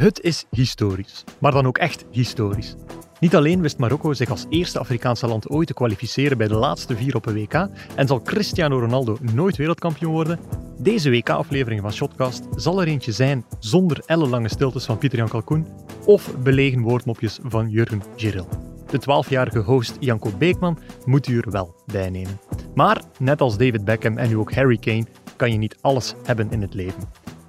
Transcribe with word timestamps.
Het 0.00 0.20
is 0.20 0.44
historisch, 0.50 1.24
maar 1.40 1.52
dan 1.52 1.66
ook 1.66 1.78
echt 1.78 2.04
historisch. 2.10 2.74
Niet 3.18 3.36
alleen 3.36 3.60
wist 3.60 3.78
Marokko 3.78 4.12
zich 4.12 4.30
als 4.30 4.46
eerste 4.48 4.78
Afrikaanse 4.78 5.26
land 5.26 5.48
ooit 5.48 5.66
te 5.66 5.74
kwalificeren 5.74 6.38
bij 6.38 6.48
de 6.48 6.54
laatste 6.54 6.96
vier 6.96 7.16
op 7.16 7.26
een 7.26 7.34
WK 7.34 7.68
en 7.94 8.06
zal 8.06 8.22
Cristiano 8.22 8.78
Ronaldo 8.78 9.16
nooit 9.32 9.56
wereldkampioen 9.56 10.12
worden, 10.12 10.38
deze 10.78 11.10
WK-aflevering 11.10 11.80
van 11.80 11.92
Shotcast 11.92 12.44
zal 12.56 12.80
er 12.80 12.86
eentje 12.86 13.12
zijn 13.12 13.44
zonder 13.58 14.02
ellenlange 14.06 14.48
stiltes 14.48 14.84
van 14.84 14.98
Pieter-Jan 14.98 15.28
Kalkoen 15.28 15.66
of 16.04 16.36
belegen 16.42 16.82
woordmopjes 16.82 17.38
van 17.42 17.70
Jurgen 17.70 18.02
Giril. 18.16 18.48
De 18.90 19.00
12-jarige 19.00 19.58
host 19.58 19.96
Janko 19.98 20.30
Beekman 20.38 20.78
moet 21.04 21.28
u 21.28 21.38
er 21.38 21.50
wel 21.50 21.74
bij 21.86 22.10
nemen. 22.10 22.40
Maar 22.74 23.02
net 23.18 23.40
als 23.40 23.56
David 23.56 23.84
Beckham 23.84 24.18
en 24.18 24.28
nu 24.28 24.36
ook 24.36 24.54
Harry 24.54 24.76
Kane 24.76 25.06
kan 25.36 25.52
je 25.52 25.58
niet 25.58 25.76
alles 25.80 26.14
hebben 26.24 26.50
in 26.50 26.62
het 26.62 26.74
leven. 26.74 27.02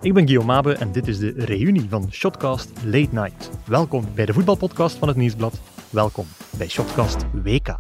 Ik 0.04 0.14
ben 0.14 0.28
Guillaume 0.28 0.54
Mabe 0.54 0.74
en 0.74 0.92
dit 0.92 1.08
is 1.08 1.20
de 1.20 1.34
reunie 1.36 1.90
van 1.90 2.08
Shotcast 2.12 2.72
Late 2.84 3.09
Night. 3.12 3.50
Welkom 3.66 4.05
bij 4.16 4.26
de 4.26 4.34
voetbalpodcast 4.34 4.98
van 4.98 5.08
het 5.08 5.18
Nieuwsblad. 5.18 5.62
Welkom 5.90 6.26
bij 6.58 6.68
Shotcast 6.68 7.26
WK. 7.44 7.78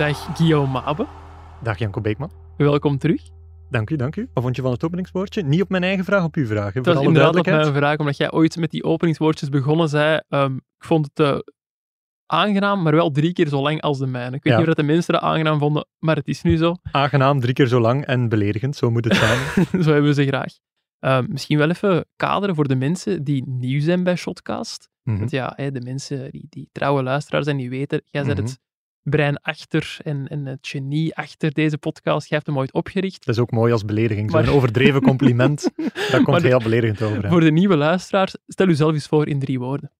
Dag 0.00 0.36
Guillaume 0.36 0.72
Mabe, 0.72 1.06
Dag 1.62 1.78
Janko 1.78 2.00
Beekman. 2.00 2.30
welkom 2.56 2.98
terug. 2.98 3.22
Dank 3.70 3.90
u, 3.90 3.96
dank 3.96 4.16
u. 4.16 4.28
Wat 4.34 4.42
vond 4.42 4.56
je 4.56 4.62
van 4.62 4.70
het 4.72 4.84
openingswoordje? 4.84 5.42
Niet 5.42 5.62
op 5.62 5.68
mijn 5.68 5.82
eigen 5.82 6.04
vraag, 6.04 6.24
op 6.24 6.34
uw 6.34 6.46
vraag. 6.46 6.74
Het 6.74 6.86
was 6.86 6.96
alle 6.96 7.06
inderdaad 7.06 7.36
op 7.36 7.46
mijn 7.46 7.74
vraag, 7.74 7.98
omdat 7.98 8.16
jij 8.16 8.32
ooit 8.32 8.56
met 8.56 8.70
die 8.70 8.84
openingswoordjes 8.84 9.48
begonnen 9.48 9.88
zei, 9.88 10.20
ehm, 10.28 10.54
ik 10.56 10.84
vond 10.84 11.08
het 11.14 11.26
eh, 11.26 11.38
aangenaam, 12.26 12.82
maar 12.82 12.94
wel 12.94 13.10
drie 13.10 13.32
keer 13.32 13.48
zo 13.48 13.62
lang 13.62 13.80
als 13.80 13.98
de 13.98 14.06
mijne. 14.06 14.36
Ik 14.36 14.42
weet 14.42 14.52
Ja. 14.52 14.58
niet 14.58 14.68
of 14.68 14.74
dat 14.74 14.86
de 14.86 14.92
mensen 14.92 15.12
dat 15.12 15.22
aangenaam 15.22 15.58
vonden, 15.58 15.86
maar 15.98 16.16
het 16.16 16.28
is 16.28 16.42
nu 16.42 16.56
zo. 16.56 16.74
Aangenaam, 16.92 17.40
drie 17.40 17.54
keer 17.54 17.66
zo 17.66 17.80
lang 17.80 18.04
en 18.06 18.28
beledigend, 18.28 18.76
zo 18.76 18.90
moet 18.90 19.04
het 19.04 19.16
zijn. 19.16 19.38
zo 19.84 19.90
hebben 19.92 20.04
we 20.10 20.14
ze 20.14 20.26
graag. 20.26 20.52
Ehm, 20.98 21.24
misschien 21.28 21.58
wel 21.58 21.70
even 21.70 22.04
kaderen 22.16 22.54
voor 22.54 22.68
de 22.68 22.76
mensen 22.76 23.24
die 23.24 23.48
nieuw 23.48 23.80
zijn 23.80 24.02
bij 24.04 24.16
Shotcast. 24.16 24.88
Mhm. 25.02 25.18
Want 25.18 25.30
ja, 25.30 25.46
de 25.56 25.80
mensen 25.84 26.30
die, 26.30 26.46
die 26.48 26.68
trouwe 26.72 27.02
luisteraars 27.02 27.44
zijn, 27.44 27.56
die 27.56 27.70
weten, 27.70 28.02
jij 28.04 28.24
bent 28.24 28.38
Mhm. 28.38 28.46
het 28.48 28.58
brein 29.02 29.40
achter 29.42 29.96
en, 30.02 30.28
en 30.28 30.46
het 30.46 30.66
genie 30.66 31.16
achter 31.16 31.52
deze 31.52 31.78
podcast. 31.78 32.28
Jij 32.28 32.38
hebt 32.38 32.46
hem 32.46 32.58
ooit 32.58 32.72
opgericht. 32.72 33.26
Dat 33.26 33.34
is 33.34 33.40
ook 33.40 33.50
mooi 33.50 33.72
als 33.72 33.84
belediging. 33.84 34.30
Zo'n 34.30 34.48
overdreven 34.56 35.02
compliment, 35.02 35.70
dat 36.10 36.22
komt 36.22 36.42
heel 36.42 36.58
beledigend 36.58 37.02
over. 37.02 37.28
Voor 37.28 37.40
de 37.40 37.52
nieuwe 37.52 37.76
luisteraars, 37.76 38.36
stel 38.46 38.68
u 38.68 38.74
zelf 38.74 38.92
eens 38.92 39.06
voor 39.06 39.28
in 39.28 39.38
drie 39.38 39.58
woorden. 39.58 39.90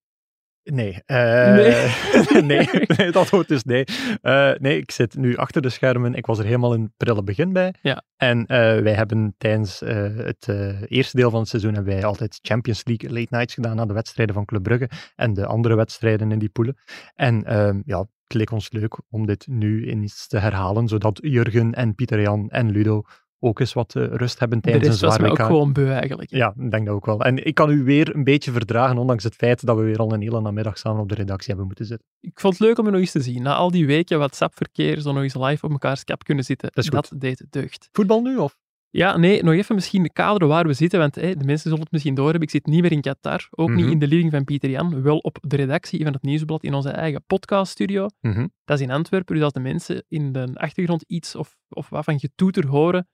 Nee. 0.63 1.03
eh, 1.07 1.55
Nee. 1.55 2.43
nee. 2.43 2.69
nee, 2.73 3.07
dat 3.07 3.17
antwoord 3.17 3.51
is 3.51 3.65
nee. 3.65 3.85
Eh, 4.23 4.53
nee, 4.59 4.79
ik 4.79 4.91
zit 4.91 5.17
nu 5.17 5.37
achter 5.37 5.63
de 5.63 5.69
schermen. 5.69 6.15
Ik 6.15 6.27
was 6.27 6.39
er 6.39 6.45
helemaal 6.45 6.75
in 6.75 6.83
het 6.83 6.91
prille 6.97 7.23
begin 7.23 7.53
bij. 7.53 7.75
Ja. 7.83 8.03
En 8.17 8.47
eh, 8.47 8.57
wij 8.81 8.93
hebben 8.95 9.35
tijdens 9.39 9.83
eh, 9.83 10.17
het 10.17 10.49
eh, 10.49 10.83
eerste 10.89 11.17
deel 11.17 11.31
van 11.31 11.41
het 11.41 11.49
seizoen 11.49 11.75
hebben 11.75 11.95
wij 11.95 12.05
altijd 12.05 12.39
Champions 12.43 12.85
League 12.85 13.11
late 13.11 13.27
nights 13.31 13.55
gedaan 13.55 13.77
na 13.77 13.87
de 13.87 13.93
wedstrijden 13.93 14.35
van 14.35 14.45
Club 14.45 14.63
Brugge 14.63 14.91
en 15.17 15.35
de 15.35 15.47
andere 15.47 15.75
wedstrijden 15.75 16.33
in 16.33 16.39
die 16.39 16.49
poelen. 16.49 16.77
En 17.15 17.45
ehm, 17.45 17.81
ja, 17.85 18.07
het 18.31 18.39
leek 18.39 18.51
ons 18.51 18.73
leuk 18.73 18.99
om 19.09 19.27
dit 19.27 19.47
nu 19.47 19.87
eens 19.87 20.27
te 20.27 20.39
herhalen, 20.39 20.89
zodat 20.89 21.19
Jurgen 21.23 21.75
en 21.75 21.95
Pieter-Jan 21.95 22.51
en 22.51 22.71
Ludo 22.71 23.03
ook 23.39 23.61
eens 23.61 23.73
wat 23.73 23.95
eh, 23.95 24.05
rust 24.05 24.39
hebben 24.39 24.61
De 24.61 24.71
tijdens 24.71 25.01
een 25.01 25.09
rest 25.09 25.21
was 25.21 25.31
ook 25.31 25.39
gewoon 25.47 25.73
beu 25.73 25.91
eigenlijk. 25.91 26.31
Ja, 26.31 26.55
ik 26.59 26.71
denk 26.71 26.87
dat 26.87 26.95
ook 26.95 27.07
wel. 27.07 27.21
En 27.21 27.47
ik 27.47 27.55
kan 27.55 27.71
u 27.71 27.85
weer 27.85 28.15
een 28.15 28.25
beetje 28.25 28.53
verdragen, 28.53 28.99
ondanks 28.99 29.25
het 29.25 29.35
feit 29.35 29.67
dat 29.67 29.77
we 29.77 29.83
weer 29.83 29.99
al 29.99 30.13
een 30.13 30.21
hele 30.21 30.41
namiddag 30.41 30.79
samen 30.79 31.01
op 31.01 31.09
de 31.09 31.15
redactie 31.15 31.49
hebben 31.49 31.67
moeten 31.67 31.87
zitten. 31.87 32.07
Ik 32.21 32.41
vond 32.41 32.59
het 32.59 32.63
leuk 32.63 32.79
om 32.79 32.85
je 32.85 32.91
nog 32.91 33.01
eens 33.01 33.11
te 33.11 33.21
zien. 33.21 33.43
Na 33.43 33.55
al 33.55 33.71
die 33.71 33.87
weken 33.87 34.19
WhatsApp-verkeer, 34.19 35.01
zo 35.01 35.13
nog 35.13 35.23
eens 35.23 35.35
live 35.35 35.67
op 35.67 35.71
elkaars 35.71 36.05
kap 36.05 36.25
kunnen 36.25 36.45
zitten. 36.45 36.71
Dat 36.73 36.89
goed. 36.89 37.21
deed 37.21 37.47
deugd. 37.51 37.89
Voetbal 37.93 38.23
nu, 38.23 38.37
of? 38.37 38.57
Ja, 38.93 39.17
nee, 39.17 39.43
nog 39.43 39.55
even 39.55 39.75
misschien 39.75 40.03
de 40.03 40.13
kaderen 40.13 40.49
waar 40.49 40.67
we 40.67 40.73
zitten, 40.73 40.99
want 40.99 41.15
de 41.15 41.35
mensen 41.37 41.59
zullen 41.59 41.81
het 41.81 41.91
misschien 41.93 42.15
doorhebben. 42.15 42.43
Ik 42.43 42.51
zit 42.51 42.67
niet 42.67 42.83
meer 42.83 42.93
in 42.93 43.01
Qatar, 43.01 43.47
ook 43.51 43.69
Mhm. 43.69 43.77
niet 43.77 43.91
in 43.91 43.99
de 43.99 44.07
living 44.07 44.31
van 44.31 44.45
Pieter 44.45 44.71
Jan, 44.71 45.03
wel 45.03 45.19
op 45.19 45.39
de 45.41 45.57
redactie 45.57 46.05
van 46.05 46.13
het 46.13 46.23
Nieuwsblad 46.23 46.63
in 46.63 46.75
onze 46.75 46.89
eigen 46.91 47.23
podcaststudio. 47.27 48.07
Mhm. 48.21 48.47
Dat 48.65 48.79
is 48.81 48.85
in 48.87 48.91
Antwerpen, 48.93 49.35
dus 49.35 49.45
als 49.45 49.53
de 49.53 49.61
mensen 49.61 50.05
in 50.09 50.33
de 50.33 50.51
achtergrond 50.55 51.03
iets 51.07 51.35
of, 51.35 51.57
of 51.69 51.89
wat 51.89 52.05
van 52.05 52.19
getoeter 52.19 52.67
horen, 52.67 53.09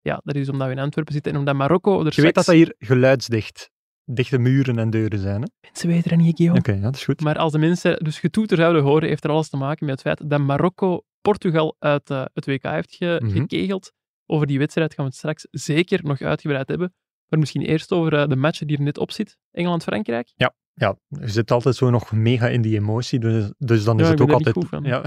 ja, 0.00 0.20
dat 0.24 0.34
is 0.34 0.48
omdat 0.48 0.66
we 0.66 0.72
in 0.72 0.78
Antwerpen 0.78 1.12
zitten 1.14 1.32
en 1.32 1.38
omdat 1.38 1.54
Marokko 1.54 2.04
er 2.04 2.12
Je 2.14 2.22
weet 2.22 2.34
dat 2.34 2.44
dat 2.44 2.54
hier 2.54 2.74
geluidsdicht, 2.78 3.70
dichte 4.04 4.38
muren 4.38 4.78
en 4.78 4.90
deuren 4.90 5.18
zijn, 5.18 5.42
hè? 5.42 5.48
Mensen 5.60 5.88
weten 5.88 6.10
dat 6.10 6.18
niet, 6.18 6.36
Guillaume. 6.36 6.60
Oké, 6.60 6.72
ja, 6.72 6.80
dat 6.80 6.94
is 6.96 7.04
goed. 7.04 7.20
Maar 7.20 7.36
als 7.38 7.52
de 7.52 7.58
mensen 7.58 8.04
dus 8.04 8.18
getoeter 8.18 8.56
zouden 8.56 8.82
horen, 8.82 9.08
heeft 9.08 9.24
er 9.24 9.30
alles 9.30 9.48
te 9.48 9.56
maken 9.56 9.86
met 9.86 9.94
het 9.94 10.02
feit 10.18 10.30
dat 10.30 10.40
Marokko 10.40 11.02
Portugal 11.20 11.76
uit 11.78 12.10
eh, 12.10 12.24
het 12.34 12.46
WK 12.46 12.62
heeft 12.62 12.94
ge- 12.94 13.20
Mhm. 13.24 13.32
gekegeld. 13.32 13.92
Over 14.32 14.46
die 14.46 14.58
wedstrijd 14.58 14.94
gaan 14.94 15.04
we 15.04 15.10
het 15.10 15.18
straks 15.18 15.46
zeker 15.50 16.04
nog 16.04 16.20
uitgebreid 16.20 16.68
hebben. 16.68 16.94
Maar 17.28 17.38
misschien 17.38 17.62
eerst 17.62 17.92
over 17.92 18.14
eh, 18.14 18.28
de 18.28 18.36
match 18.36 18.58
die 18.58 18.76
er 18.76 18.82
net 18.82 18.98
op 18.98 19.10
zit. 19.10 19.36
Engeland-Frankrijk. 19.50 20.32
Ja, 20.74 20.96
je 21.08 21.28
zit 21.28 21.50
altijd 21.50 21.76
zo 21.76 21.90
nog 21.90 22.12
mega 22.12 22.48
in 22.48 22.62
die 22.62 22.76
emotie, 22.76 23.18
dus, 23.18 23.52
dus 23.58 23.84
dan 23.84 24.00
is 24.00 24.06
Ja, 24.06 24.10
het 24.10 24.20
ik 24.20 24.30
ook 24.30 24.44
altijd... 24.44 24.84
Ja, 24.84 25.04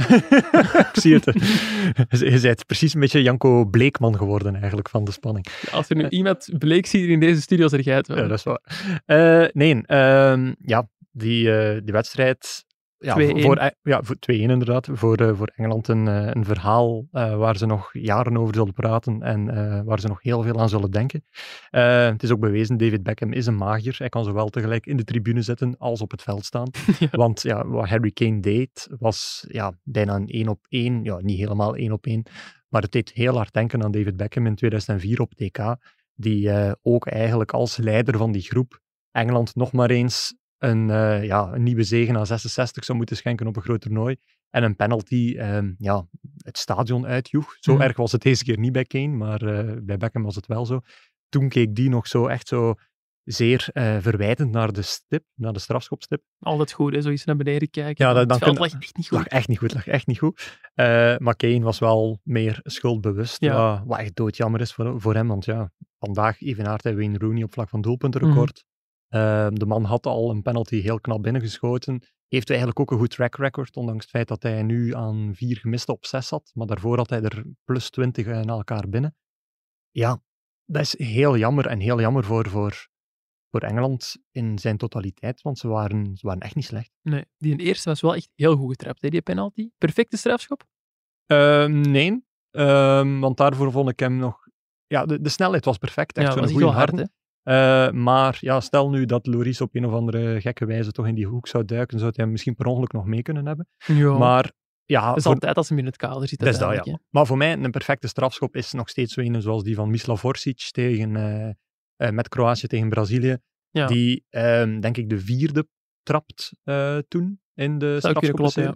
ik 0.80 0.90
zie 0.94 1.14
het. 1.14 1.26
Je 2.34 2.40
bent 2.42 2.66
precies 2.66 2.94
een 2.94 3.00
beetje 3.00 3.22
Janko 3.22 3.66
Bleekman 3.66 4.18
geworden 4.18 4.56
eigenlijk, 4.56 4.90
van 4.90 5.04
de 5.04 5.12
spanning. 5.12 5.46
Als 5.72 5.90
er 5.90 5.96
nu 5.96 6.10
iemand 6.10 6.50
bleek 6.58 6.86
ziet 6.86 7.10
in 7.10 7.20
deze 7.20 7.42
studio, 7.42 7.68
zeg 7.68 7.84
jij 7.84 7.96
het 7.96 8.08
wel. 8.08 8.18
Ja, 8.18 8.28
dat 8.28 8.38
is 8.38 8.44
waar. 8.44 8.62
Eh, 9.06 9.48
nee, 9.54 9.82
ehm, 9.86 10.54
ja, 10.60 10.90
die, 11.12 11.58
eh, 11.58 11.82
die 11.84 11.94
wedstrijd... 11.94 12.65
Ja, 13.06 13.16
2-1. 13.16 13.42
voor, 13.42 13.72
ja, 13.82 14.04
voor 14.04 14.16
2-1 14.20 14.28
inderdaad. 14.28 14.90
Voor, 14.92 15.18
eh, 15.18 15.36
voor 15.38 15.52
Engeland 15.56 15.88
een, 15.88 16.08
eh, 16.08 16.30
een 16.34 16.46
verhaal 16.46 17.08
eh, 17.12 17.36
waar 17.38 17.58
ze 17.58 17.66
nog 17.66 17.90
jaren 17.94 18.38
over 18.38 18.56
zullen 18.56 18.74
praten 18.74 19.22
en 19.22 19.46
waar 19.86 20.00
ze 20.00 20.08
nog 20.08 20.22
heel 20.22 20.42
veel 20.42 20.60
aan 20.60 20.70
zullen 20.70 20.92
denken. 20.92 21.24
Het 21.70 22.24
is 22.24 22.32
ook 22.32 22.40
bewezen, 22.40 22.78
David 22.78 23.04
Beckham 23.04 23.34
is 23.34 23.46
een 23.46 23.58
magier. 23.58 23.96
Hij 23.98 24.10
kan 24.10 24.24
zowel 24.24 24.50
tegelijk 24.50 24.86
in 24.86 24.98
de 24.98 25.04
tribune 25.04 25.42
zitten 25.42 25.78
als 25.78 26.02
op 26.02 26.12
het 26.12 26.22
veld 26.22 26.46
staan. 26.46 26.70
Ja. 27.00 27.08
Want 27.12 27.42
ja, 27.42 27.68
wat 27.68 27.90
Harry 27.90 28.12
Kane 28.12 28.40
deed, 28.40 28.88
was 29.00 29.46
ja, 29.48 29.74
bijna 29.84 30.16
een 30.16 30.28
één 30.28 30.48
op 30.48 30.66
één. 30.70 31.04
Ja, 31.04 31.20
niet 31.22 31.38
helemaal 31.38 31.76
één 31.76 31.92
op 31.92 32.06
één. 32.06 32.24
Maar 32.70 32.82
het 32.82 32.92
deed 32.92 33.12
heel 33.12 33.36
hard 33.36 33.54
denken 33.54 33.84
aan 33.84 33.92
David 33.92 34.18
Beckham 34.18 34.46
in 34.46 34.56
2004 34.56 35.22
op 35.22 35.34
TK. 35.34 35.76
Die 36.16 36.52
ook 36.82 37.08
eigenlijk 37.08 37.52
als 37.52 37.78
leider 37.78 38.18
van 38.18 38.32
die 38.32 38.42
groep 38.42 38.80
Engeland 39.12 39.56
nog 39.56 39.72
maar 39.72 39.90
eens 39.90 40.36
een, 40.58 40.90
eh, 40.90 41.24
ja, 41.24 41.54
een 41.54 41.64
nieuwe 41.64 41.84
zegen 41.84 42.18
aan 42.18 42.26
66 42.26 42.84
zou 42.84 42.98
moeten 42.98 43.16
schenken 43.16 43.48
op 43.48 43.56
een 43.56 43.62
groot 43.62 43.82
toernooi. 43.82 44.16
En 44.50 44.64
een 44.64 44.76
penalty 44.76 45.36
ehm, 45.38 45.74
ja, 45.78 46.08
het 46.38 46.58
stadion 46.58 47.06
uitjoeg. 47.06 47.56
Zo 47.60 47.74
Mhm. 47.74 47.82
erg 47.82 47.98
was 47.98 48.12
het 48.12 48.22
deze 48.22 48.44
keer 48.44 48.60
niet 48.60 48.72
bij 48.72 48.86
Kane, 48.86 49.08
maar 49.08 49.42
eh, 49.42 49.76
bij 49.82 49.98
Beckham 49.98 50.24
was 50.24 50.36
het 50.36 50.48
wel 50.48 50.66
zo. 50.66 50.82
Toen 51.30 51.50
keek 51.50 51.76
die 51.76 51.90
nog 51.90 52.08
zo 52.08 52.28
echt 52.28 52.48
zo 52.48 52.74
zeer 53.24 53.68
eh, 53.74 53.98
verwijtend 54.00 54.52
naar 54.52 54.72
de 54.74 54.82
stip, 54.82 55.24
naar 55.36 55.54
de 55.54 55.60
strafschopstip. 55.60 56.24
Altijd 56.40 56.72
goed, 56.72 56.94
hè? 56.94 57.02
zoiets 57.02 57.26
naar 57.26 57.36
beneden 57.36 57.70
kijken. 57.70 58.06
Ja, 58.06 58.14
dat- 58.14 58.20
het 58.32 58.40
dan 58.40 58.54
lag 58.58 58.74
echt 58.74 58.98
niet 58.98 59.12
lag 59.12 59.22
goed. 59.22 59.32
echt 59.32 59.48
niet 59.48 59.58
goed, 59.58 59.74
lag 59.74 59.88
echt 59.88 60.08
niet 60.08 60.18
goed. 60.20 60.60
Maar 61.20 61.36
Kane 61.36 61.60
was 61.62 61.80
wel 61.80 62.20
meer 62.24 62.60
schuldbewust. 62.64 63.42
Ja. 63.42 63.56
Wat, 63.78 63.88
wat 63.88 63.98
echt 64.00 64.16
doodjammer 64.16 64.62
is 64.62 64.74
voor, 64.74 65.02
voor 65.02 65.14
hem, 65.14 65.28
want 65.28 65.46
ja, 65.46 65.72
vandaag 66.00 66.42
evenaart 66.42 66.84
hij 66.84 66.96
Wayne 66.96 67.18
Rooney 67.18 67.44
op 67.44 67.54
vlak 67.54 67.70
van 67.70 67.82
doelpuntenrecord. 67.82 68.64
Eh, 69.16 69.48
de 69.52 69.66
man 69.66 69.84
had 69.84 70.06
al 70.06 70.30
een 70.30 70.42
penalty 70.42 70.82
heel 70.82 71.00
knap 71.00 71.24
binnengeschoten. 71.24 72.02
Heeft 72.28 72.50
eigenlijk 72.50 72.80
ook 72.80 72.92
een 72.92 72.98
goed 72.98 73.10
track 73.10 73.36
record, 73.36 73.76
ondanks 73.76 74.02
het 74.02 74.10
feit 74.10 74.28
dat 74.28 74.44
hij 74.44 74.64
nu 74.64 74.96
aan 74.96 75.32
vier 75.36 75.58
gemiste 75.58 75.92
op 75.92 76.06
zes 76.06 76.28
zat. 76.28 76.52
Maar 76.54 76.68
daarvoor 76.68 76.98
had 76.98 77.10
hij 77.10 77.22
er 77.22 77.46
plus 77.64 77.90
twintig 77.90 78.26
na 78.26 78.44
elkaar 78.46 78.90
binnen. 78.90 79.16
Ja, 79.92 80.22
dat 80.66 80.82
is 80.82 80.98
heel 80.98 81.38
jammer 81.38 81.68
en 81.68 81.80
heel 81.80 82.00
jammer 82.00 82.24
voor, 82.24 82.50
voor, 82.50 82.88
voor 83.52 83.62
Engeland 83.62 84.18
in 84.32 84.60
zijn 84.60 84.78
totaliteit, 84.78 85.42
want 85.42 85.58
ze 85.58 85.68
waren, 85.68 86.16
ze 86.16 86.28
waren 86.28 86.42
echt 86.42 86.56
niet 86.56 86.66
slecht. 86.66 86.92
Nee, 87.02 87.26
die 87.38 87.52
in 87.52 87.60
eerste 87.60 87.90
was 87.90 88.02
wel 88.02 88.16
echt 88.16 88.30
heel 88.36 88.56
goed 88.56 88.70
getrapt, 88.70 89.02
hè, 89.02 89.10
die 89.10 89.22
penalty. 89.22 89.70
Perfecte 89.78 90.18
strafschop. 90.18 90.64
Ehm, 91.26 91.82
nee, 91.82 92.24
Ehm, 92.56 93.20
want 93.20 93.38
daarvoor 93.38 93.72
vond 93.72 93.90
ik 93.90 94.00
hem 94.00 94.18
nog... 94.18 94.48
Ja, 94.88 95.06
de, 95.06 95.22
de 95.22 95.30
snelheid 95.30 95.66
was 95.66 95.78
perfect. 95.78 96.18
Echt 96.18 96.34
ja, 96.34 96.42
echt 96.42 96.52
goede 96.52 96.66
hard, 96.66 97.08
Eh, 97.46 97.92
maar 97.92 98.38
ja, 98.40 98.60
stel 98.60 98.90
nu 98.90 99.06
dat 99.06 99.26
Loris 99.28 99.62
op 99.62 99.76
een 99.76 99.86
of 99.86 99.94
andere 99.94 100.42
gekke 100.42 100.66
wijze 100.66 100.92
toch 100.92 101.08
in 101.08 101.16
die 101.16 101.26
hoek 101.28 101.48
zou 101.48 101.66
duiken, 101.66 102.00
zou 102.00 102.12
hij 102.16 102.24
hem 102.24 102.32
misschien 102.32 102.56
per 102.56 102.66
ongeluk 102.66 102.92
nog 102.92 103.06
mee 103.06 103.22
kunnen 103.22 103.46
hebben. 103.46 103.68
Ja. 103.86 104.18
Maar 104.18 104.52
ja, 104.86 105.08
dat 105.08 105.18
is 105.18 105.24
voor- 105.24 105.34
altijd 105.34 105.58
als 105.58 105.70
hem 105.70 105.78
in 105.78 105.86
het 105.86 105.98
kader 105.98 106.28
zit. 106.28 106.40
dat 106.40 106.48
is 106.48 106.58
dat, 106.58 106.86
ja. 106.86 107.00
Maar 107.10 107.26
voor 107.26 107.38
mij, 107.38 107.54
een 107.54 107.72
perfecte 107.72 108.08
strafschop 108.08 108.56
is 108.56 108.72
nog 108.72 108.90
steeds 108.90 109.14
zo 109.14 109.22
een 109.22 109.42
zoals 109.42 109.64
die 109.64 109.76
van 109.76 109.90
Mislav 109.90 110.24
Orsic 110.24 110.70
tegen, 110.72 111.16
eh, 111.16 111.50
eh, 111.96 112.14
met 112.14 112.28
Kroatië 112.30 112.68
tegen 112.68 112.90
Brazilië. 112.90 113.38
Ja. 113.70 113.88
Die, 113.88 114.26
ehm, 114.30 114.80
denk 114.80 114.98
ik, 114.98 115.10
de 115.10 115.20
vierde 115.20 115.68
trapt 116.04 116.52
toen 117.08 117.42
in 117.54 117.78
de 117.78 117.98
kunnen 118.00 118.00
kloppen, 118.00 118.00
strafschoppenserie. 118.00 118.76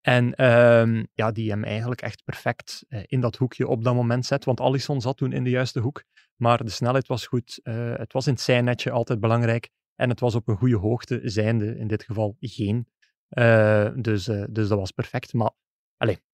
En 0.00 0.34
ehm, 0.34 1.04
ja, 1.14 1.32
die 1.32 1.50
hem 1.50 1.64
eigenlijk 1.64 2.02
echt 2.02 2.24
perfect 2.24 2.84
eh, 2.88 3.02
in 3.06 3.20
dat 3.20 3.36
hoekje 3.36 3.68
op 3.68 3.84
dat 3.84 3.94
moment 3.94 4.26
zet. 4.26 4.44
Want 4.44 4.60
Alisson 4.60 5.00
zat 5.00 5.16
toen 5.16 5.32
in 5.32 5.44
de 5.44 5.50
juiste 5.50 5.80
hoek. 5.80 6.04
Maar 6.36 6.64
de 6.64 6.70
snelheid 6.70 7.06
was 7.06 7.26
goed. 7.26 7.60
eh, 7.62 7.96
het 7.96 8.12
was 8.12 8.26
in 8.26 8.32
het 8.32 8.42
zijnetje 8.42 8.90
altijd 8.90 9.20
belangrijk. 9.20 9.68
En 9.94 10.08
het 10.08 10.20
was 10.20 10.34
op 10.34 10.48
een 10.48 10.56
goede 10.56 10.76
hoogte, 10.76 11.20
zijnde 11.24 11.76
in 11.76 11.86
dit 11.86 12.02
geval 12.02 12.36
geen. 12.40 12.88
Eh, 13.28 13.90
dus, 13.96 14.24
dus 14.24 14.68
dat 14.68 14.78
was 14.78 14.90
perfect. 14.90 15.32
Maar 15.32 15.50
allez, 15.96 16.14
het 16.14 16.24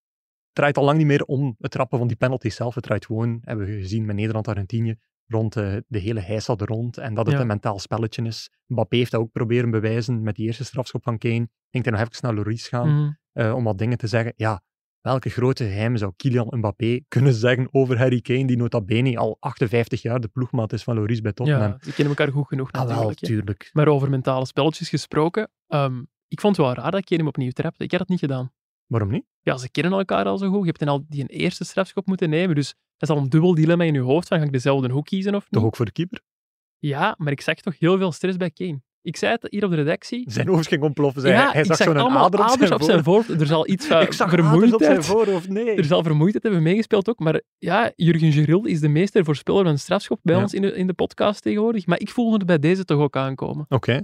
draait 0.52 0.76
al 0.76 0.84
lang 0.84 0.98
niet 0.98 1.06
meer 1.06 1.24
om 1.24 1.56
het 1.58 1.70
trappen 1.70 1.98
van 1.98 2.06
die 2.06 2.16
penalty 2.16 2.48
zelf. 2.48 2.74
Het 2.74 2.84
draait 2.84 3.06
gewoon, 3.06 3.38
hebben 3.42 3.66
we 3.66 3.72
gezien 3.72 4.04
met 4.04 4.16
Nederland-Argentinië, 4.16 4.98
rond 5.26 5.56
eh, 5.56 5.76
de 5.86 5.98
hele 5.98 6.20
heisa 6.20 6.54
er 6.56 6.66
rond. 6.66 6.98
En 6.98 7.14
dat 7.14 7.26
het 7.26 7.34
Ja. 7.34 7.40
een 7.40 7.46
mentaal 7.46 7.78
spelletje 7.78 8.22
is. 8.22 8.50
Mbappé 8.66 8.96
heeft 8.96 9.10
dat 9.10 9.20
ook 9.20 9.32
proberen 9.32 9.70
bewijzen 9.70 10.22
met 10.22 10.34
die 10.34 10.46
eerste 10.46 10.64
strafschop 10.64 11.02
van 11.02 11.18
Kane. 11.18 11.48
Ging 11.70 11.84
hij 11.84 11.92
nog 11.92 12.00
even 12.00 12.12
naar 12.20 12.34
Lloris 12.34 12.68
gaan 12.68 12.88
Mhm. 12.88 13.10
eh, 13.32 13.54
om 13.54 13.64
wat 13.64 13.78
dingen 13.78 13.98
te 13.98 14.06
zeggen. 14.06 14.32
Ja, 14.36 14.62
welke 15.00 15.30
grote 15.30 15.64
geheimen 15.64 15.98
zou 15.98 16.12
Kylian 16.16 16.46
Mbappé 16.50 17.00
kunnen 17.14 17.34
zeggen 17.34 17.68
over 17.70 17.98
Harry 17.98 18.20
Kane, 18.20 18.46
die 18.46 18.56
nota 18.56 18.80
bene 18.80 19.18
al 19.18 19.36
58 19.40 20.02
jaar 20.02 20.20
de 20.20 20.28
ploegmaat 20.28 20.72
is 20.72 20.82
van 20.82 20.94
Lloris 20.94 21.20
bij 21.20 21.32
Tottenham? 21.32 21.70
Ja, 21.70 21.76
die 21.80 21.92
kennen 21.92 22.16
elkaar 22.16 22.32
goed 22.34 22.46
genoeg 22.46 22.72
ah, 22.72 22.80
wel, 22.80 22.88
natuurlijk. 22.88 23.18
tuurlijk. 23.20 23.70
Maar 23.72 23.88
over 23.88 24.10
mentale 24.10 24.46
spelletjes 24.46 24.88
gesproken, 24.88 25.50
ehm, 25.66 26.02
ik 26.28 26.40
vond 26.40 26.56
het 26.56 26.66
wel 26.66 26.74
raar 26.74 26.90
dat 26.90 27.04
Kane 27.04 27.20
hem 27.20 27.28
opnieuw 27.28 27.50
trapte. 27.50 27.84
Ik 27.84 27.90
had 27.90 28.00
het 28.00 28.08
niet 28.08 28.18
gedaan. 28.18 28.52
Waarom 28.86 29.10
niet? 29.10 29.24
Ja, 29.40 29.56
ze 29.56 29.70
kennen 29.70 29.92
elkaar 29.92 30.24
al 30.24 30.38
zo 30.38 30.48
goed. 30.48 30.60
Je 30.60 30.66
hebt 30.66 30.78
dan 30.78 30.88
al 30.88 31.04
die 31.08 31.20
een 31.20 31.26
eerste 31.28 31.64
strafschop 31.64 32.06
moeten 32.06 32.30
nemen, 32.30 32.54
dus 32.54 32.74
dat 32.96 33.08
is 33.08 33.14
al 33.16 33.22
een 33.22 33.28
dubbel 33.28 33.54
dilemma 33.54 33.84
in 33.84 33.94
je 33.94 34.00
hoofd 34.00 34.28
van 34.28 34.38
ga 34.38 34.44
ik 34.44 34.52
dezelfde 34.52 34.90
hoek 34.92 35.04
kiezen 35.06 35.34
of 35.34 35.40
niet? 35.42 35.52
Toch 35.52 35.64
ook 35.64 35.76
voor 35.76 35.84
de 35.86 35.92
keeper? 35.92 36.20
Ja, 36.78 37.14
maar 37.18 37.32
ik 37.32 37.40
zag 37.40 37.54
toch 37.54 37.78
heel 37.78 37.98
veel 37.98 38.12
stress 38.12 38.36
bij 38.36 38.50
Kane. 38.50 38.80
Ik 39.02 39.16
zei 39.16 39.32
het 39.32 39.46
hier 39.50 39.64
op 39.64 39.70
de 39.70 39.76
redactie. 39.76 40.24
Zijn 40.30 40.48
hoofd 40.48 40.66
ging 40.68 40.82
ontploffen. 40.82 41.20
Zei, 41.22 41.34
ja, 41.34 41.50
hij- 41.52 41.64
zag 41.64 41.76
zag 41.76 41.86
zo'n 41.86 41.98
ader 41.98 42.40
op 42.40 42.48
zijn, 42.58 42.72
op 42.72 42.82
zijn 42.82 43.04
voorhoofd. 43.04 43.40
Er 43.40 43.46
zal 43.46 43.68
iets 43.68 43.86
van 43.88 44.00
Ik 44.00 44.12
zag 44.12 44.26
aders 44.32 44.42
op 44.42 44.48
zijn 44.48 44.60
vermoeidheid... 44.70 45.04
voorhoofd, 45.06 45.48
nee. 45.48 45.74
Er 45.76 45.84
zal 45.84 46.02
vermoeidheid 46.02 46.42
hebben 46.44 46.62
meegespeeld 46.62 47.08
ook, 47.08 47.18
maar 47.18 47.40
ja, 47.58 47.92
Jurgen 47.96 48.32
Geril 48.32 48.64
is 48.64 48.80
de 48.80 48.88
meester 48.88 49.24
voorspeller 49.24 49.64
van 49.64 49.78
strafschop 49.78 50.18
bij 50.22 50.34
Ja. 50.34 50.42
ons 50.42 50.54
in 50.54 50.62
de, 50.62 50.72
in 50.76 50.86
de 50.86 50.92
podcast 50.94 51.42
tegenwoordig. 51.42 51.86
Maar 51.86 52.00
ik 52.00 52.10
voelde 52.10 52.36
het 52.36 52.46
bij 52.46 52.58
deze 52.58 52.84
toch 52.84 53.00
ook 53.00 53.16
aankomen. 53.16 53.66
Oké. 53.68 54.00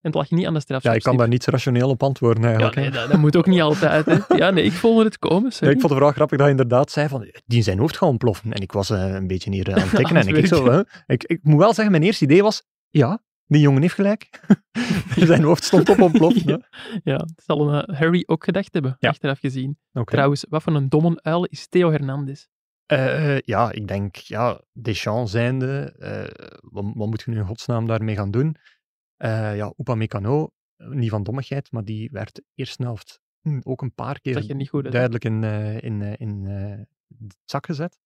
En 0.00 0.12
het 0.12 0.14
lag 0.14 0.30
niet 0.30 0.46
aan 0.46 0.54
de 0.54 0.60
strafschop. 0.60 0.92
Ja, 0.92 0.98
ik 0.98 1.04
kan 1.04 1.16
daar 1.16 1.28
niet 1.28 1.44
rationeel 1.46 1.88
op 1.88 2.02
antwoorden 2.02 2.42
Ja, 2.42 2.48
eigenlijk. 2.48 2.76
nee, 2.76 2.84
hè. 2.84 2.90
dat, 2.90 3.10
dat 3.10 3.20
moet 3.20 3.36
ook 3.36 3.46
niet 3.46 3.60
altijd. 3.60 4.06
Hè. 4.06 4.16
Ja, 4.36 4.50
nee, 4.50 4.64
ik 4.64 4.72
voelde 4.72 5.04
het 5.04 5.18
komen. 5.18 5.50
Ja, 5.54 5.66
ik 5.66 5.70
vond 5.70 5.82
het 5.82 5.92
vooral 5.92 6.10
grappig 6.10 6.30
dat 6.38 6.40
hij 6.46 6.50
inderdaad 6.50 6.90
zei 6.90 7.08
van, 7.08 7.20
die 7.46 7.56
in 7.58 7.62
zijn 7.62 7.78
hoofd 7.78 7.96
gaat 7.96 8.08
ontploffen. 8.08 8.52
En 8.52 8.62
ik 8.62 8.72
was 8.72 8.90
eh, 8.90 9.14
een 9.14 9.26
beetje 9.26 9.50
hier 9.50 9.68
eh, 9.68 9.74
aan 9.74 9.80
het 9.80 9.94
tikken. 9.96 10.16
En 10.16 10.28
ik, 10.36 10.46
zo, 10.46 10.64
werken. 10.64 10.88
hè. 11.06 11.12
ik, 11.14 11.24
ik 11.24 11.38
moet 11.42 11.58
wel 11.58 11.72
zeggen, 11.74 11.90
mijn 11.90 12.02
eerste 12.04 12.24
idee 12.24 12.42
was, 12.42 12.62
ja, 12.90 13.22
die 13.46 13.60
jongen 13.60 13.82
heeft 13.82 13.94
gelijk. 13.94 14.40
zijn 15.16 15.42
hoofd 15.42 15.64
stond 15.64 15.88
op 15.88 16.00
ontploffen. 16.00 16.48
hè. 16.50 16.56
Ja, 17.12 17.16
dat 17.16 17.32
zal 17.46 17.68
een, 17.72 17.84
eh, 17.84 17.98
Harry 17.98 18.22
ook 18.26 18.44
gedacht 18.44 18.72
hebben, 18.72 18.96
Ja. 18.98 19.08
achteraf 19.08 19.38
gezien. 19.38 19.78
Trouwens, 20.04 20.46
wat 20.48 20.62
voor 20.62 20.74
een 20.74 20.88
domme 20.88 21.18
uil 21.22 21.44
is 21.44 21.68
Theo 21.68 21.90
Hernandez? 21.90 22.46
Ja, 23.44 23.72
ik 23.72 23.88
denk, 23.88 24.16
ja, 24.16 24.60
Deschamps 24.72 25.30
zijnde, 25.30 25.94
wat, 26.60 26.84
wat 26.94 27.08
moet 27.08 27.22
je 27.22 27.30
nu 27.30 27.36
in 27.38 27.46
godsnaam 27.46 27.86
daarmee 27.86 28.16
gaan 28.16 28.30
doen? 28.30 28.56
Eh 29.16 29.56
ja, 29.56 29.72
Upamecano, 29.76 30.50
eh, 30.76 30.88
niet 30.88 31.10
van 31.10 31.22
dommigheid, 31.22 31.72
maar 31.72 31.84
die 31.84 32.10
werd 32.12 32.34
de 32.34 32.44
eerste 32.54 32.82
helft 32.82 33.20
hm, 33.40 33.60
ook 33.62 33.82
een 33.82 33.94
paar 33.94 34.20
keer 34.20 34.54
niet 34.54 34.68
goed 34.68 34.92
duidelijk 34.92 35.24
in, 35.24 35.44
eh, 35.44 35.82
in, 35.82 36.02
in 36.02 36.44
het 37.18 37.36
zak 37.44 37.66
gezet. 37.66 37.98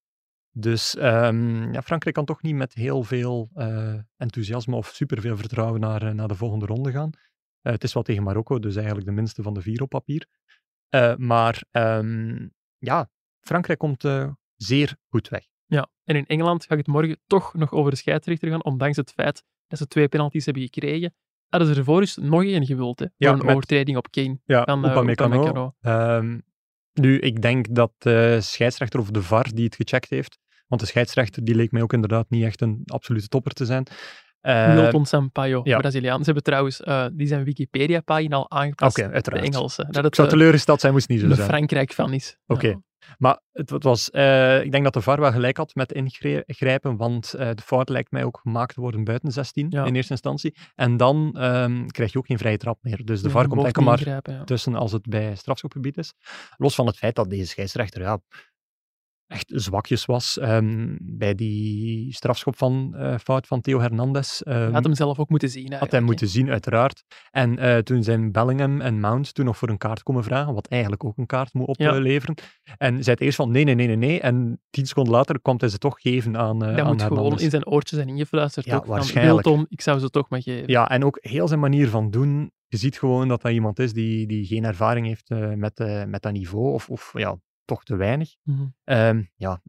Dus 0.53 0.97
ehm, 0.97 1.73
ja, 1.73 1.83
Frankrijk 1.83 2.15
kan 2.15 2.25
toch 2.25 2.43
niet 2.43 2.55
met 2.55 2.75
heel 2.75 3.03
veel 3.03 3.51
enthousiasme 4.17 4.77
of 4.77 4.87
superveel 4.87 5.37
vertrouwen 5.37 5.81
naar, 5.81 6.15
naar 6.15 6.29
de 6.29 6.35
volgende 6.35 6.67
ronde 6.67 6.91
gaan. 6.91 7.11
Het 7.61 7.85
is 7.85 7.93
wel 7.93 8.03
tegen 8.03 8.23
Marokko, 8.23 8.59
dus 8.59 8.77
eigenlijk 8.77 9.07
de 9.07 9.13
minste 9.13 9.43
van 9.43 9.55
de 9.55 9.61
vier 9.61 9.83
op 9.83 9.89
papier. 9.89 10.27
Maar 11.17 11.65
ehm, 11.71 12.49
ja, 12.79 13.11
Frankrijk 13.41 13.79
komt 13.79 14.05
zeer 14.57 14.97
goed 15.09 15.29
weg. 15.29 15.47
Ja, 15.67 15.91
en 16.05 16.17
in 16.17 16.27
Engeland 16.27 16.67
ga 16.67 16.73
ik 16.73 16.79
het 16.79 16.87
morgen 16.87 17.21
toch 17.27 17.55
nog 17.55 17.73
over 17.73 17.91
de 17.91 17.97
scheidsrechter 17.97 18.49
gaan, 18.49 18.65
ondanks 18.65 18.97
het 18.97 19.11
feit 19.11 19.45
dat 19.71 19.79
ze 19.79 19.87
twee 19.87 20.09
penalties 20.09 20.45
hebben 20.45 20.63
gekregen. 20.63 21.15
Hadden 21.49 21.69
ze 21.69 21.79
ervoor 21.79 22.01
eens 22.01 22.17
nog 22.17 22.45
één 22.45 22.67
gewild, 22.67 22.99
hè, 22.99 23.07
Ja, 23.17 23.33
een 23.33 23.39
met- 23.39 23.47
overtreding 23.55 23.97
op 23.97 24.11
Kane. 24.11 24.39
Ja, 24.45 24.65
Dan, 24.65 24.85
eh, 24.85 24.91
Upamecano. 24.91 25.75
Ehm, 25.81 26.39
nu, 26.93 27.19
ik 27.19 27.43
denk 27.43 27.75
dat 27.75 27.93
de 27.99 28.39
scheidsrechter 28.41 29.01
of 29.01 29.11
de 29.11 29.23
VAR 29.23 29.49
die 29.55 29.65
het 29.65 29.75
gecheckt 29.75 30.11
heeft, 30.11 30.39
want 30.69 30.81
de 30.81 30.87
scheidsrechter 30.87 31.45
die 31.45 31.55
leek 31.55 31.73
mij 31.73 31.83
ook 31.83 31.93
inderdaad 31.93 32.31
niet 32.31 32.45
echt 32.45 32.61
een 32.61 32.83
absolute 32.85 33.29
topper 33.29 33.53
te 33.53 33.65
zijn. 33.65 33.87
Eh, 34.41 34.75
Milton 34.75 35.07
Sampaio, 35.07 35.61
ja. 35.65 35.79
Braziliaan. 35.79 36.19
Ze 36.19 36.25
hebben 36.25 36.43
trouwens 36.43 36.81
eh, 36.81 37.07
die 37.13 37.27
zijn 37.27 37.45
Wikipedia-pagina 37.45 38.37
al 38.37 38.51
aangepast. 38.51 38.99
Oké, 38.99 39.07
de 39.09 39.15
uiteraard. 39.15 39.45
Engelse. 39.45 39.85
Dat 39.85 39.97
ik 39.97 40.03
het 40.05 40.15
zou 40.15 40.29
eh, 40.29 40.35
teleurgesteld 40.35 40.81
zijn, 40.81 40.93
moest 40.93 41.09
niet 41.09 41.21
zo 41.21 41.35
zijn. 41.35 41.49
Frankrijk-fan 41.49 42.13
is. 42.13 42.39
Oké. 42.47 42.67
Ja. 42.69 42.81
Maar 43.19 43.41
het, 43.53 43.71
het 43.71 43.83
was, 43.83 44.11
eh, 44.11 44.63
ik 44.63 44.71
denk 44.73 44.85
dat 44.85 44.93
de 44.93 45.01
VAR 45.01 45.21
wel 45.21 45.33
gelijk 45.33 45.57
had 45.57 45.75
met 45.75 45.93
ingrijpen, 45.93 46.97
want 46.97 47.35
eh, 47.35 47.51
de 47.55 47.63
fout 47.63 47.89
lijkt 47.89 48.11
mij 48.11 48.25
ook 48.25 48.39
gemaakt 48.43 48.75
te 48.75 48.81
worden 48.81 49.05
buiten 49.05 49.33
16 49.33 49.67
Ja. 49.71 49.85
in 49.85 49.95
eerste 49.95 50.13
instantie. 50.13 50.55
En 50.75 50.97
dan 50.97 51.37
ehm, 51.39 51.87
krijg 51.87 52.13
je 52.13 52.19
ook 52.19 52.27
geen 52.27 52.39
vrije 52.39 52.57
trap 52.57 52.79
meer. 52.83 53.05
Dus 53.05 53.21
de 53.23 53.27
Ja, 53.29 53.35
VAR 53.35 53.49
komt 53.49 53.65
enkel 53.65 53.83
niet 53.83 54.07
maar 54.07 54.23
ja. 54.31 54.45
tussen 54.45 54.75
als 54.75 54.93
het 54.93 55.09
bij 55.09 55.35
strafschopgebied 55.35 55.97
is. 55.97 56.15
Los 56.57 56.75
van 56.75 56.87
het 56.87 56.97
feit 56.97 57.15
dat 57.15 57.31
deze 57.31 57.47
scheidsrechter 57.47 58.01
ja, 58.03 58.19
echt 59.31 59.53
zwakjes 59.55 60.05
was 60.05 60.39
ehm, 60.39 60.97
bij 61.01 61.35
die 61.35 62.15
strafschop 62.15 62.57
van 62.57 62.95
eh, 62.95 63.19
fout 63.19 63.47
van 63.47 63.61
Theo 63.61 63.81
Hernandez. 63.81 64.41
Hij 64.45 64.71
had 64.71 64.85
hem 64.85 64.95
zelf 64.95 65.19
ook 65.19 65.29
moeten 65.29 65.49
zien. 65.49 65.73
had 65.73 65.91
hij 65.91 66.01
moeten 66.01 66.29
zien, 66.29 66.51
uiteraard. 66.51 67.05
En 67.31 67.59
eh, 67.59 67.79
toen 67.79 68.03
zijn 68.03 68.33
Bellingham 68.33 68.81
en 68.81 69.01
Mount 69.01 69.35
toen 69.35 69.45
nog 69.45 69.57
voor 69.57 69.69
een 69.69 69.79
kaart 69.79 70.03
komen 70.03 70.25
vragen, 70.25 70.55
wat 70.55 70.67
eigenlijk 70.67 71.05
ook 71.05 71.19
een 71.19 71.27
kaart 71.27 71.55
moet 71.55 71.79
Ja. 71.79 71.97
opleveren. 71.97 72.35
En 72.77 73.05
zei 73.05 73.17
het 73.17 73.21
eerst 73.21 73.37
van 73.37 73.51
nee, 73.51 73.65
nee, 73.65 73.75
nee, 73.75 73.87
nee, 73.87 73.97
nee. 73.97 74.21
En 74.21 74.61
tien 74.71 74.87
seconden 74.87 75.13
later 75.13 75.41
kwam 75.41 75.57
hij 75.59 75.69
ze 75.69 75.79
toch 75.79 76.01
geven 76.01 76.37
aan, 76.37 76.63
eh 76.65 76.69
hè. 76.69 76.77
Dat 76.77 76.87
moet 76.87 77.03
gewoon 77.03 77.39
in 77.39 77.51
zijn 77.51 77.67
oortjes 77.67 77.99
zijn 77.99 78.11
ingefluisterd. 78.11 78.67
Ja, 78.67 78.77
ook, 78.77 78.85
van, 78.85 78.95
waarschijnlijk. 78.95 79.47
Milton, 79.47 79.67
ik 79.69 79.81
zou 79.81 79.99
ze 79.99 80.11
toch 80.11 80.29
maar 80.29 80.43
geven. 80.43 80.69
Ja, 80.71 80.89
en 80.89 81.05
ook 81.05 81.19
heel 81.21 81.49
zijn 81.49 81.61
manier 81.61 81.89
van 81.89 82.11
doen. 82.11 82.53
Je 82.69 82.77
ziet 82.77 82.99
gewoon 82.99 83.29
dat 83.29 83.43
dat 83.43 83.53
iemand 83.53 83.79
is 83.79 83.93
die, 83.93 84.27
die 84.27 84.47
geen 84.47 84.65
ervaring 84.65 85.07
heeft 85.07 85.31
eh, 85.31 85.53
met, 85.53 85.81
eh, 85.81 86.05
met 86.05 86.23
dat 86.23 86.33
niveau, 86.33 86.73
of, 86.73 86.89
of 86.89 87.13
ja, 87.17 87.39
toch 87.71 87.85
te 87.85 87.97
weinig. 87.97 88.35
Mhm. 88.43 88.67
Ehm, 88.85 89.23
ja, 89.37 89.61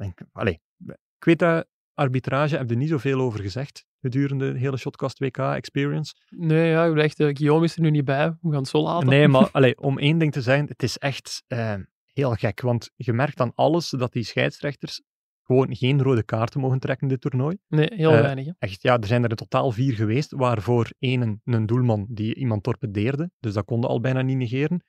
ik 1.17 1.25
weet 1.25 1.39
dat 1.39 1.67
arbitrage 1.93 2.57
heb 2.57 2.69
je 2.69 2.75
niet 2.75 2.89
zoveel 2.89 3.19
over 3.21 3.39
gezegd 3.39 3.85
gedurende 4.01 4.53
de 4.53 4.59
hele 4.59 4.77
Shotcast 4.77 5.19
WK 5.19 5.37
experience. 5.37 6.13
Nee, 6.29 6.69
ja, 6.69 6.85
ik 6.85 6.95
dacht, 6.95 7.19
eh, 7.19 7.27
Guillaume 7.33 7.65
is 7.65 7.75
er 7.75 7.81
nu 7.81 7.89
niet 7.89 8.05
bij. 8.05 8.29
We 8.29 8.49
gaan 8.49 8.59
het 8.59 8.67
zo 8.67 8.81
laten. 8.81 9.07
Nee, 9.09 9.27
maar 9.27 9.49
allee, 9.57 9.77
om 9.77 9.99
één 9.99 10.17
ding 10.17 10.31
te 10.31 10.41
zeggen, 10.41 10.65
het 10.67 10.83
is 10.83 10.97
echt 10.97 11.43
eh, 11.47 11.75
heel 12.13 12.33
gek. 12.33 12.61
Want 12.61 12.91
je 12.95 13.13
merkt 13.13 13.39
aan 13.39 13.51
alles 13.55 13.89
dat 13.89 14.11
die 14.13 14.23
scheidsrechters 14.23 15.01
gewoon 15.43 15.75
geen 15.75 16.01
rode 16.01 16.23
kaarten 16.23 16.59
mogen 16.61 16.79
trekken 16.79 17.07
in 17.07 17.13
dit 17.13 17.21
toernooi. 17.21 17.57
Nee, 17.67 17.89
heel 17.93 18.13
Eh, 18.13 18.21
weinig. 18.21 18.45
hè. 18.45 18.51
Echt, 18.59 18.81
ja, 18.81 18.97
er 18.99 19.07
zijn 19.07 19.23
er 19.23 19.29
in 19.29 19.35
totaal 19.35 19.71
vier 19.71 19.93
geweest, 19.93 20.31
waarvoor 20.31 20.89
één 20.99 21.41
een 21.45 21.65
doelman 21.65 22.05
die 22.09 22.35
iemand 22.35 22.63
torpedeerde. 22.63 23.31
Dus 23.39 23.53
dat 23.53 23.65
konden 23.65 23.89
al 23.89 23.99
bijna 23.99 24.21
niet 24.21 24.37
negeren. 24.37 24.83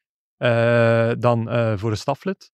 Dan 1.18 1.48
voor 1.78 1.90
een 1.90 1.96
staflid. 1.96 2.52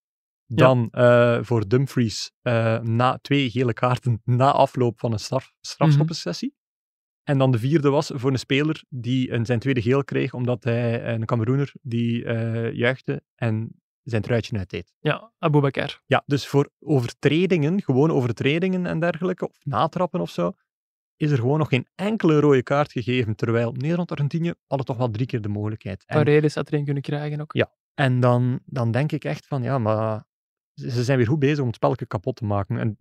Dan 0.51 0.89
eh, 0.91 1.39
voor 1.43 1.69
Dumfries 1.69 2.33
eh, 2.43 2.81
na 2.81 3.19
twee 3.19 3.51
gele 3.51 3.73
kaarten 3.73 4.21
na 4.39 4.53
afloop 4.53 4.99
van 4.99 5.13
een 5.13 5.19
straf, 5.19 5.53
strafschoppensessie. 5.61 6.57
En 7.23 7.39
dan 7.39 7.51
de 7.51 7.59
vierde 7.59 7.91
was 7.91 8.11
voor 8.15 8.31
een 8.31 8.39
speler 8.39 8.85
die 8.89 9.33
een, 9.33 9.47
zijn 9.47 9.59
tweede 9.59 9.83
geel 9.83 10.05
kreeg, 10.05 10.35
omdat 10.35 10.65
hij 10.65 11.15
een 11.15 11.25
Cameroener 11.25 11.73
die 11.83 12.25
eh 12.25 12.73
juichte 12.73 13.23
en 13.35 13.81
zijn 14.03 14.23
truitje 14.23 14.57
uitdeed. 14.59 14.95
Ja, 14.99 15.33
Aboubakar. 15.39 16.03
Ja, 16.07 16.23
dus 16.27 16.47
voor 16.47 16.71
overtredingen, 16.79 17.83
gewoon 17.83 18.11
overtredingen 18.11 18.87
en 18.87 19.01
dergelijke, 19.01 19.49
of 19.49 19.65
natrappen 19.65 20.21
of 20.21 20.31
zo, 20.31 20.53
is 21.17 21.31
er 21.31 21.39
gewoon 21.39 21.59
nog 21.59 21.69
geen 21.69 21.87
enkele 21.95 22.41
rode 22.41 22.63
kaart 22.63 22.93
gegeven. 22.93 23.35
Terwijl 23.35 23.73
Nederland-Argentinië 23.73 24.55
hadden 24.67 24.87
toch 24.87 24.97
wel 24.97 25.11
drie 25.11 25.27
keer 25.27 25.41
de 25.41 25.49
mogelijkheid. 25.49 26.05
En, 26.07 26.17
Paredes 26.17 26.55
had 26.55 26.69
er 26.69 26.75
een 26.75 26.85
kunnen 26.85 27.03
krijgen 27.03 27.41
ook. 27.41 27.53
Ja. 27.53 27.73
en 27.95 28.21
dan, 28.21 28.61
dan 28.65 28.91
denk 28.91 29.13
ik 29.13 29.25
echt 29.25 29.47
van, 29.47 29.63
ja, 29.63 29.79
maar 29.79 30.25
ze 30.79 31.05
zijn 31.05 31.19
weer 31.19 31.27
goed 31.27 31.39
bezig 31.39 31.59
om 31.59 31.67
het 31.67 31.75
spelletje 31.75 32.07
kapot 32.07 32.37
te 32.37 32.45
maken. 32.45 32.79
En 32.79 32.97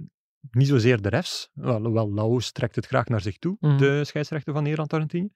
niet 0.52 0.68
zozeer 0.68 1.02
de 1.02 1.10
refs, 1.10 1.50
wel, 1.54 1.92
wel 1.92 2.12
Laos 2.14 2.52
trekt 2.52 2.76
het 2.76 2.86
graag 2.86 3.08
naar 3.08 3.22
zich 3.22 3.38
toe, 3.38 3.58
Mhm. 3.60 3.78
de 3.78 4.04
scheidsrechter 4.06 4.54
van 4.54 4.62
Nederland-Argentinië. 4.64 5.30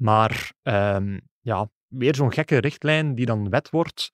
Maar 0.00 0.52
ehm, 0.62 1.18
ja, 1.40 1.70
weer 1.86 2.14
zo'n 2.14 2.32
gekke 2.32 2.56
richtlijn 2.58 3.14
die 3.14 3.26
dan 3.26 3.48
wet 3.50 3.70
wordt. 3.70 4.12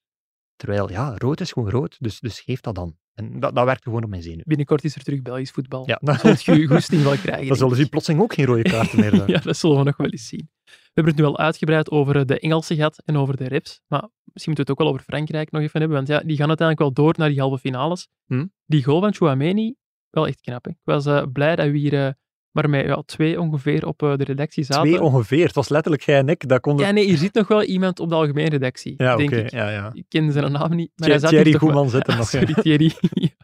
Terwijl, 0.55 0.89
ja, 0.89 1.13
rood 1.17 1.39
is 1.41 1.51
gewoon 1.51 1.69
rood, 1.69 1.95
dus, 1.99 2.19
dus 2.19 2.39
geef 2.39 2.61
dat 2.61 2.75
dan. 2.75 2.97
En 3.13 3.39
dat, 3.39 3.55
dat 3.55 3.65
werkt 3.65 3.83
gewoon 3.83 4.03
op 4.03 4.09
mijn 4.09 4.21
zenuwen. 4.21 4.43
Binnenkort 4.47 4.83
is 4.83 4.95
er 4.95 5.03
terug 5.03 5.21
Belgisch 5.21 5.51
voetbal. 5.51 5.87
Ja, 5.87 5.99
Dan 6.01 6.15
zult 6.17 6.43
je 6.43 6.67
goesting 6.67 7.03
wel 7.03 7.15
krijgen. 7.17 7.47
dan 7.57 7.57
zullen 7.57 7.75
ze 7.75 7.89
plotseling 7.89 8.21
ook 8.23 8.33
geen 8.33 8.45
rode 8.45 8.61
kaarten 8.61 8.99
meer 8.99 9.11
hebben. 9.15 9.29
ja, 9.35 9.39
dat 9.39 9.57
zullen 9.57 9.77
we 9.77 9.83
nog 9.83 9.97
wel 9.97 10.09
eens 10.09 10.27
zien. 10.27 10.49
We 10.65 10.71
hebben 10.93 11.13
het 11.13 11.21
nu 11.21 11.27
al 11.27 11.37
uitgebreid 11.37 11.91
over 11.91 12.25
de 12.25 12.39
Engelse 12.39 12.75
gehad 12.75 13.01
en 13.05 13.17
over 13.17 13.37
de 13.37 13.47
reps. 13.47 13.81
Maar 13.87 14.09
misschien 14.37 14.53
moeten 14.53 14.65
we 14.65 14.71
het 14.71 14.71
ook 14.71 14.79
wel 14.79 14.87
over 14.87 15.03
Frankrijk 15.03 15.51
nog 15.51 15.61
even 15.61 15.79
hebben. 15.79 15.97
Want 15.97 16.09
ja, 16.09 16.19
die 16.19 16.37
gaan 16.37 16.47
uiteindelijk 16.47 16.79
wel 16.79 17.05
door 17.05 17.13
naar 17.17 17.29
die 17.29 17.39
halve 17.39 17.57
finales. 17.57 18.07
Hm. 18.25 18.45
Die 18.65 18.83
goal 18.83 18.99
van 18.99 19.13
Chouameni, 19.13 19.75
wel 20.09 20.27
echt 20.27 20.41
knap. 20.41 20.65
Hè? 20.65 20.71
Ik 20.71 20.77
was 20.83 21.05
eh, 21.05 21.23
blij 21.33 21.55
dat 21.55 21.69
we 21.69 21.77
hier 21.77 22.05
eh, 22.05 22.11
maar 22.51 22.69
met 22.69 22.85
ja, 22.85 23.01
twee 23.05 23.41
ongeveer 23.41 23.87
op 23.87 24.03
eh, 24.03 24.15
de 24.15 24.23
redactie 24.23 24.63
zaten. 24.63 24.83
Twee 24.83 25.01
ongeveer. 25.01 25.45
Het 25.45 25.55
was 25.55 25.69
letterlijk 25.69 26.03
jij 26.03 26.17
en 26.17 26.29
ik. 26.29 26.47
Dat 26.47 26.59
kon 26.61 26.77
Ja, 26.77 26.91
nee, 26.91 27.05
hier 27.05 27.17
zit 27.17 27.33
nog 27.33 27.47
wel 27.47 27.63
iemand 27.63 27.99
op 27.99 28.09
de 28.09 28.15
algemene 28.15 28.49
redactie, 28.49 28.93
Ja, 28.97 29.15
denk 29.15 29.31
ik. 29.31 29.51
Ja, 29.51 29.69
ja. 29.69 29.89
Ik 29.93 30.05
kende 30.07 30.31
zijn 30.31 30.51
naam 30.51 30.75
niet. 30.75 30.91
Maar 30.95 31.19
Thierry 31.19 31.51
wel- 31.51 31.59
Goeman 31.59 31.89
zit 31.89 32.07
er 32.07 32.17
nog. 32.17 32.27
Sorry, 32.27 32.53
Thierry. 32.53 32.93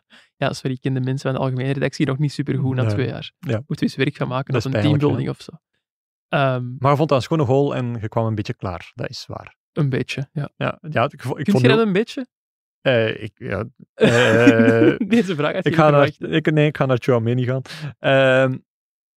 ja, 0.41 0.53
sorry, 0.53 0.73
ik 0.73 0.81
ken 0.81 0.93
de 0.93 0.99
mensen 0.99 1.29
van 1.31 1.39
de 1.39 1.45
algemene 1.45 1.73
redactie 1.73 2.05
nog 2.05 2.17
niet 2.17 2.31
supergoed 2.31 2.75
na 2.75 2.85
twee 2.85 3.07
jaar. 3.07 3.31
Ja. 3.39 3.55
Moeten 3.55 3.75
we 3.75 3.81
eens 3.81 3.95
werk 3.95 4.15
van 4.15 4.27
maken 4.27 4.53
Dat 4.53 4.65
is 4.65 4.65
een 4.65 4.71
pijnlijk, 4.71 4.99
teambuilding 4.99 5.29
of 5.35 5.41
zo. 5.41 5.51
Ehm, 6.29 6.75
Maar 6.77 6.91
je 6.91 6.97
vond 6.97 7.09
dat 7.09 7.17
een 7.17 7.23
schone 7.23 7.45
goal 7.45 7.75
en 7.75 7.97
je 8.01 8.07
kwam 8.07 8.25
een 8.25 8.35
beetje 8.35 8.53
klaar. 8.53 8.91
Dat 8.95 9.09
is 9.09 9.25
waar. 9.27 9.55
Een 9.73 9.89
beetje, 9.89 10.29
ja. 10.31 10.49
Ja, 10.55 10.77
ja 10.89 11.03
ik, 11.03 11.13
ik 11.13 11.19
Kun 11.19 11.45
vond 11.45 11.61
je 11.61 11.67
dat 11.67 11.79
een 11.79 11.93
beetje? 11.93 12.27
eh, 12.81 13.23
ik, 13.23 13.31
ja, 13.35 13.59
eh, 13.93 14.95
Deze 15.07 15.35
vraag 15.35 15.55
ik, 15.55 15.75
ga 15.75 15.89
naar, 15.89 16.11
ik, 16.19 16.51
nee, 16.51 16.67
ik 16.67 16.77
ga 16.77 16.85
naar 16.85 16.97
Chouameni 17.01 17.43
gaan. 17.45 17.61
Ehm, 17.99 18.53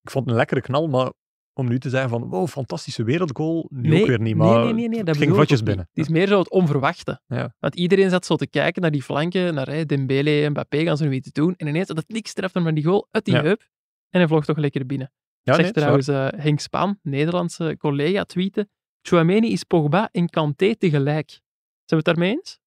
ik 0.01 0.09
vond 0.11 0.23
het 0.25 0.33
een 0.33 0.39
lekkere 0.39 0.61
knal, 0.61 0.87
maar 0.87 1.11
om 1.53 1.67
nu 1.67 1.79
te 1.79 1.89
zeggen 1.89 2.09
van, 2.09 2.29
wow, 2.29 2.47
fantastische 2.47 3.03
wereldgoal, 3.03 3.67
nu 3.69 3.89
Nee, 3.89 4.01
ook 4.01 4.07
weer 4.07 4.19
niet. 4.19 4.35
Maar 4.35 4.47
nee, 4.47 4.63
nee, 4.63 4.73
nee, 4.73 4.87
nee, 4.87 4.97
dat 4.97 5.07
het 5.07 5.17
ging 5.17 5.33
vlotjes 5.35 5.59
ook 5.59 5.65
binnen. 5.65 5.87
Het 5.93 6.03
is 6.05 6.09
meer 6.11 6.27
zo 6.27 6.39
het 6.39 6.49
onverwachte. 6.49 7.21
Ja. 7.27 7.55
Want 7.59 7.75
iedereen 7.75 8.09
zat 8.09 8.25
zo 8.25 8.35
te 8.35 8.47
kijken 8.47 8.81
naar 8.81 8.91
die 8.91 9.03
flanken, 9.03 9.53
naar 9.53 9.65
hey, 9.67 9.85
Dembele 9.85 10.43
en 10.43 10.51
Mbappé 10.51 10.83
gaan 10.83 10.97
ze 10.97 11.05
nu 11.05 11.13
iets 11.13 11.31
doen. 11.31 11.55
En 11.55 11.67
ineens 11.67 11.87
had 11.87 11.97
het 11.97 12.09
niks 12.09 12.33
treft 12.33 12.53
maar 12.53 12.73
die 12.73 12.83
goal 12.83 13.07
uit 13.11 13.25
die 13.25 13.33
Ja. 13.33 13.41
heup. 13.41 13.61
En 14.09 14.19
hij 14.19 14.27
vloog 14.27 14.45
toch 14.45 14.57
lekker 14.57 14.85
binnen. 14.85 15.11
Ja, 15.41 15.53
Zegt 15.53 15.73
trouwens 15.73 16.07
eh, 16.07 16.27
Henk 16.35 16.59
Spaan, 16.59 16.99
Nederlandse 17.01 17.75
collega, 17.77 18.23
tweeten. 18.23 18.69
Chouameni 19.07 19.51
is 19.51 19.63
Pogba 19.63 20.09
en 20.11 20.29
Kanté 20.29 20.75
tegelijk. 20.75 21.29
Zijn 21.29 21.41
we 21.85 21.95
het 21.95 22.05
daarmee 22.05 22.31
eens? 22.31 22.59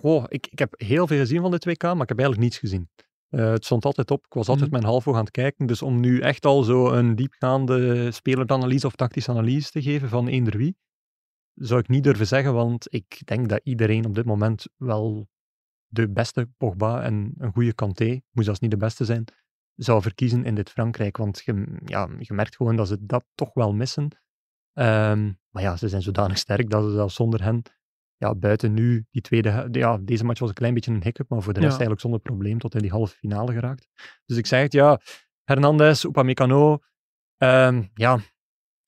Goh, 0.00 0.24
ik, 0.28 0.46
ik 0.46 0.58
heb 0.58 0.74
heel 0.76 1.06
veel 1.06 1.18
gezien 1.18 1.40
van 1.40 1.50
dit 1.50 1.64
WK, 1.64 1.82
maar 1.82 2.02
ik 2.02 2.08
heb 2.08 2.18
eigenlijk 2.18 2.40
niets 2.40 2.58
gezien. 2.58 2.88
Eh, 3.28 3.50
het 3.50 3.64
stond 3.64 3.84
altijd 3.84 4.10
op. 4.10 4.24
Ik 4.24 4.32
was 4.32 4.48
altijd 4.48 4.70
Mhm. 4.70 4.78
mijn 4.80 4.90
half 4.90 5.08
aan 5.08 5.14
het 5.14 5.30
kijken. 5.30 5.66
Dus 5.66 5.82
om 5.82 6.00
nu 6.00 6.20
echt 6.20 6.46
al 6.46 6.62
zo 6.62 6.90
een 6.90 7.14
diepgaande 7.14 8.10
speleranalyse 8.10 8.86
of 8.86 8.94
tactische 8.94 9.30
analyse 9.30 9.70
te 9.70 9.82
geven 9.82 10.08
van 10.08 10.28
eender 10.28 10.56
wie, 10.56 10.76
zou 11.54 11.80
ik 11.80 11.88
niet 11.88 12.04
durven 12.04 12.26
zeggen, 12.26 12.54
want 12.54 12.86
ik 12.94 13.20
denk 13.24 13.48
dat 13.48 13.60
iedereen 13.62 14.04
op 14.06 14.14
dit 14.14 14.24
moment 14.24 14.66
wel 14.76 15.28
de 15.86 16.10
beste 16.10 16.48
Pogba 16.56 17.02
en 17.02 17.34
een 17.38 17.52
goede 17.52 17.74
Kanté, 17.74 18.20
moet 18.30 18.44
zelfs 18.44 18.60
niet 18.60 18.70
de 18.70 18.76
beste 18.76 19.04
zijn, 19.04 19.24
zou 19.74 20.02
verkiezen 20.02 20.44
in 20.44 20.54
dit 20.54 20.70
Frankrijk. 20.70 21.16
Want 21.16 21.42
je, 21.44 21.78
ja, 21.84 22.08
je 22.18 22.34
merkt 22.34 22.56
gewoon 22.56 22.76
dat 22.76 22.88
ze 22.88 23.06
dat 23.06 23.24
toch 23.34 23.54
wel 23.54 23.72
missen. 23.74 24.08
Ehm, 24.74 25.32
maar 25.50 25.62
ja, 25.62 25.76
ze 25.76 25.88
zijn 25.88 26.02
zodanig 26.02 26.38
sterk 26.38 26.70
dat 26.70 26.84
ze 26.84 26.90
zelfs 26.90 27.14
zonder 27.14 27.42
hen 27.42 27.62
ja, 28.16 28.34
buiten 28.34 28.74
nu, 28.74 29.06
die 29.10 29.22
tweede, 29.22 29.68
ja, 29.70 29.98
deze 30.02 30.24
match 30.24 30.40
was 30.40 30.48
een 30.48 30.54
klein 30.54 30.74
beetje 30.74 30.90
een 30.92 31.02
hiccup, 31.02 31.28
maar 31.28 31.42
voor 31.42 31.52
de 31.52 31.60
rest 31.60 31.72
Ja. 31.72 31.78
eigenlijk 31.78 32.00
zonder 32.00 32.20
probleem 32.20 32.58
tot 32.58 32.74
in 32.74 32.80
die 32.80 32.90
halve 32.90 33.16
finale 33.16 33.52
geraakt. 33.52 33.88
Dus 34.26 34.36
ik 34.36 34.46
zeg 34.46 34.62
het, 34.62 34.72
ja, 34.72 35.00
Hernandez, 35.44 36.04
Upamecano, 36.04 36.78
ehm 37.36 37.82
ja, 37.94 38.18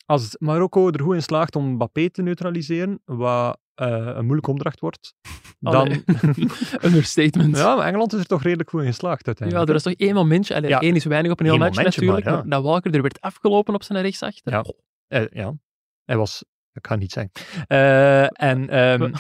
als 0.07 0.37
Marokko 0.38 0.90
er 0.90 1.00
goed 1.00 1.14
in 1.14 1.23
slaagt 1.23 1.57
om 1.57 1.73
Mbappé 1.73 2.11
te 2.11 2.23
neutraliseren, 2.23 3.00
wat 3.05 3.59
eh, 3.75 3.88
een 4.14 4.25
moeilijke 4.25 4.50
opdracht 4.50 4.81
wordt, 4.81 5.14
dan... 5.59 6.02
Understatement. 6.87 7.57
ja, 7.57 7.76
maar 7.76 7.87
Engeland 7.87 8.12
is 8.12 8.21
er 8.21 8.26
toch 8.26 8.43
redelijk 8.43 8.71
goed 8.71 8.81
in 8.81 8.87
geslaagd 8.87 9.21
Ja, 9.21 9.26
uiteindelijk. 9.26 9.69
er 9.69 9.75
is 9.75 9.83
toch 9.83 9.93
één 9.93 10.14
momentje. 10.14 10.69
Ja. 10.69 10.81
één 10.81 10.95
is 10.95 11.05
weinig 11.05 11.33
op 11.33 11.40
een 11.40 11.47
heel 11.47 11.59
match 11.59 11.83
natuurlijk. 11.83 12.25
maar, 12.25 12.35
ja. 12.35 12.43
dat 12.43 12.62
Walker 12.62 12.95
er 12.95 13.02
werd 13.02 13.21
afgelopen 13.21 13.75
op 13.75 13.83
zijn 13.83 14.02
rechtsachter. 14.02 14.52
Ja. 14.52 14.64
Eh, 15.07 15.26
ja, 15.31 15.55
hij 16.07 16.17
was... 16.17 16.45
Ik 16.73 16.83
het 17.01 17.01
niet 17.01 17.13
zeggen. 17.13 17.33
Eh, 17.67 18.43
en 18.43 18.73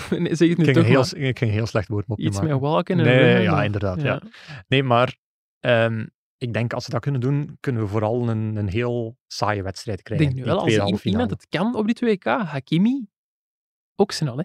Nee, 0.22 0.34
zeg 0.34 0.48
het 0.48 0.58
nu 0.58 0.64
ik, 0.64 0.72
ging 0.74 0.86
heel, 0.86 1.04
ik 1.16 1.38
ging 1.38 1.50
heel 1.50 1.66
slecht 1.66 1.88
woordmopje 1.88 2.24
Iets 2.24 2.36
maken. 2.36 2.50
met 2.50 2.60
walken 2.60 2.98
en 2.98 3.04
Nee, 3.04 3.42
ja, 3.42 3.50
maar- 3.54 3.64
inderdaad, 3.64 4.02
ja. 4.02 4.22
Nee, 4.68 4.82
maar 4.82 5.16
ehm, 5.60 6.06
ik 6.38 6.52
denk 6.52 6.72
als 6.72 6.84
ze 6.84 6.90
dat 6.90 7.00
kunnen 7.00 7.20
doen, 7.20 7.56
kunnen 7.60 7.82
we 7.82 7.88
vooral 7.88 8.28
een, 8.28 8.56
een 8.56 8.68
heel 8.68 9.16
saaie 9.26 9.62
wedstrijd 9.62 9.98
Ik 9.98 10.04
krijgen. 10.04 10.26
denk 10.26 10.38
nu 10.38 10.44
wel, 10.44 10.60
als 10.60 11.02
iemand 11.04 11.30
het 11.30 11.46
kan 11.48 11.74
op 11.74 11.86
die 11.86 12.18
2K, 12.18 12.22
Hakimi, 12.24 13.06
ook 13.94 14.12
snel, 14.12 14.36
hè? 14.36 14.44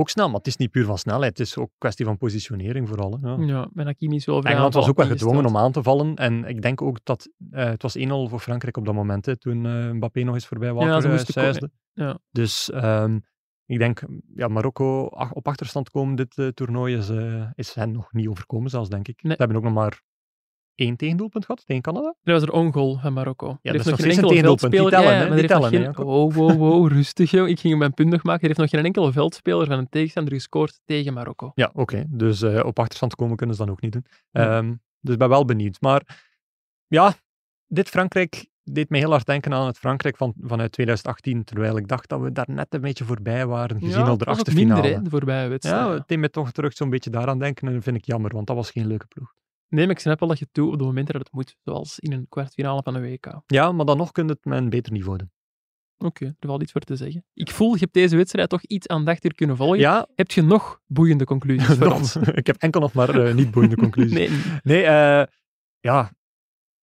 Ook 0.00 0.08
snel, 0.08 0.26
maar 0.26 0.36
het 0.38 0.46
is 0.46 0.56
niet 0.56 0.70
puur 0.70 0.84
van 0.84 0.98
snelheid. 0.98 1.38
Het 1.38 1.46
is 1.46 1.56
ook 1.56 1.68
een 1.68 1.78
kwestie 1.78 2.04
van 2.04 2.16
positionering 2.16 2.88
vooral. 2.88 3.18
Hè. 3.20 3.28
Ja. 3.28 3.44
Ja, 3.44 3.70
en 3.74 3.86
Hakimi 3.86 4.16
is 4.16 4.24
wel 4.24 4.40
vrij 4.40 4.52
Engeland 4.52 4.74
was 4.74 4.88
ook 4.88 4.96
wel 4.96 5.06
gedwongen 5.06 5.46
om 5.46 5.56
aan 5.56 5.72
te 5.72 5.82
vallen. 5.82 6.14
En 6.14 6.44
ik 6.44 6.62
denk 6.62 6.82
ook 6.82 6.98
dat 7.02 7.28
eh, 7.50 7.64
het 7.64 7.82
was 7.82 7.98
1-0 7.98 8.00
voor 8.08 8.38
Frankrijk 8.40 8.76
op 8.76 8.84
dat 8.84 8.94
moment, 8.94 9.26
hè, 9.26 9.36
toen 9.36 9.66
eh, 9.66 9.90
Mbappé 9.90 10.22
nog 10.22 10.34
eens 10.34 10.46
voorbij 10.46 10.72
Walker 10.72 11.18
ze 11.26 11.40
eh. 11.40 11.68
Ja. 11.92 12.18
Dus 12.30 12.70
ehm, 12.70 13.18
ik 13.66 13.78
denk, 13.78 14.02
ja, 14.34 14.48
Marokko 14.48 15.08
ach- 15.08 15.32
op 15.32 15.48
achterstand 15.48 15.90
komen 15.90 16.16
dit 16.16 16.52
toernooi 16.56 16.96
is, 16.96 17.08
is 17.54 17.74
hen 17.74 17.92
nog 17.92 18.12
niet 18.12 18.28
overkomen 18.28 18.70
zelfs, 18.70 18.88
denk 18.88 19.08
ik. 19.08 19.22
Nee. 19.22 19.32
Ze 19.32 19.38
hebben 19.38 19.56
ook 19.56 19.64
nog 19.64 19.74
maar 19.74 20.02
één 20.80 20.96
tegendoelpunt 20.96 21.44
gehad 21.44 21.66
tegen 21.66 21.82
Canada. 21.82 22.14
Er 22.22 22.32
was 22.32 22.42
er 22.42 22.52
ongoal 22.52 22.98
van 22.98 23.12
Marokko. 23.12 23.48
er 23.48 23.58
dat 23.62 23.72
heeft 23.72 23.84
is 23.84 23.90
nog 23.90 24.14
geen. 24.14 24.28
Die 24.28 24.40
veldspeler. 24.40 24.90
tellen, 24.90 25.12
ja, 25.12 25.18
maar 25.18 25.30
er 25.30 25.36
die 25.36 25.46
tellen, 25.46 25.68
geen... 25.68 25.92
Wow, 25.92 26.32
wow, 26.32 26.56
wow, 26.56 26.88
rustig, 26.88 27.30
joh. 27.30 27.48
Ik 27.48 27.60
ging 27.60 27.78
mijn 27.78 27.94
punt 27.94 28.10
nog 28.10 28.22
maken. 28.22 28.40
Er 28.40 28.46
heeft 28.46 28.58
nog 28.58 28.70
geen 28.70 28.84
enkele 28.84 29.12
veldspeler 29.12 29.66
van 29.66 29.78
een 29.78 29.88
tegenstander 29.88 30.34
gescoord 30.34 30.80
tegen 30.84 31.12
Marokko. 31.12 31.52
Ja, 31.54 31.70
oké. 31.74 32.04
Dus 32.08 32.42
eh, 32.42 32.64
op 32.64 32.78
achterstand 32.78 33.14
komen 33.14 33.36
kunnen 33.36 33.56
ze 33.56 33.64
dan 33.64 33.70
ook 33.70 33.80
niet 33.80 33.92
doen. 33.92 34.06
Ja. 34.30 34.58
Ehm, 34.58 34.74
dus 35.00 35.12
ik 35.12 35.18
ben 35.18 35.28
wel 35.28 35.44
benieuwd. 35.44 35.80
Maar 35.80 36.22
ja, 36.86 37.14
dit 37.66 37.88
Frankrijk 37.88 38.48
deed 38.62 38.90
me 38.90 38.98
heel 38.98 39.10
hard 39.10 39.26
denken 39.26 39.54
aan 39.54 39.66
het 39.66 39.78
Frankrijk 39.78 40.16
van, 40.16 40.34
vanuit 40.40 40.72
2018, 40.72 41.44
terwijl 41.44 41.76
ik 41.76 41.88
dacht 41.88 42.08
dat 42.08 42.20
we 42.20 42.32
daar 42.32 42.48
net 42.48 42.74
een 42.74 42.80
beetje 42.80 43.04
voorbij 43.04 43.46
waren, 43.46 43.78
gezien 43.78 44.00
ja, 44.00 44.06
al 44.06 44.16
de 44.16 44.24
achtste 44.24 44.54
minder, 44.54 44.84
hè, 44.84 45.02
de 45.02 45.10
voorbije 45.10 45.48
wedstrijd. 45.48 45.86
Ja, 45.86 45.92
het 45.92 46.08
deed 46.08 46.18
me 46.18 46.30
toch 46.30 46.52
terug 46.52 46.72
zo'n 46.72 46.90
beetje 46.90 47.10
daaraan 47.10 47.38
denken 47.38 47.68
en 47.68 47.74
dat 47.74 47.82
vind 47.82 47.96
ik 47.96 48.04
jammer, 48.04 48.34
want 48.34 48.46
dat 48.46 48.56
was 48.56 48.70
geen 48.70 48.86
leuke 48.86 49.06
ploeg. 49.06 49.34
Nee, 49.70 49.86
maar 49.86 49.94
ik 49.94 50.00
snap 50.00 50.20
wel 50.20 50.28
dat 50.28 50.38
je 50.38 50.44
het 50.44 50.54
doet 50.54 50.72
op 50.72 50.78
de 50.78 50.84
momenten 50.84 51.12
dat 51.14 51.22
het 51.22 51.32
moet. 51.32 51.56
Zoals 51.64 51.98
in 51.98 52.12
een 52.12 52.26
kwartfinale 52.28 52.82
van 52.82 52.94
een 52.94 53.02
WK. 53.02 53.42
Ja, 53.46 53.72
maar 53.72 53.86
dan 53.86 53.96
nog 53.96 54.12
kun 54.12 54.24
je 54.26 54.30
het 54.32 54.44
met 54.44 54.58
een 54.58 54.70
beter 54.70 54.92
niveau 54.92 55.18
doen. 55.18 55.30
Oké, 55.98 56.24
er 56.24 56.48
valt 56.48 56.62
iets 56.62 56.72
voor 56.72 56.80
te 56.80 56.96
zeggen. 56.96 57.24
Ik 57.34 57.50
voel, 57.50 57.72
je 57.72 57.78
hebt 57.80 57.92
deze 57.92 58.16
wedstrijd 58.16 58.48
toch 58.48 58.62
iets 58.62 58.88
aandachtiger 58.88 59.34
kunnen 59.34 59.56
volgen. 59.56 59.78
Ja, 59.78 60.06
Heb 60.14 60.30
je 60.30 60.42
nog 60.42 60.80
boeiende 60.86 61.24
conclusies 61.24 61.76
voor 61.76 61.92
ons? 61.98 62.16
ik 62.42 62.46
heb 62.46 62.56
enkel 62.56 62.80
nog 62.80 62.92
maar 62.92 63.20
eh, 63.26 63.34
niet 63.34 63.50
boeiende 63.50 63.76
conclusies. 63.86 64.12
Nee, 64.12 64.30
Nee, 64.62 64.82
eh, 64.82 65.26
ja. 65.80 66.12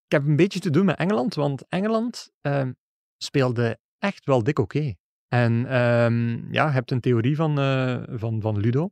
Ik 0.06 0.12
heb 0.14 0.26
een 0.26 0.36
beetje 0.36 0.60
te 0.60 0.70
doen 0.70 0.86
met 0.86 0.98
Engeland, 0.98 1.36
want 1.36 1.68
Engeland 1.68 2.32
ehm, 2.42 2.72
speelde 3.18 3.80
echt 3.98 4.26
wel 4.26 4.44
dik 4.44 4.60
oké. 4.60 4.94
En 5.28 5.66
ehm, 5.66 6.54
ja, 6.54 6.66
je 6.66 6.72
hebt 6.72 6.92
een 6.92 7.02
theorie 7.02 7.36
van, 7.36 7.60
eh, 7.60 8.04
van, 8.10 8.42
van 8.42 8.58
Ludo, 8.60 8.90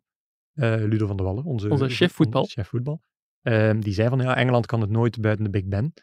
Ludo 0.88 1.08
van 1.08 1.18
de 1.18 1.24
Wallen, 1.24 1.44
onze, 1.44 1.70
Onze 1.70 1.90
chef 1.90 2.14
voetbal. 2.14 2.42
onze 2.42 2.54
chef 2.54 2.68
voetbal. 2.68 3.02
Ehm, 3.46 3.80
die 3.80 3.94
zei 3.94 4.10
van, 4.10 4.20
ja, 4.20 4.36
Engeland 4.36 4.66
kan 4.66 4.82
het 4.82 4.90
nooit 4.90 5.22
buiten 5.22 5.44
de 5.44 5.50
Big 5.52 5.66
Ben. 5.66 5.94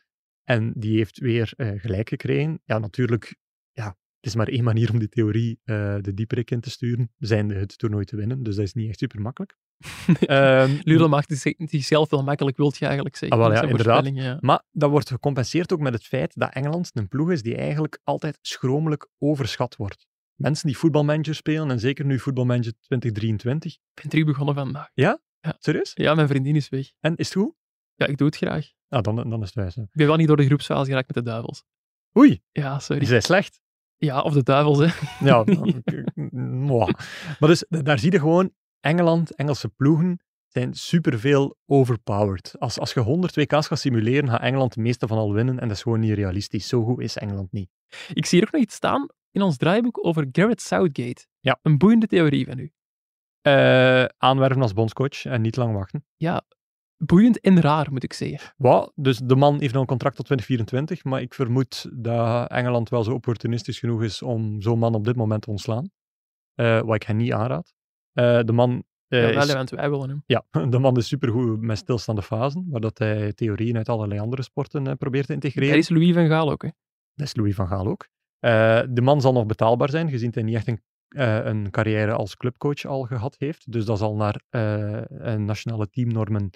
En 0.44 0.72
die 0.76 0.96
heeft 0.96 1.18
weer 1.18 1.52
eh, 1.56 1.70
gelijk 1.76 2.08
gekregen. 2.08 2.60
Ja, 2.64 2.78
natuurlijk, 2.78 3.36
ja, 3.72 3.84
het 3.86 4.26
is 4.26 4.34
maar 4.34 4.48
één 4.48 4.64
manier 4.64 4.90
om 4.90 4.98
die 4.98 5.08
theorie 5.08 5.60
eh, 5.64 5.96
de 6.00 6.14
dieperik 6.14 6.50
in 6.50 6.60
te 6.60 6.70
sturen, 6.70 7.12
zijnde 7.18 7.54
het 7.54 7.78
toernooi 7.78 8.04
te 8.04 8.16
winnen. 8.16 8.42
Dus 8.42 8.56
dat 8.56 8.64
is 8.64 8.72
niet 8.72 8.88
echt 8.88 8.98
super 8.98 9.20
makkelijk. 9.20 9.56
Ehm, 10.20 10.70
Ludo 10.82 11.08
maakt 11.08 11.54
zichzelf 11.56 12.10
wel 12.10 12.22
makkelijk, 12.22 12.56
wilt 12.56 12.76
je 12.76 12.84
eigenlijk 12.84 13.16
zeggen. 13.16 13.38
Ah, 13.38 13.44
wel, 13.44 13.54
ja, 13.54 13.62
inderdaad. 13.68 14.06
ja. 14.14 14.38
Maar 14.40 14.62
dat 14.70 14.90
wordt 14.90 15.10
gecompenseerd 15.10 15.72
ook 15.72 15.80
met 15.80 15.92
het 15.92 16.04
feit 16.04 16.32
dat 16.34 16.52
Engeland 16.54 16.90
een 16.92 17.08
ploeg 17.08 17.30
is 17.30 17.42
die 17.42 17.56
eigenlijk 17.56 18.00
altijd 18.04 18.38
schromelijk 18.40 19.08
overschat 19.18 19.76
wordt. 19.76 20.06
Mensen 20.34 20.66
die 20.66 20.76
voetbalmanager 20.76 21.34
spelen, 21.34 21.70
en 21.70 21.80
zeker 21.80 22.04
nu 22.04 22.18
voetbalmanager 22.18 22.72
2023. 22.80 23.72
Ik 23.72 23.80
ben 23.94 24.10
terug 24.10 24.24
begonnen 24.24 24.54
vandaag. 24.54 24.90
Serieus? 25.58 25.90
Ja, 25.94 26.14
mijn 26.14 26.28
vriendin 26.28 26.56
is 26.56 26.68
weg. 26.68 26.92
En 27.00 27.16
is 27.16 27.28
het 27.28 27.36
goed? 27.42 27.54
Ja, 27.94 28.06
ik 28.06 28.16
doe 28.18 28.26
het 28.26 28.36
graag. 28.36 28.70
Ah, 28.88 29.02
dan, 29.02 29.16
dan 29.16 29.40
is 29.40 29.46
het 29.46 29.54
wijs. 29.54 29.74
hè. 29.74 29.82
Ik 29.82 29.88
ben 29.92 30.06
wel 30.06 30.16
niet 30.16 30.26
door 30.26 30.36
de 30.36 30.44
groepsfase 30.46 30.84
geraakt 30.88 31.06
met 31.14 31.24
de 31.24 31.30
duivels. 31.30 31.64
Oei, 32.18 32.42
Ja, 32.52 32.76
is 32.76 32.84
sorry. 32.84 33.06
hij 33.06 33.20
slecht? 33.20 33.60
Ja, 33.96 34.20
of 34.20 34.32
de 34.32 34.42
duivels, 34.42 34.78
hè. 34.78 34.86
Ja, 35.26 35.44
dan- 35.44 35.82
maar 37.38 37.48
dus 37.48 37.64
daar 37.68 37.98
zie 37.98 38.12
je 38.12 38.18
gewoon, 38.18 38.52
Engeland, 38.80 39.34
Engelse 39.34 39.68
ploegen 39.68 40.20
zijn 40.46 40.74
superveel 40.74 41.56
overpowered. 41.66 42.54
Als, 42.58 42.78
als 42.78 42.92
je 42.92 43.00
100 43.00 43.34
WK's 43.36 43.66
gaat 43.66 43.78
simuleren, 43.78 44.28
gaat 44.28 44.40
Engeland 44.40 44.74
de 44.74 44.80
meeste 44.80 45.06
van 45.06 45.18
al 45.18 45.32
winnen 45.32 45.58
en 45.58 45.68
dat 45.68 45.76
is 45.76 45.82
gewoon 45.82 46.00
niet 46.00 46.14
realistisch. 46.14 46.68
Zo 46.68 46.84
goed 46.84 47.00
is 47.00 47.16
Engeland 47.16 47.52
niet. 47.52 47.70
Ik 48.12 48.26
zie 48.26 48.38
hier 48.38 48.46
ook 48.46 48.52
nog 48.52 48.62
iets 48.62 48.74
staan 48.74 49.06
in 49.30 49.42
ons 49.42 49.56
draaiboek 49.56 50.06
over 50.06 50.28
Garrett 50.32 50.60
Southgate. 50.60 51.26
Ja. 51.40 51.58
Een 51.62 51.78
boeiende 51.78 52.06
theorie 52.06 52.46
van 52.46 52.58
u. 52.58 52.72
Eh, 53.42 54.04
aanwerven 54.04 54.62
als 54.62 54.72
bondscoach 54.72 55.24
en 55.24 55.40
niet 55.40 55.56
lang 55.56 55.74
wachten. 55.74 56.04
Ja, 56.16 56.42
boeiend 56.96 57.40
en 57.40 57.60
raar, 57.60 57.92
moet 57.92 58.02
ik 58.02 58.12
zeggen. 58.12 58.54
Wat? 58.56 58.92
Dus 58.94 59.18
de 59.18 59.36
man 59.36 59.60
heeft 59.60 59.72
nog 59.72 59.82
een 59.82 59.88
contract 59.88 60.16
tot 60.16 60.24
2024, 60.24 61.04
maar 61.04 61.20
ik 61.20 61.34
vermoed 61.34 61.88
dat 61.92 62.50
Engeland 62.50 62.88
wel 62.88 63.04
zo 63.04 63.12
opportunistisch 63.12 63.78
genoeg 63.78 64.02
is 64.02 64.22
om 64.22 64.60
zo'n 64.60 64.78
man 64.78 64.94
op 64.94 65.04
dit 65.04 65.16
moment 65.16 65.42
te 65.42 65.50
ontslaan. 65.50 65.90
Eh, 66.54 66.80
wat 66.80 66.94
ik 66.94 67.02
hen 67.02 67.16
niet 67.16 67.32
aanraad. 67.32 67.74
Eh, 68.12 68.40
de 68.40 68.52
man 68.52 68.84
eh, 69.08 69.32
ja, 69.32 69.60
is, 69.62 69.70
wij 69.70 69.90
willen 69.90 70.08
hem. 70.08 70.22
ja, 70.26 70.44
de 70.70 70.78
man 70.78 70.96
is 70.96 71.06
supergoed 71.06 71.60
met 71.60 71.78
stilstaande 71.78 72.22
fasen, 72.22 72.66
waar 72.68 72.80
dat 72.80 72.98
hij 72.98 73.32
theorieën 73.32 73.76
uit 73.76 73.88
allerlei 73.88 74.20
andere 74.20 74.42
sporten 74.42 74.96
probeert 74.98 75.26
te 75.26 75.32
integreren. 75.32 75.68
Daar 75.68 75.78
is 75.78 75.88
Louis 75.88 76.12
van 76.12 76.26
Gaal 76.26 76.50
ook, 76.50 76.62
hè. 76.62 76.68
Dat 77.14 77.26
is 77.26 77.36
Louis 77.36 77.54
van 77.54 77.68
Gaal 77.68 77.86
ook. 77.86 78.08
De 78.94 79.00
man 79.02 79.20
zal 79.20 79.32
nog 79.32 79.46
betaalbaar 79.46 79.90
zijn, 79.90 80.10
gezien 80.10 80.30
hij 80.34 80.42
niet 80.42 80.54
echt 80.54 80.68
een, 80.68 80.82
eh, 81.14 81.44
een 81.44 81.70
carrière 81.70 82.12
als 82.12 82.36
clubcoach 82.36 82.84
al 82.84 83.02
gehad 83.02 83.34
heeft. 83.38 83.72
Dus 83.72 83.84
dat 83.84 83.98
zal 83.98 84.16
naar 84.16 84.42
eh, 84.48 85.02
een 85.08 85.44
nationale 85.44 85.88
teamnormen 85.90 86.50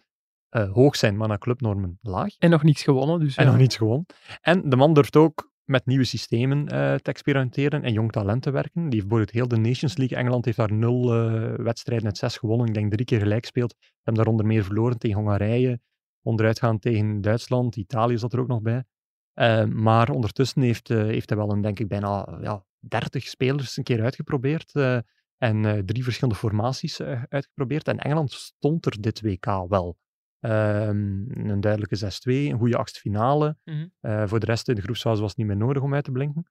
eh, 0.49 0.73
hoog 0.73 0.97
zijn, 0.97 1.17
maar 1.17 1.29
naar 1.29 1.39
clubnormen 1.39 1.99
laag. 2.01 2.37
En 2.39 2.51
nog 2.51 2.63
niets 2.63 2.83
gewonnen. 2.83 3.21
Dus 3.21 3.37
En 3.37 3.45
ja. 3.45 3.51
nog 3.51 3.61
niets 3.61 3.77
gewonnen. 3.77 4.07
En 4.41 4.69
de 4.69 4.77
man 4.77 4.95
durft 4.95 5.17
ook 5.17 5.55
met 5.67 5.87
nieuwe 5.87 6.05
systemen 6.05 6.69
eh, 6.69 6.95
te 6.95 7.11
experimenteren 7.11 7.83
en 7.83 7.93
jong 7.93 8.13
talent 8.13 8.43
te 8.43 8.51
werken. 8.51 8.83
Die 8.83 8.83
heeft 8.83 9.09
bijvoorbeeld 9.09 9.31
heel 9.31 9.49
de 9.49 9.69
Nations 9.69 9.97
League. 9.97 10.19
Engeland 10.19 10.45
heeft 10.45 10.57
daar 10.57 10.73
nul 10.73 11.15
eh, 11.15 11.55
wedstrijden 11.55 12.07
uit 12.07 12.19
zes 12.19 12.37
gewonnen. 12.37 12.67
Ik 12.67 12.75
denk 12.75 12.93
drie 12.93 13.05
keer 13.05 13.19
gelijk 13.19 13.41
gespeeld. 13.41 13.75
Ze 13.79 13.87
hebben 14.03 14.25
daar 14.25 14.33
onder 14.33 14.47
meer 14.47 14.65
verloren 14.65 14.99
tegen 14.99 15.17
Hongarije. 15.17 15.81
Onderuitgaan 16.23 16.79
tegen 16.79 17.21
Duitsland. 17.21 17.77
Italië 17.77 18.19
zat 18.19 18.33
er 18.33 18.41
ook 18.41 18.49
nog 18.49 18.63
bij. 18.63 18.85
Eh, 19.33 19.65
maar 19.65 20.11
ondertussen 20.11 20.63
heeft, 20.63 20.91
eh, 20.91 20.99
heeft 20.99 21.29
hij 21.29 21.39
wel 21.39 21.51
een, 21.51 21.61
denk 21.61 21.79
ik, 21.79 21.89
bijna 21.89 22.39
ja, 22.41 22.65
30 22.89 23.29
spelers 23.29 23.77
een 23.77 23.85
keer 23.85 24.03
uitgeprobeerd. 24.03 24.75
eh, 24.75 24.99
en 25.37 25.65
eh, 25.65 25.79
drie 25.79 26.03
verschillende 26.03 26.39
formaties 26.39 27.01
eh, 27.01 27.23
uitgeprobeerd. 27.29 27.89
En 27.89 27.99
Engeland 27.99 28.33
stond 28.33 28.87
er 28.87 29.01
dit 29.01 29.21
WK 29.21 29.45
wel. 29.69 29.99
Ehm, 30.41 31.49
een 31.49 31.61
duidelijke 31.61 31.97
6-2, 31.97 32.51
een 32.51 32.59
goede 32.59 32.77
achtste 32.77 33.01
finale. 33.01 33.57
Mhm. 33.65 33.89
Voor 34.29 34.41
de 34.41 34.47
rest 34.47 34.69
in 34.69 34.75
de 34.75 34.83
groepsfase 34.83 35.21
was 35.21 35.29
het 35.29 35.39
niet 35.39 35.47
meer 35.47 35.57
nodig 35.57 35.83
om 35.83 35.95
uit 35.95 36.05
te 36.05 36.11
blinken. 36.13 36.51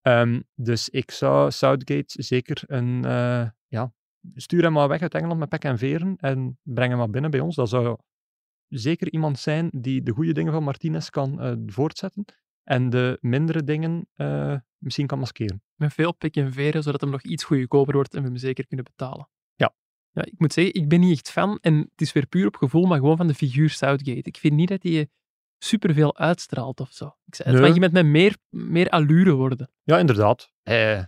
Ehm, 0.00 0.40
dus 0.54 0.88
ik 0.88 1.10
zou 1.10 1.50
Southgate 1.50 2.22
zeker 2.22 2.62
een... 2.66 3.02
ja, 3.66 3.92
stuur 4.34 4.62
hem 4.62 4.72
maar 4.72 4.88
weg 4.88 5.00
uit 5.00 5.14
Engeland 5.14 5.38
met 5.38 5.48
pek 5.48 5.64
en 5.64 5.78
veren 5.78 6.16
en 6.16 6.58
breng 6.62 6.88
hem 6.88 6.98
maar 6.98 7.10
binnen 7.10 7.30
bij 7.30 7.40
ons. 7.40 7.54
Dat 7.54 7.68
zou 7.68 7.98
zeker 8.68 9.12
iemand 9.12 9.38
zijn 9.38 9.70
die 9.72 10.02
de 10.02 10.12
goede 10.12 10.32
dingen 10.32 10.52
van 10.52 10.62
Martinez 10.62 11.08
kan 11.08 11.62
voortzetten 11.66 12.24
en 12.68 12.90
de 12.90 13.18
mindere 13.20 13.64
dingen 13.64 14.08
eh, 14.14 14.54
misschien 14.78 15.06
kan 15.06 15.18
maskeren. 15.18 15.62
Met 15.74 15.94
veel 15.94 16.12
pik 16.14 16.36
en 16.36 16.52
veren, 16.52 16.82
zodat 16.82 17.00
hem 17.00 17.10
nog 17.10 17.22
iets 17.22 17.44
goedkoper 17.44 17.94
wordt 17.94 18.14
en 18.14 18.22
we 18.22 18.28
hem 18.28 18.36
zeker 18.36 18.66
kunnen 18.66 18.84
betalen. 18.84 19.28
Ja. 19.54 19.74
ja. 20.10 20.24
Ik 20.24 20.38
moet 20.38 20.52
zeggen, 20.52 20.74
ik 20.74 20.88
ben 20.88 21.00
niet 21.00 21.12
echt 21.12 21.30
fan, 21.30 21.58
en 21.60 21.74
het 21.74 22.00
is 22.00 22.12
weer 22.12 22.26
puur 22.26 22.46
op 22.46 22.56
gevoel, 22.56 22.86
maar 22.86 22.98
gewoon 22.98 23.16
van 23.16 23.26
de 23.26 23.34
figuur 23.34 23.70
Southgate. 23.70 24.28
Ik 24.28 24.36
vind 24.36 24.54
niet 24.54 24.68
dat 24.68 24.82
hij 24.82 25.08
superveel 25.58 26.16
uitstraalt 26.16 26.80
of 26.80 26.92
zo. 26.92 27.06
Ik 27.26 27.34
zei, 27.34 27.48
het 27.48 27.58
Nee. 27.58 27.66
mag 27.66 27.74
iemand 27.74 27.92
met 27.92 28.06
meer, 28.06 28.36
meer 28.48 28.88
allure 28.88 29.32
worden. 29.32 29.70
Ja, 29.82 29.98
inderdaad. 29.98 30.52
Eh, 30.62 31.02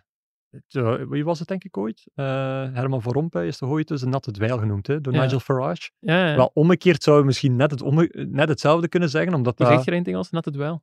het, 0.50 0.75
eh, 0.75 0.95
wie 1.09 1.25
was 1.25 1.38
het 1.38 1.49
denk 1.49 1.64
ik 1.64 1.76
ooit? 1.76 2.11
Eh, 2.14 2.25
Herman 2.73 3.02
van 3.02 3.12
Rompuy 3.12 3.47
is 3.47 3.59
toch 3.59 3.71
ooit 3.71 3.88
dus 3.88 4.02
een 4.02 4.11
natte 4.11 4.31
dweil 4.31 4.59
genoemd 4.59 4.87
hè, 4.87 5.00
door 5.00 5.12
Ja. 5.12 5.23
Nigel 5.23 5.40
Farage. 5.40 5.90
Ja, 5.99 6.29
ja. 6.29 6.37
Wel, 6.37 6.50
omgekeerd 6.55 7.02
zou 7.02 7.19
je 7.19 7.25
misschien 7.25 7.57
net, 7.57 7.71
het 7.71 8.14
net 8.14 8.49
hetzelfde 8.49 8.88
kunnen 8.88 9.09
zeggen, 9.09 9.35
omdat 9.35 9.59
Hoe 9.59 9.67
dat... 9.67 9.75
zeg 9.76 9.85
je 9.85 9.90
in 9.90 9.99
het 9.99 10.09
Engels? 10.09 10.31
Net 10.31 10.45
het 10.45 10.57
wel. 10.57 10.83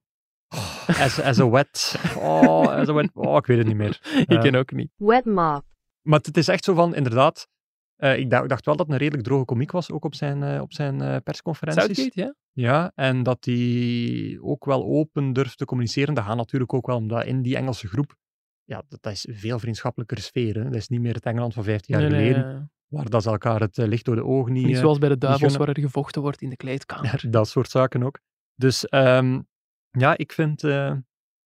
As, 0.87 1.21
as 1.21 1.39
a 1.39 1.49
wet. 1.49 1.95
Oh, 2.17 2.67
as 2.67 2.87
a 2.89 2.93
wet. 2.93 3.09
Oh, 3.13 3.35
ik 3.35 3.45
weet 3.45 3.57
het 3.57 3.67
niet 3.67 3.75
meer. 3.75 3.99
ik 4.27 4.39
ken 4.39 4.55
ook 4.55 4.71
niet. 4.71 4.89
Wet 4.95 5.25
mop. 5.25 5.63
Maar 6.01 6.19
het 6.19 6.37
is 6.37 6.47
echt 6.47 6.63
zo 6.63 6.73
van, 6.73 6.95
inderdaad. 6.95 7.47
eh, 7.95 8.17
ik, 8.17 8.29
dacht, 8.29 8.43
ik 8.43 8.49
dacht 8.49 8.65
wel 8.65 8.75
dat 8.75 8.85
het 8.85 8.95
een 8.95 9.01
redelijk 9.01 9.27
droge 9.27 9.45
komiek 9.45 9.71
was, 9.71 9.91
ook 9.91 10.05
op 10.05 10.15
zijn, 10.15 10.43
eh, 10.43 10.61
op 10.61 10.73
zijn 10.73 11.01
eh, 11.01 11.15
persconferenties. 11.23 11.83
Southgate, 11.97 12.19
ja? 12.21 12.35
Ja, 12.51 12.91
en 12.95 13.23
dat 13.23 13.45
hij 13.45 14.37
ook 14.41 14.65
wel 14.65 14.83
open 14.85 15.33
durft 15.33 15.57
te 15.57 15.65
communiceren. 15.65 16.13
Dat 16.13 16.23
gaat 16.23 16.35
natuurlijk 16.35 16.73
ook 16.73 16.87
wel, 16.87 16.95
omdat 16.95 17.25
in 17.25 17.41
die 17.41 17.55
Engelse 17.55 17.87
groep, 17.87 18.15
ja, 18.63 18.83
dat, 18.89 19.01
dat 19.01 19.11
is 19.13 19.27
een 19.27 19.35
veel 19.35 19.59
vriendschappelijker 19.59 20.17
sfeer. 20.17 20.55
Hè. 20.55 20.63
Dat 20.63 20.75
is 20.75 20.87
niet 20.87 21.01
meer 21.01 21.13
het 21.13 21.25
Engeland 21.25 21.53
van 21.53 21.63
15 21.63 21.99
jaar 21.99 22.09
Nee, 22.09 22.19
nee, 22.19 22.33
geleden, 22.33 22.51
ja. 22.51 22.69
waar 22.87 23.09
dat 23.09 23.23
ze 23.23 23.29
elkaar 23.29 23.59
het 23.59 23.77
eh, 23.77 23.87
licht 23.87 24.05
door 24.05 24.15
de 24.15 24.23
ogen 24.25 24.53
niet... 24.53 24.65
Niet 24.65 24.75
eh, 24.75 24.81
zoals 24.81 24.97
bij 24.97 25.09
de 25.09 25.17
Duivels, 25.17 25.57
waar 25.57 25.67
er 25.69 25.79
gevochten 25.79 26.21
wordt 26.21 26.41
in 26.41 26.49
de 26.49 26.55
kleedkamer. 26.55 27.19
Ja, 27.23 27.29
dat 27.29 27.47
soort 27.49 27.69
zaken 27.69 28.03
ook. 28.03 28.19
Dus 28.55 28.85
ehm, 28.87 29.39
ja, 29.97 30.17
ik 30.17 30.31
vind... 30.31 30.63
eh, 30.63 30.87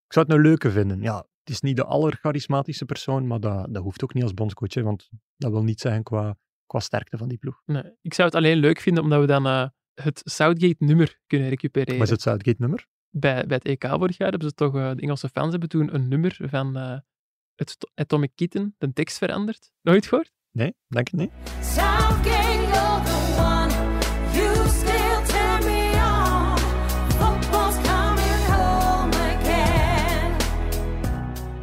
ik 0.08 0.14
zou 0.14 0.26
het 0.26 0.36
een 0.36 0.42
leuke 0.42 0.72
vinden. 0.72 1.02
Ja, 1.02 1.16
het 1.18 1.50
is 1.50 1.62
niet 1.62 1.76
de 1.76 1.86
allercharismatische 1.86 2.86
persoon, 2.86 3.28
maar 3.28 3.40
dat, 3.40 3.74
dat 3.74 3.84
hoeft 3.84 4.04
ook 4.04 4.14
niet 4.14 4.24
als 4.24 4.34
bondscoach, 4.34 4.74
hè, 4.74 4.82
want 4.84 5.10
dat 5.38 5.52
wil 5.52 5.64
niet 5.64 5.80
zeggen 5.80 6.04
qua, 6.04 6.38
qua 6.66 6.80
sterkte 6.80 7.18
van 7.18 7.28
die 7.28 7.38
ploeg. 7.38 7.62
Nee, 7.66 7.84
ik 8.02 8.14
zou 8.14 8.28
het 8.28 8.38
alleen 8.38 8.58
leuk 8.58 8.80
vinden 8.80 9.04
omdat 9.04 9.20
we 9.20 9.26
dan 9.28 9.46
eh, 9.46 9.68
het 9.94 10.22
Southgate-nummer 10.24 11.20
kunnen 11.28 11.50
recupereren. 11.50 11.96
Maar 11.96 12.06
is 12.06 12.12
het 12.12 12.22
Southgate-nummer? 12.22 12.88
bij, 13.14 13.46
bij 13.48 13.58
het 13.64 13.66
EK 13.66 13.88
vorig 13.90 14.18
jaar 14.18 14.30
hebben 14.30 14.48
ze 14.48 14.54
toch, 14.54 14.76
eh, 14.76 14.92
de 14.96 15.02
Engelse 15.02 15.30
fans 15.30 15.52
hebben 15.52 15.70
toen 15.70 15.94
een 15.96 16.08
nummer 16.08 16.38
van 16.42 16.78
eh, 16.78 16.98
het 17.56 17.80
to- 17.80 17.90
Atomic 17.96 18.32
Kitten, 18.36 18.76
de 18.78 18.94
tekst 18.94 19.18
veranderd. 19.18 19.72
Nooit 19.82 20.06
gehoord? 20.08 20.32
Nee, 20.52 20.74
denk 20.88 21.08
ik 21.08 21.14
niet. 21.20 21.32
Southgate, 21.62 22.51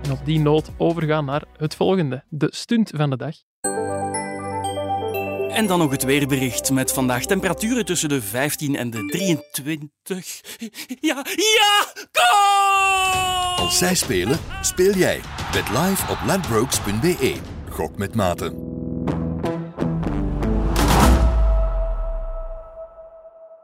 En 0.09 0.15
op 0.15 0.25
die 0.25 0.41
noot 0.41 0.71
overgaan 0.77 1.25
naar 1.25 1.45
het 1.57 1.75
volgende, 1.75 2.25
de 2.29 2.49
stunt 2.51 2.91
van 2.95 3.11
de 3.11 3.17
dag. 3.17 3.37
En 5.51 5.67
dan 5.67 5.79
nog 5.79 5.91
het 5.91 6.03
weerbericht 6.03 6.71
met 6.71 6.93
vandaag 6.93 7.25
temperaturen 7.25 7.85
tussen 7.85 8.09
de 8.09 8.23
15 8.23 8.77
en 8.77 8.91
de 8.91 9.07
23. 9.07 10.41
Ja, 11.01 11.25
ja, 11.37 11.87
goal! 12.13 13.57
Als 13.57 13.79
zij 13.79 13.95
spelen, 13.95 14.39
speel 14.63 14.93
jij. 14.93 15.21
Bet 15.53 15.69
live 15.69 16.13
op 16.13 16.19
ladbrokes.be. 16.27 17.37
Gok 17.71 17.97
met 17.99 18.15
maten. 18.15 18.67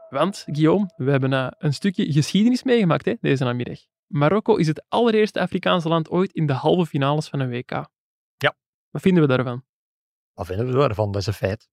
Want, 0.09 0.43
Guillaume, 0.45 0.89
we 0.95 1.11
hebben 1.11 1.33
eh, 1.33 1.47
een 1.57 1.73
stukje 1.73 2.11
geschiedenis 2.11 2.63
meegemaakt 2.63 3.05
hè, 3.05 3.13
deze 3.21 3.43
namiddag. 3.43 3.79
Marokko 4.07 4.55
is 4.55 4.67
het 4.67 4.85
allereerste 4.87 5.39
Afrikaanse 5.39 5.87
land 5.87 6.09
ooit 6.09 6.33
in 6.33 6.45
de 6.45 6.53
halve 6.53 6.85
finales 6.85 7.27
van 7.29 7.39
een 7.39 7.49
WK. 7.49 7.71
Ja. 8.37 8.55
Wat 8.89 9.01
vinden 9.01 9.21
we 9.21 9.35
daarvan? 9.35 9.63
Wat 10.33 10.45
vinden 10.45 10.67
we 10.67 10.73
daarvan? 10.73 11.11
Dat 11.11 11.21
is 11.21 11.27
een 11.27 11.33
feit. 11.33 11.67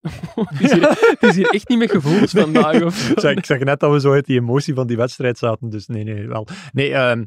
het, 0.34 0.60
is 0.60 0.72
hier, 0.72 0.88
het 0.88 1.22
is 1.22 1.36
hier 1.36 1.48
echt 1.48 1.68
niet 1.68 1.78
met 1.78 1.90
gevoelens 1.90 2.32
vandaag. 2.42 2.82
Of 2.82 3.08
ik 3.08 3.44
zeg 3.44 3.58
net 3.58 3.80
dat 3.80 3.92
we 3.92 4.00
zo 4.00 4.12
uit 4.12 4.26
die 4.26 4.40
emotie 4.40 4.74
van 4.74 4.86
die 4.86 4.96
wedstrijd 4.96 5.38
zaten, 5.38 5.70
dus 5.70 5.86
nee, 5.86 6.04
nee, 6.04 6.28
wel. 6.28 6.46
Nee, 6.72 6.94
ehm, 6.94 7.24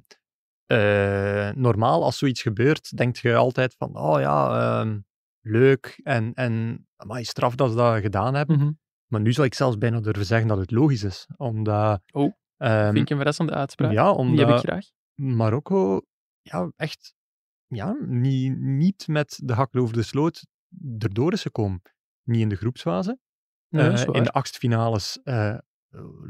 eh, 0.65 1.49
normaal 1.55 2.03
als 2.03 2.17
zoiets 2.17 2.41
gebeurt, 2.41 2.97
denk 2.97 3.15
je 3.15 3.35
altijd 3.35 3.75
van, 3.77 3.97
oh 3.97 4.19
ja, 4.19 4.59
ehm, 4.79 4.99
leuk 5.41 5.99
en, 6.03 6.33
en 6.33 6.85
maar 7.05 7.25
straf 7.25 7.55
dat 7.55 7.69
ze 7.69 7.75
dat 7.75 8.01
gedaan 8.01 8.33
hebben. 8.33 8.57
Mhm. 8.57 8.71
Maar 9.11 9.21
nu 9.21 9.33
zou 9.33 9.47
ik 9.47 9.53
zelfs 9.53 9.77
bijna 9.77 9.99
durven 9.99 10.25
zeggen 10.25 10.47
dat 10.47 10.57
het 10.57 10.71
logisch 10.71 11.03
is, 11.03 11.27
omdat... 11.37 12.01
Oh, 12.11 12.33
ehm, 12.57 12.83
Vind 12.91 12.97
ik 12.97 13.09
een 13.09 13.17
verrassende 13.17 13.53
uitspraak. 13.53 13.91
ja, 13.91 14.13
Die 14.13 14.19
heb 14.21 14.29
ik 14.37 14.39
omdat 14.45 14.59
graag. 14.59 14.85
Marokko 15.13 16.01
ja, 16.41 16.71
echt 16.75 17.13
ja, 17.67 17.95
niet, 18.05 18.57
niet 18.59 19.07
met 19.07 19.39
de 19.43 19.53
hakken 19.53 19.81
over 19.81 19.93
de 19.95 20.03
sloot 20.03 20.45
erdoor 20.97 21.33
is 21.33 21.41
gekomen. 21.41 21.81
Niet 22.23 22.41
in 22.41 22.49
de 22.49 22.55
groepsfase. 22.55 23.19
Nee, 23.69 23.89
Eh, 23.89 24.03
in 24.11 24.23
de 24.23 24.31
achtfinales 24.31 25.19
eh 25.23 25.57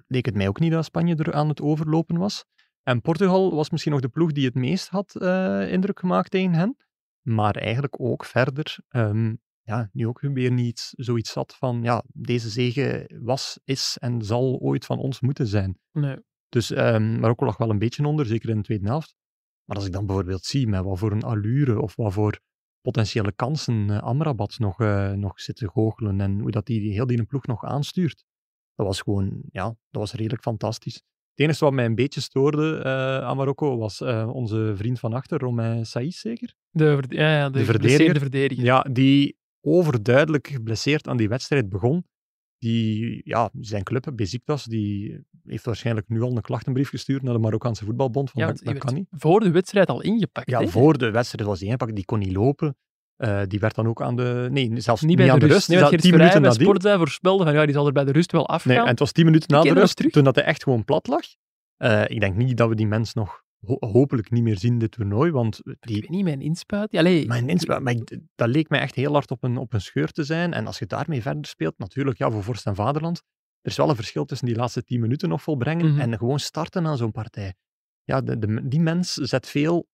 leek 0.08 0.26
het 0.26 0.36
mij 0.36 0.48
ook 0.48 0.60
niet 0.60 0.72
dat 0.72 0.86
Spanje 0.86 1.16
er 1.16 1.34
aan 1.34 1.50
het 1.50 1.62
overlopen 1.62 2.18
was. 2.18 2.46
En 2.84 3.02
Portugal 3.02 3.56
was 3.56 3.70
misschien 3.70 3.92
nog 3.92 4.02
de 4.02 4.10
ploeg 4.10 4.32
die 4.32 4.46
het 4.46 4.54
meest 4.56 4.88
had 4.90 5.16
eh, 5.16 5.72
indruk 5.72 6.00
gemaakt 6.00 6.32
tegen 6.32 6.54
hen. 6.54 6.78
Maar 7.22 7.56
eigenlijk 7.56 8.00
ook 8.00 8.26
verder, 8.26 8.78
ehm, 8.90 9.36
ja, 9.66 9.90
nu 9.94 10.08
ook 10.08 10.20
weer 10.22 10.52
niet 10.52 10.94
zoiets 10.96 11.32
zat 11.32 11.56
van, 11.56 11.84
ja, 11.84 12.04
deze 12.14 12.50
zege 12.50 13.10
was, 13.22 13.60
is 13.64 13.98
en 14.00 14.22
zal 14.22 14.60
ooit 14.62 14.86
van 14.86 14.98
ons 14.98 15.20
moeten 15.20 15.48
zijn. 15.48 15.80
Nee. 15.92 16.18
Dus 16.50 16.72
ehm 16.72 17.20
Marokko 17.20 17.46
lag 17.46 17.58
wel 17.58 17.70
een 17.70 17.80
beetje 17.80 18.06
onder, 18.06 18.26
zeker 18.26 18.50
in 18.50 18.58
de 18.58 18.64
tweede 18.64 18.88
helft. 18.88 19.16
Maar 19.66 19.78
als 19.78 19.86
ik 19.86 19.92
dan 19.92 20.06
bijvoorbeeld 20.06 20.46
zie 20.46 20.68
met 20.68 20.84
wat 20.84 21.00
voor 21.00 21.12
een 21.12 21.24
allure 21.24 21.82
of 21.82 21.96
wat 21.96 22.14
voor 22.14 22.40
potentiële 22.82 23.32
kansen 23.32 23.90
eh, 23.90 24.02
Amrabat 24.02 24.60
nog, 24.60 24.80
eh, 24.80 25.12
nog 25.12 25.42
zit 25.42 25.56
te 25.56 25.70
goochelen 25.70 26.22
en 26.22 26.40
hoe 26.40 26.52
dat 26.52 26.66
die 26.66 26.92
heel 26.92 27.08
die 27.08 27.24
ploeg 27.24 27.46
nog 27.46 27.64
aanstuurt, 27.64 28.24
dat 28.76 28.86
was 28.86 29.02
gewoon, 29.02 29.42
ja, 29.52 29.66
dat 29.66 30.02
was 30.02 30.14
redelijk 30.14 30.42
fantastisch. 30.42 30.96
Het 30.96 31.46
enige 31.46 31.64
wat 31.64 31.74
mij 31.74 31.86
een 31.86 31.96
beetje 31.96 32.22
stoorde 32.22 32.82
eh, 32.84 33.20
aan 33.20 33.38
Marokko 33.38 33.78
was 33.78 34.02
onze 34.28 34.74
vriend 34.76 35.00
van 35.00 35.14
achter, 35.14 35.40
Romain 35.40 35.86
Saïs 35.86 36.20
zeker? 36.20 36.54
De, 36.70 37.04
ja, 37.10 37.38
ja, 37.38 37.50
de, 37.50 37.60
De 37.60 38.20
verdediger. 38.20 38.64
Ja, 38.64 38.82
die 38.82 39.38
overduidelijk 39.66 40.48
geblesseerd 40.48 41.08
aan 41.08 41.18
die 41.18 41.30
wedstrijd 41.30 41.70
begon. 41.70 42.06
Die, 42.58 43.22
ja, 43.24 43.50
zijn 43.60 43.84
club, 43.84 44.12
Besiktas, 44.16 44.64
die 44.64 45.20
heeft 45.44 45.66
waarschijnlijk 45.66 46.10
nu 46.10 46.22
al 46.22 46.36
een 46.36 46.42
klachtenbrief 46.42 46.90
gestuurd 46.90 47.22
naar 47.22 47.34
de 47.34 47.40
Marokkaanse 47.40 47.86
voetbalbond. 47.86 48.32
Van, 48.32 48.42
Ja, 48.42 48.48
dat, 48.48 48.58
die 48.58 48.78
kan 48.78 48.94
niet. 48.94 49.08
voor 49.10 49.40
de 49.40 49.52
wedstrijd 49.52 49.90
al 49.90 50.02
ingepakt. 50.02 50.50
Ja, 50.50 50.68
voor 50.68 50.98
de 50.98 51.12
wedstrijd 51.12 51.48
was 51.48 51.58
hij 51.60 51.68
ingepakt, 51.68 51.96
die 51.96 52.06
kon 52.06 52.20
niet 52.20 52.36
lopen. 52.36 52.78
Eh, 53.16 53.42
die 53.48 53.60
werd 53.60 53.76
dan 53.76 53.88
ook 53.88 54.02
aan 54.02 54.16
de... 54.16 54.48
Nee, 54.52 54.80
zelfs 54.82 55.02
Niet 55.02 55.10
niet, 55.10 55.18
bij 55.20 55.32
aan 55.32 55.40
de 55.40 55.48
de 55.48 55.54
rust. 55.54 55.68
rust. 55.70 55.82
Nee, 55.92 56.00
tien 56.00 56.12
minuten 56.12 56.42
bij 56.42 56.50
nadien. 56.50 56.66
Sportza 56.66 56.98
voorspelde 56.98 57.44
van 57.44 57.54
ja, 57.54 57.66
die 57.66 57.74
zal 57.74 57.86
er 57.88 57.94
bij 57.94 58.04
de 58.06 58.12
rust 58.12 58.32
wel 58.32 58.48
afgaan. 58.48 58.72
Nee, 58.74 58.82
en 58.82 58.88
het 58.88 59.00
was 59.00 59.12
tien 59.12 59.26
minuten 59.26 59.52
na 59.52 59.62
de 59.62 59.74
rust, 59.74 60.12
toen 60.12 60.24
dat 60.24 60.36
hij 60.36 60.44
echt 60.44 60.64
gewoon 60.64 60.86
plat 60.86 61.08
lag. 61.08 61.22
Eh, 61.78 62.04
ik 62.08 62.20
denk 62.20 62.36
niet 62.36 62.58
dat 62.58 62.70
we 62.70 62.76
die 62.76 62.88
mens 62.88 63.14
nog 63.14 63.44
ho- 63.66 63.88
hopelijk 63.92 64.32
niet 64.32 64.44
meer 64.44 64.58
zien 64.58 64.78
dit 64.78 64.92
toernooi, 64.92 65.32
want 65.32 65.60
Ik 65.64 65.76
die, 65.80 66.02
weet 66.02 66.10
niet, 66.10 66.24
mijn 66.24 66.42
inspuit. 66.42 66.96
Allee, 66.96 67.28
Mijn 67.28 67.50
inspraak, 67.50 67.82
maar 67.82 67.94
ik- 67.94 68.20
dat 68.36 68.48
leek 68.50 68.70
mij 68.70 68.80
echt 68.80 68.96
heel 68.96 69.12
hard 69.14 69.32
op 69.32 69.44
een, 69.44 69.58
op 69.58 69.74
een 69.74 69.82
scheur 69.82 70.12
te 70.12 70.24
zijn. 70.24 70.54
En 70.54 70.66
als 70.68 70.80
je 70.80 70.86
daarmee 70.86 71.22
verder 71.22 71.46
speelt, 71.46 71.78
natuurlijk, 71.78 72.18
ja, 72.18 72.32
voor 72.32 72.44
Vorst 72.44 72.66
en 72.66 72.76
Vaderland, 72.76 73.18
er 73.62 73.72
is 73.72 73.78
wel 73.78 73.90
een 73.90 73.96
verschil 73.96 74.26
tussen 74.26 74.48
die 74.48 74.56
laatste 74.56 74.84
tien 74.84 75.00
minuten 75.02 75.30
nog 75.30 75.42
volbrengen 75.42 75.92
Mhm. 75.92 76.00
en 76.00 76.18
gewoon 76.18 76.40
starten 76.40 76.88
aan 76.88 76.98
zo'n 76.98 77.12
partij. 77.12 77.54
Ja, 78.04 78.22
de, 78.22 78.38
de, 78.40 78.68
die 78.68 78.80
mens 78.80 79.14
zet 79.14 79.48
veel 79.48 79.88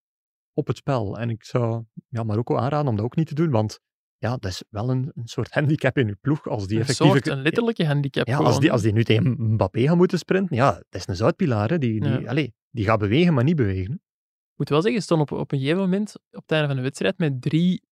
op 0.54 0.68
het 0.68 0.78
spel. 0.78 1.18
En 1.20 1.30
ik 1.30 1.44
zou 1.44 1.84
ja, 2.10 2.24
Marokko 2.24 2.58
aanraden 2.58 2.88
om 2.88 2.96
dat 2.96 3.06
ook 3.06 3.16
niet 3.16 3.28
te 3.28 3.36
doen, 3.36 3.50
want 3.52 3.80
ja, 4.22 4.30
dat 4.30 4.46
is 4.46 4.64
wel 4.70 4.90
een, 4.90 5.12
een 5.16 5.28
soort 5.28 5.52
handicap 5.54 5.98
in 5.98 6.08
je 6.08 6.16
ploeg. 6.22 6.48
Als 6.48 6.68
die 6.68 6.80
Een 6.80 6.86
soort, 6.86 7.28
een 7.28 7.42
letterlijke 7.42 7.86
handicap. 7.86 8.28
ja, 8.28 8.38
als 8.38 8.60
die, 8.60 8.72
als 8.72 8.82
die 8.82 8.94
nu 8.94 9.04
tegen 9.04 9.36
Mbappé 9.54 9.82
gaat 9.82 9.96
moeten 9.98 10.18
sprinten, 10.18 10.56
ja, 10.56 10.72
dat 10.72 10.86
is 11.02 11.08
een 11.08 11.16
zoutpilaar. 11.16 11.70
Hè. 11.70 11.78
Die, 11.78 12.00
die, 12.02 12.20
Ja. 12.20 12.34
die 12.72 12.86
gaat 12.86 13.00
bewegen, 13.00 13.34
maar 13.34 13.44
niet 13.44 13.56
bewegen. 13.56 13.94
Ik 13.94 14.58
moet 14.58 14.70
wel 14.70 14.82
zeggen, 14.82 15.00
ze 15.02 15.06
stonden 15.06 15.32
op, 15.32 15.40
op 15.40 15.52
een 15.52 15.60
gegeven 15.60 15.80
moment 15.80 16.16
op 16.32 16.42
het 16.42 16.52
einde 16.52 16.68
van 16.68 16.76
de 16.76 16.82
wedstrijd 16.82 17.18
met 17.18 17.42
drie 17.42 17.84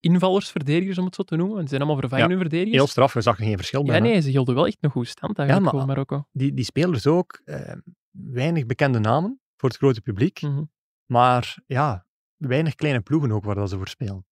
invallers, 0.00 0.50
verdedigers 0.50 0.98
om 0.98 1.04
het 1.04 1.14
zo 1.14 1.22
te 1.22 1.36
noemen. 1.36 1.54
Want 1.54 1.68
ze 1.68 1.74
zijn 1.74 1.80
allemaal 1.82 2.00
vervangende 2.00 2.34
Ja, 2.34 2.40
verdedigers. 2.40 2.76
Heel 2.76 2.86
straf, 2.86 3.14
je 3.14 3.20
zag 3.20 3.38
er 3.38 3.44
geen 3.44 3.56
verschil 3.56 3.80
ja, 3.80 3.86
bijna. 3.86 4.06
nee, 4.06 4.20
ze 4.20 4.30
hielden 4.30 4.54
wel 4.54 4.66
echt 4.66 4.80
nog 4.80 4.92
goed 4.92 5.08
stand 5.08 5.38
eigenlijk 5.38 5.70
Ja, 5.70 5.76
maar- 5.76 5.86
Marokko. 5.86 6.26
Die, 6.32 6.54
die 6.54 6.64
spelers 6.64 7.06
ook, 7.06 7.40
eh, 7.44 7.72
weinig 8.10 8.66
bekende 8.66 8.98
namen 8.98 9.40
voor 9.56 9.68
het 9.68 9.78
grote 9.78 10.00
publiek. 10.00 10.40
Mhm. 10.42 10.62
Maar 11.10 11.56
ja, 11.66 12.06
weinig 12.36 12.74
kleine 12.74 13.00
ploegen 13.00 13.32
ook 13.32 13.44
waar 13.44 13.54
dat 13.54 13.70
ze 13.70 13.76
voor 13.76 13.88
spelen. 13.88 14.26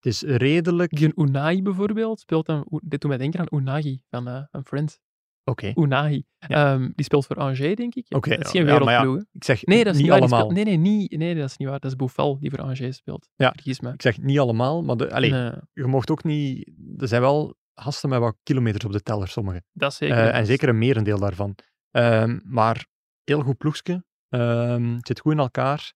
Het 0.00 0.12
is 0.12 0.22
redelijk... 0.22 0.96
Die 0.96 1.12
Unai 1.16 1.62
bijvoorbeeld 1.62 2.20
speelt 2.20 2.46
dan, 2.46 2.66
dit 2.84 3.00
doet 3.00 3.10
mij 3.10 3.18
denken 3.18 3.40
aan 3.40 3.60
Unagi 3.60 4.02
van, 4.10 4.28
eh, 4.28 4.42
van 4.50 4.64
Friends. 4.64 4.98
Oké, 5.44 5.72
Unai. 5.74 6.24
Ehm, 6.38 6.90
die 6.94 7.04
speelt 7.04 7.26
voor 7.26 7.36
Angers, 7.36 7.76
denk 7.76 7.94
ik. 7.94 8.06
Oké, 8.08 8.30
dat 8.30 8.44
is 8.44 8.50
geen 8.50 8.66
ja, 8.66 8.78
wereldploeg. 8.78 9.24
ik 9.32 9.44
zeg 9.44 9.64
nee, 9.64 9.84
dat 9.84 9.94
is 9.94 10.00
niet 10.00 10.10
allemaal. 10.10 10.50
nee, 10.50 10.64
nee, 10.64 10.76
niet, 10.76 11.18
nee, 11.18 11.34
dat 11.34 11.50
is 11.50 11.56
niet 11.56 11.68
waar. 11.68 11.80
Dat 11.80 11.90
is 11.90 11.96
Bouffal 11.96 12.38
die 12.38 12.50
voor 12.50 12.60
Angers 12.60 12.96
speelt. 12.96 13.28
Ja. 13.36 13.52
Vergis 13.52 13.80
me. 13.80 13.92
Ik 13.92 14.02
zeg 14.02 14.18
niet 14.18 14.38
allemaal, 14.38 14.82
maar 14.82 14.96
de, 14.96 15.12
allee, 15.12 15.30
Nee, 15.30 15.52
je 15.72 15.86
mocht 15.86 16.10
ook 16.10 16.24
niet... 16.24 16.70
Er 16.96 17.08
zijn 17.08 17.20
wel 17.20 17.56
gasten 17.74 18.08
met 18.08 18.18
wat 18.18 18.36
kilometers 18.42 18.84
op 18.84 18.92
de 18.92 19.02
teller, 19.02 19.28
sommigen. 19.28 19.64
dat 19.72 19.94
zeker. 19.94 20.16
Eh, 20.16 20.24
een 20.24 20.32
en 20.32 20.46
zeker 20.46 20.68
een 20.68 20.78
merendeel 20.78 21.18
daarvan. 21.18 21.54
Ehm, 21.90 22.38
maar 22.44 22.86
heel 23.24 23.40
goed 23.42 23.56
ploegske. 23.56 24.04
Ehm, 24.28 24.94
het 24.94 25.06
zit 25.06 25.20
goed 25.20 25.32
in 25.32 25.38
elkaar. 25.38 25.92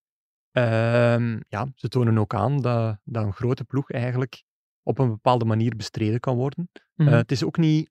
Ehm, 0.52 1.40
ja, 1.48 1.66
ze 1.74 1.88
tonen 1.88 2.18
ook 2.18 2.34
aan 2.34 2.60
dat, 2.60 2.98
dat 3.04 3.24
een 3.24 3.32
grote 3.32 3.64
ploeg 3.64 3.90
eigenlijk 3.90 4.42
op 4.82 4.98
een 4.98 5.08
bepaalde 5.08 5.44
manier 5.44 5.76
bestreden 5.76 6.20
kan 6.20 6.36
worden. 6.36 6.70
Mhm. 6.94 7.08
Eh, 7.08 7.14
het 7.14 7.30
is 7.32 7.44
ook 7.44 7.56
niet 7.56 7.90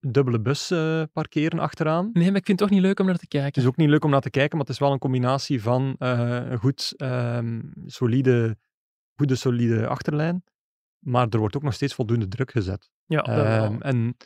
dubbele 0.00 0.40
bus 0.40 0.70
eh, 0.70 1.02
parkeren 1.12 1.58
achteraan. 1.58 2.10
nee, 2.12 2.26
maar 2.28 2.36
ik 2.40 2.46
vind 2.46 2.60
het 2.60 2.68
toch 2.68 2.70
niet 2.70 2.86
leuk 2.86 3.00
om 3.00 3.06
naar 3.06 3.14
te 3.14 3.20
Het 3.20 3.30
kijken. 3.30 3.62
is 3.62 3.68
ook 3.68 3.76
niet 3.76 3.88
leuk 3.88 4.04
om 4.04 4.10
naar 4.10 4.20
te 4.20 4.30
kijken, 4.30 4.56
maar 4.56 4.66
het 4.66 4.74
is 4.74 4.80
wel 4.80 4.92
een 4.92 4.98
combinatie 4.98 5.62
van 5.62 5.94
eh, 5.98 6.50
een 6.50 6.58
goed, 6.58 6.92
ehm, 6.96 7.60
solide, 7.86 8.58
goede, 9.16 9.34
solide 9.34 9.86
achterlijn. 9.86 10.44
Maar 10.98 11.26
er 11.28 11.38
wordt 11.38 11.56
ook 11.56 11.62
nog 11.62 11.74
steeds 11.74 11.94
voldoende 11.94 12.28
druk 12.28 12.50
gezet. 12.50 12.90
ja, 13.04 13.22
dat 13.22 13.34
wel. 13.34 13.64
Ehm, 13.64 13.80
en 13.80 14.16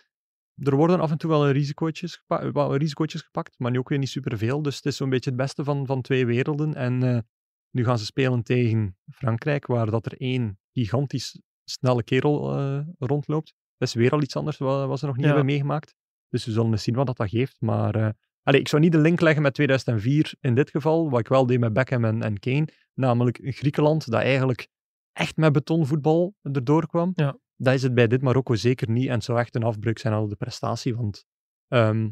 er 0.54 0.76
worden 0.76 1.00
af 1.00 1.10
en 1.10 1.18
toe 1.18 1.30
wel 1.30 1.50
risicootjes, 1.50 2.16
gepa- 2.16 2.52
wel 2.52 2.76
risicootjes 2.76 3.22
gepakt, 3.22 3.58
maar 3.58 3.70
nu 3.70 3.78
ook 3.78 3.88
weer 3.88 3.98
niet 3.98 4.08
superveel. 4.08 4.62
Dus 4.62 4.76
het 4.76 4.86
is 4.86 4.96
zo'n 4.96 5.08
beetje 5.10 5.30
het 5.30 5.38
beste 5.38 5.64
van, 5.64 5.86
van 5.86 6.02
twee 6.02 6.26
werelden. 6.26 6.74
En 6.74 7.26
nu 7.74 7.84
gaan 7.84 7.98
ze 7.98 8.04
spelen 8.04 8.42
tegen 8.42 8.96
Frankrijk, 9.10 9.66
waar 9.66 9.90
dat 9.90 10.06
er 10.06 10.20
één 10.20 10.58
gigantisch 10.72 11.40
snelle 11.64 12.02
kerel 12.02 12.58
eh, 12.58 12.80
rondloopt. 12.98 13.54
Dat 13.76 13.88
is 13.88 13.94
weer 13.94 14.10
al 14.10 14.22
iets 14.22 14.36
anders 14.36 14.58
wat, 14.58 14.86
wat 14.88 14.98
ze 14.98 15.06
nog 15.06 15.14
niet 15.14 15.24
Ja. 15.24 15.30
hebben 15.30 15.46
meegemaakt. 15.50 15.94
Dus 16.28 16.44
we 16.44 16.52
zullen 16.52 16.70
eens 16.70 16.82
zien 16.82 16.94
wat 16.94 17.06
dat, 17.06 17.16
dat 17.16 17.28
geeft. 17.28 17.56
Maar 17.60 17.94
eh, 17.94 18.08
allee, 18.42 18.60
ik 18.60 18.68
zou 18.68 18.82
niet 18.82 18.92
de 18.92 18.98
link 18.98 19.20
leggen 19.20 19.42
met 19.42 19.54
2004 19.54 20.34
in 20.40 20.54
dit 20.54 20.70
geval, 20.70 21.10
wat 21.10 21.20
ik 21.20 21.28
wel 21.28 21.46
deed 21.46 21.60
met 21.60 21.72
Beckham 21.72 22.04
en, 22.04 22.22
en 22.22 22.38
Kane. 22.38 22.68
Namelijk 22.94 23.38
Griekenland, 23.42 24.10
dat 24.10 24.20
eigenlijk 24.20 24.68
echt 25.12 25.36
met 25.36 25.52
betonvoetbal 25.52 26.34
erdoor 26.42 26.86
kwam. 26.86 27.12
Ja. 27.14 27.38
Dat 27.56 27.74
is 27.74 27.82
het 27.82 27.94
bij 27.94 28.06
dit 28.06 28.22
Marokko 28.22 28.54
zeker 28.54 28.90
niet. 28.90 29.06
En 29.06 29.14
het 29.14 29.24
zou 29.24 29.38
echt 29.38 29.54
een 29.54 29.62
afbreuk 29.62 29.98
zijn 29.98 30.14
aan 30.14 30.28
de 30.28 30.36
prestatie. 30.36 30.96
Want 30.96 31.24
ehm, 31.68 32.02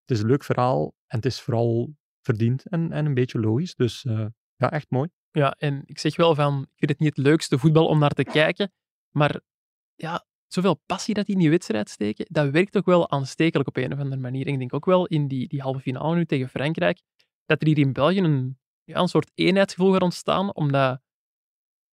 het 0.00 0.10
is 0.10 0.20
een 0.20 0.26
leuk 0.28 0.44
verhaal 0.44 0.94
en 1.06 1.16
het 1.16 1.26
is 1.26 1.40
vooral 1.40 1.94
verdiend 2.20 2.66
en, 2.66 2.92
en 2.92 3.06
een 3.06 3.14
beetje 3.14 3.40
logisch. 3.40 3.74
Dus 3.74 4.04
eh, 4.04 4.26
ja, 4.62 4.70
echt 4.70 4.90
mooi. 4.90 5.08
Ja, 5.30 5.54
en 5.58 5.82
ik 5.86 5.98
zeg 5.98 6.16
wel 6.16 6.34
van, 6.34 6.62
ik 6.62 6.78
vind 6.78 6.90
het 6.90 6.98
niet 6.98 7.16
het 7.16 7.24
leukste 7.24 7.58
voetbal 7.58 7.86
om 7.86 7.98
naar 7.98 8.10
te 8.10 8.24
kijken, 8.40 8.72
maar 9.10 9.40
ja, 9.94 10.24
zoveel 10.46 10.80
passie 10.86 11.14
dat 11.14 11.26
die 11.26 11.34
in 11.34 11.40
die 11.40 11.50
wedstrijd 11.50 11.90
steken, 11.90 12.26
dat 12.28 12.50
werkt 12.50 12.76
ook 12.76 12.86
wel 12.86 13.10
aanstekelijk 13.10 13.68
op 13.68 13.76
een 13.76 13.92
of 13.92 13.98
andere 13.98 14.20
manier. 14.20 14.46
En 14.46 14.52
ik 14.52 14.58
denk 14.58 14.74
ook 14.74 14.84
wel 14.84 15.06
in 15.06 15.28
die, 15.28 15.48
die 15.48 15.60
halve 15.60 15.80
finale 15.80 16.16
nu 16.16 16.24
tegen 16.24 16.48
Frankrijk, 16.48 17.00
dat 17.46 17.60
er 17.60 17.66
hier 17.66 17.78
in 17.78 17.92
België 17.92 18.18
een, 18.18 18.58
ja, 18.84 19.00
een 19.00 19.08
soort 19.08 19.30
eenheidsgevoel 19.34 19.92
gaat 19.92 20.02
ontstaan, 20.02 20.54
omdat 20.54 21.00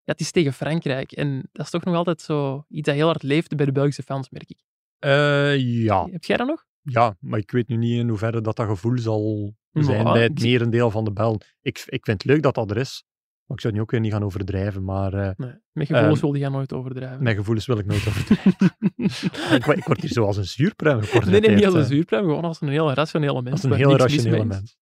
ja, 0.03 0.15
het 0.15 0.19
is 0.19 0.31
tegen 0.31 0.53
Frankrijk. 0.53 1.11
En 1.11 1.49
dat 1.51 1.65
is 1.65 1.71
toch 1.71 1.83
nog 1.83 1.95
altijd 1.95 2.21
zo 2.21 2.65
iets 2.69 2.87
dat 2.87 2.95
heel 2.95 3.05
hard 3.05 3.23
leeft 3.23 3.55
bij 3.55 3.65
de 3.65 3.71
Belgische 3.71 4.03
fans, 4.03 4.29
merk 4.29 4.49
ik. 4.49 4.63
Eh, 4.99 5.57
ja. 5.83 6.07
Heb 6.11 6.23
jij 6.23 6.37
dat 6.37 6.47
nog? 6.47 6.67
ja, 6.81 7.17
maar 7.19 7.39
ik 7.39 7.51
weet 7.51 7.67
nu 7.67 7.75
niet 7.75 7.99
in 7.99 8.09
hoeverre 8.09 8.41
dat, 8.41 8.55
dat 8.55 8.67
gevoel 8.67 8.97
zal 8.97 9.53
zijn 9.71 10.05
Ja, 10.05 10.11
bij 10.13 10.23
het 10.23 10.41
merendeel 10.41 10.91
van 10.91 11.03
de 11.03 11.11
bel. 11.11 11.39
Ik, 11.61 11.83
ik 11.85 12.05
vind 12.05 12.23
het 12.23 12.31
leuk 12.31 12.41
dat 12.41 12.55
dat 12.55 12.71
er 12.71 12.77
is. 12.77 13.03
Maar 13.45 13.57
ik 13.57 13.63
zou 13.63 13.73
het 13.73 13.73
nu 13.73 13.81
ook 13.81 13.91
weer 13.91 13.99
niet 13.99 14.11
gaan 14.11 14.23
overdrijven. 14.23 14.83
Maar 14.83 15.13
eh, 15.13 15.31
Nee, 15.35 15.53
met 15.71 15.87
gevoelens 15.87 16.21
Ehm, 16.21 16.31
wil 16.31 16.41
gaan 16.41 16.51
nooit 16.51 16.73
overdrijven. 16.73 17.23
mijn 17.23 17.35
gevoelens 17.35 17.65
wil 17.65 17.77
ik 17.77 17.85
nooit 17.85 18.07
overdrijven. 18.07 18.67
ik, 19.57 19.65
word- 19.65 19.77
ik 19.77 19.83
word 19.83 20.01
hier 20.01 20.09
zo 20.11 20.25
als 20.25 20.37
een 20.37 20.45
zuurpruim 20.45 20.99
nee, 20.99 21.39
nee, 21.41 21.55
niet 21.55 21.65
als 21.65 21.73
een 21.73 21.79
eh, 21.81 21.85
zuurpruim, 21.87 22.23
gewoon 22.25 22.43
als 22.43 22.61
een 22.61 22.67
heel 22.69 22.93
rationele 22.93 23.41
mens. 23.41 23.51
Als 23.63 23.63
een 23.63 23.77
heel 23.77 23.97
rationele 23.97 24.45
mens. 24.45 24.77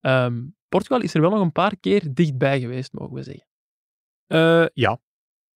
Ehm, 0.00 0.42
Portugal 0.68 1.00
is 1.00 1.14
er 1.14 1.20
wel 1.20 1.30
nog 1.30 1.40
een 1.40 1.52
paar 1.52 1.76
keer 1.76 2.14
dichtbij 2.14 2.60
geweest, 2.60 2.92
mogen 2.92 3.14
we 3.14 3.22
zeggen. 3.22 3.46
Eh, 4.26 4.66
ja. 4.72 5.00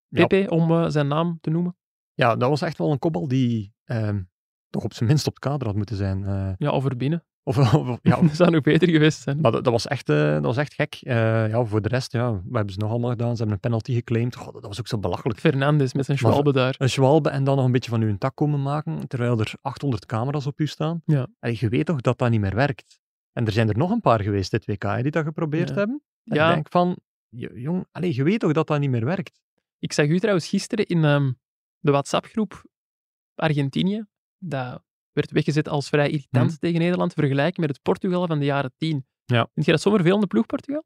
Ja. 0.07 0.25
Pepe, 0.27 0.49
om 0.49 0.89
zijn 0.89 1.07
naam 1.07 1.37
te 1.41 1.49
noemen. 1.49 1.77
ja, 2.13 2.35
dat 2.35 2.49
was 2.49 2.61
echt 2.61 2.77
wel 2.77 2.91
een 2.91 2.99
kopbal 2.99 3.27
die 3.27 3.73
ehm, 3.83 4.21
toch 4.69 4.83
op 4.83 4.93
zijn 4.93 5.09
minst 5.09 5.27
op 5.27 5.33
het 5.33 5.43
kader 5.43 5.67
had 5.67 5.75
moeten 5.75 5.95
zijn. 5.95 6.55
Ja, 6.57 6.69
over 6.69 6.97
binnen. 6.97 7.26
Of, 7.47 7.73
of- 7.73 7.99
ja, 8.01 8.21
Dat 8.21 8.35
zou 8.35 8.51
nog 8.51 8.61
beter 8.61 8.89
geweest 8.89 9.21
zijn. 9.21 9.39
Maar 9.41 9.51
dat, 9.51 9.63
dat 9.63 9.73
was 9.73 9.87
echt, 9.87 10.09
eh, 10.09 10.33
dat 10.33 10.43
was 10.43 10.57
echt 10.57 10.73
gek. 10.73 10.97
Eh, 11.01 11.15
ja, 11.49 11.63
voor 11.65 11.81
de 11.81 11.87
rest, 11.89 12.11
ja, 12.11 12.31
wat 12.31 12.41
hebben 12.51 12.73
ze 12.73 12.79
nog 12.79 12.89
allemaal 12.89 13.09
gedaan? 13.09 13.31
Ze 13.31 13.35
hebben 13.37 13.53
een 13.53 13.59
penalty 13.59 13.93
geclaimd. 13.93 14.35
Goh, 14.35 14.53
dat 14.53 14.63
was 14.65 14.79
ook 14.79 14.87
zo 14.87 14.97
belachelijk. 14.99 15.39
Fernandes 15.39 15.93
met 15.93 16.05
zijn 16.05 16.17
schwalbe 16.17 16.53
daar. 16.53 16.75
Een 16.77 16.89
schwalbe 16.89 17.29
en 17.29 17.43
dan 17.43 17.55
nog 17.55 17.65
een 17.65 17.71
beetje 17.71 17.89
van 17.89 18.01
uw 18.01 18.17
tak 18.17 18.35
komen 18.35 18.61
maken, 18.61 19.07
terwijl 19.07 19.39
er 19.39 19.53
800 19.61 20.05
camera's 20.05 20.45
op 20.45 20.59
u 20.59 20.67
staan. 20.67 21.01
Ja. 21.05 21.27
En 21.39 21.55
je 21.59 21.69
weet 21.69 21.85
toch 21.85 22.01
dat 22.01 22.17
dat 22.17 22.29
niet 22.29 22.39
meer 22.41 22.55
werkt. 22.55 22.99
En 23.33 23.45
er 23.45 23.51
zijn 23.51 23.69
er 23.69 23.77
nog 23.77 23.91
een 23.91 24.01
paar 24.01 24.21
geweest 24.21 24.51
dit 24.51 24.65
WK 24.65 24.83
hè, 24.83 25.01
die 25.01 25.11
dat 25.11 25.23
geprobeerd 25.23 25.69
Ja. 25.69 25.75
hebben. 25.75 26.01
En 26.23 26.35
Ja. 26.35 26.47
ik 26.47 26.53
denk 26.53 26.69
van, 26.69 26.97
jong, 27.53 27.85
allez, 27.91 28.15
je 28.15 28.23
weet 28.23 28.39
toch 28.39 28.53
dat 28.53 28.67
dat 28.67 28.79
niet 28.79 28.89
meer 28.89 29.05
werkt. 29.05 29.39
Ik 29.79 29.93
zag 29.93 30.07
u 30.07 30.19
trouwens 30.19 30.47
gisteren 30.47 30.85
in 30.85 31.03
ehm, 31.05 31.31
de 31.79 31.91
WhatsApp-groep 31.91 32.63
Argentinië. 33.35 34.05
Dat 34.37 34.83
werd 35.17 35.31
weggezet 35.31 35.69
als 35.69 35.89
vrij 35.89 36.09
irritant 36.09 36.49
Mhm. 36.49 36.59
tegen 36.59 36.79
Nederland, 36.79 37.13
vergelijken 37.13 37.61
met 37.61 37.69
het 37.69 37.81
Portugal 37.81 38.27
van 38.27 38.39
de 38.39 38.45
jaren 38.45 38.73
tien. 38.77 39.05
Ja. 39.25 39.47
Vind 39.53 39.65
je 39.65 39.71
dat 39.71 39.81
zo'n 39.81 39.93
vervelende 39.93 40.27
ploeg, 40.27 40.45
Portugal? 40.45 40.83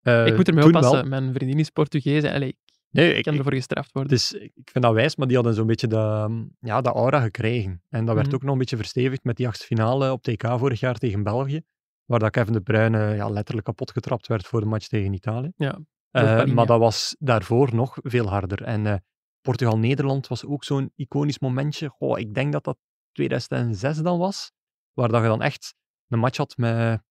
Eh, 0.00 0.26
ik 0.26 0.36
moet 0.36 0.48
ermee 0.48 0.64
oppassen. 0.64 0.92
wel. 0.92 1.04
Mijn 1.20 1.32
vriendin 1.34 1.58
is 1.58 1.70
Portugees. 1.70 2.22
en, 2.22 2.42
ik 2.42 2.56
Nee, 2.90 3.14
ik, 3.14 3.22
kan 3.22 3.36
ervoor 3.36 3.54
gestraft 3.54 3.92
worden. 3.92 4.12
is, 4.12 4.32
ik 4.32 4.70
vind 4.72 4.84
dat 4.84 4.94
wijs, 4.94 5.16
maar 5.16 5.26
die 5.26 5.36
hadden 5.36 5.54
zo'n 5.54 5.66
beetje 5.66 5.86
de, 5.86 6.46
ja, 6.60 6.80
de 6.80 6.88
aura 6.92 7.20
gekregen. 7.20 7.82
En 7.88 8.04
dat 8.04 8.14
werd 8.14 8.26
Mhm. 8.26 8.34
ook 8.34 8.42
nog 8.42 8.52
een 8.52 8.58
beetje 8.58 8.76
verstevigd 8.76 9.24
met 9.24 9.36
die 9.36 9.46
achtste 9.46 9.66
finale 9.66 10.12
op 10.12 10.22
TK 10.22 10.58
vorig 10.58 10.80
jaar 10.80 10.94
tegen 10.98 11.22
België. 11.22 11.60
Waar 12.04 12.18
dat 12.18 12.30
Kevin 12.30 12.52
De 12.52 12.60
Bruyne 12.60 13.14
ja, 13.14 13.28
letterlijk 13.28 13.66
kapot 13.66 13.90
getrapt 13.90 14.26
werd 14.26 14.46
voor 14.46 14.60
de 14.60 14.66
match 14.66 14.86
tegen 14.86 15.12
Italië. 15.12 15.52
ja, 15.56 15.78
Eh, 16.10 16.44
maar 16.44 16.66
dat 16.66 16.78
was 16.78 17.16
daarvoor 17.18 17.74
nog 17.74 17.96
veel 18.02 18.28
harder. 18.28 18.62
En 18.62 18.86
eh, 18.86 18.94
Portugal-Nederland 19.40 20.26
was 20.26 20.44
ook 20.44 20.64
zo'n 20.64 20.92
iconisch 20.94 21.38
momentje. 21.38 21.88
Goh, 21.88 22.18
ik 22.18 22.34
denk 22.34 22.52
dat 22.52 22.64
dat 22.64 22.76
2006 23.14 23.96
dan 23.96 24.18
was, 24.18 24.52
waar 24.92 25.08
dat 25.08 25.22
je 25.22 25.28
dan 25.28 25.42
echt 25.42 25.74
een 26.08 26.18
match 26.18 26.36
had 26.36 26.56
met 26.56 27.02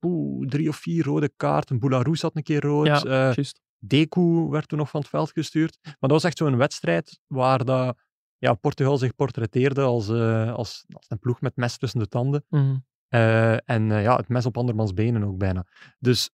oeh, 0.00 0.48
drie 0.48 0.68
of 0.68 0.76
vier 0.76 1.04
rode 1.04 1.32
kaarten. 1.36 1.78
Boularus 1.78 2.22
had 2.22 2.36
een 2.36 2.42
keer 2.42 2.60
rood. 2.60 2.86
ja 2.86 3.02
eh. 3.02 3.44
Deku 3.84 4.48
werd 4.48 4.68
toen 4.68 4.78
nog 4.78 4.90
van 4.90 5.00
het 5.00 5.08
veld 5.08 5.30
gestuurd. 5.30 5.78
Maar 5.82 5.94
dat 5.98 6.10
was 6.10 6.24
echt 6.24 6.36
zo'n 6.36 6.56
wedstrijd 6.56 7.20
waar 7.26 7.64
dat, 7.64 7.96
ja, 8.38 8.54
Portugal 8.54 8.98
zich 8.98 9.14
portretteerde 9.14 9.82
als, 9.82 10.08
eh, 10.08 10.52
als, 10.52 10.84
als 10.92 11.06
een 11.08 11.18
ploeg 11.18 11.40
met 11.40 11.56
mes 11.56 11.76
tussen 11.76 11.98
de 11.98 12.08
tanden. 12.08 12.44
Mhm. 12.48 12.76
Eh, 13.08 13.70
en 13.70 13.86
ja, 13.86 14.16
het 14.16 14.28
mes 14.28 14.46
op 14.46 14.56
andermans 14.56 14.92
benen 14.92 15.24
ook 15.24 15.38
bijna. 15.38 15.66
Dus 15.98 16.30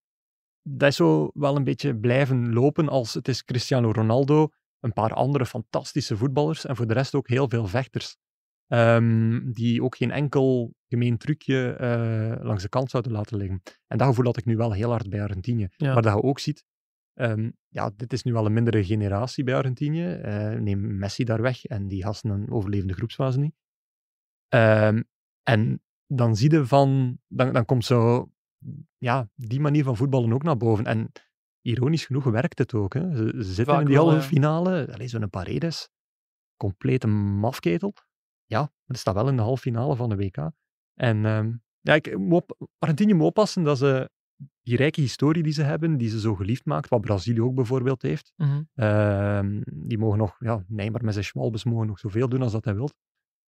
dat 0.63 0.89
is 0.89 0.97
zo 0.97 1.31
wel 1.35 1.57
een 1.57 1.65
beetje 1.65 1.97
blijven 1.97 2.53
lopen 2.53 2.89
als 2.89 3.15
het 3.15 3.29
is 3.29 3.45
Cristiano 3.45 3.91
Ronaldo, 3.91 4.49
een 4.81 4.93
paar 4.93 5.15
andere 5.15 5.47
fantastische 5.47 6.17
voetballers 6.17 6.65
en 6.65 6.77
voor 6.77 6.87
de 6.87 6.95
rest 6.95 7.15
ook 7.15 7.29
heel 7.29 7.49
veel 7.49 7.67
vechters. 7.67 8.17
Ehm, 8.69 9.51
die 9.53 9.83
ook 9.83 9.97
geen 9.97 10.11
enkel 10.11 10.75
gemeen 10.89 11.19
trucje 11.19 11.73
eh, 11.73 12.45
langs 12.45 12.63
de 12.63 12.69
kant 12.69 12.91
zouden 12.91 13.13
laten 13.13 13.37
liggen. 13.37 13.63
En 13.87 13.99
dat 13.99 14.07
gevoel 14.07 14.25
had 14.25 14.37
ik 14.37 14.45
nu 14.45 14.57
wel 14.57 14.73
heel 14.73 14.91
hard 14.91 15.09
bij 15.09 15.23
Argentinië. 15.23 15.69
Ja. 15.77 15.93
Maar 15.93 16.03
dat 16.03 16.15
je 16.15 16.23
ook 16.23 16.39
ziet, 16.39 16.65
ehm, 17.15 17.51
ja, 17.69 17.91
dit 17.97 18.13
is 18.13 18.23
nu 18.23 18.33
wel 18.33 18.47
een 18.47 18.53
mindere 18.53 18.85
generatie 18.85 19.45
bij 19.45 19.55
Argentinië. 19.55 20.07
Eh, 20.07 20.53
neem 20.53 20.99
Messi 20.99 21.25
daar 21.25 21.43
weg 21.43 21.65
en 21.65 21.89
die 21.89 22.03
gasten 22.03 22.31
een 22.31 22.51
overlevende 22.51 22.95
groepsfase 22.95 23.39
niet. 23.39 23.55
Ehm, 24.49 25.03
en 25.43 25.83
dan 26.07 26.37
zie 26.37 26.51
je 26.51 26.67
van, 26.67 27.19
dan, 27.27 27.53
dan 27.53 27.65
komt 27.65 27.85
zo, 27.85 28.31
ja, 28.99 29.31
die 29.35 29.61
manier 29.61 29.85
van 29.85 29.97
voetballen 29.97 30.33
ook 30.33 30.43
naar 30.43 30.57
boven. 30.57 30.85
En 30.85 31.13
ironisch 31.61 32.07
genoeg 32.07 32.25
werkt 32.25 32.59
het 32.59 32.75
ook. 32.75 32.95
Hè. 32.95 33.17
Ze, 33.17 33.33
ze 33.37 33.53
zitten 33.53 33.75
Vaak 33.75 33.81
in 33.81 33.87
die 33.89 33.97
halve 33.97 34.15
ja. 34.15 34.23
finale, 34.23 34.93
Allee, 34.93 35.09
zo'n 35.09 35.31
Paredes, 35.31 35.91
complete 36.57 37.07
mafketel. 37.07 37.95
Ja, 38.49 38.73
die 38.87 38.97
staat 38.97 39.15
wel 39.15 39.29
in 39.29 39.37
de 39.37 39.43
halve 39.43 39.63
finale 39.63 39.97
van 39.97 40.09
de 40.09 40.17
WK. 40.17 40.51
En 40.95 41.25
ehm, 41.25 41.53
ja, 41.81 41.95
ik 41.95 42.19
moet 42.19 42.43
op, 42.43 42.69
Argentinië 42.79 43.15
moet 43.15 43.27
oppassen 43.27 43.63
dat 43.63 43.79
ze 43.79 44.11
die 44.63 44.77
rijke 44.77 45.01
historie 45.01 45.43
die 45.43 45.53
ze 45.53 45.63
hebben, 45.63 45.97
die 45.97 46.09
ze 46.09 46.21
zo 46.21 46.35
geliefd 46.35 46.65
maakt, 46.65 46.89
wat 46.89 47.01
Brazilië 47.01 47.43
ook 47.43 47.55
bijvoorbeeld 47.55 48.03
heeft. 48.03 48.33
Mhm. 48.37 48.63
Ehm, 48.75 49.61
die 49.65 49.99
mogen 49.99 50.19
nog, 50.19 50.37
ja, 50.39 50.65
Neymar 50.67 51.05
met 51.05 51.13
zijn 51.13 51.25
schwalbes 51.25 51.65
mogen 51.65 51.87
nog 51.87 51.99
zoveel 51.99 52.29
doen 52.29 52.43
als 52.43 52.53
dat 52.53 52.65
hij 52.65 52.75
wilt. 52.75 52.95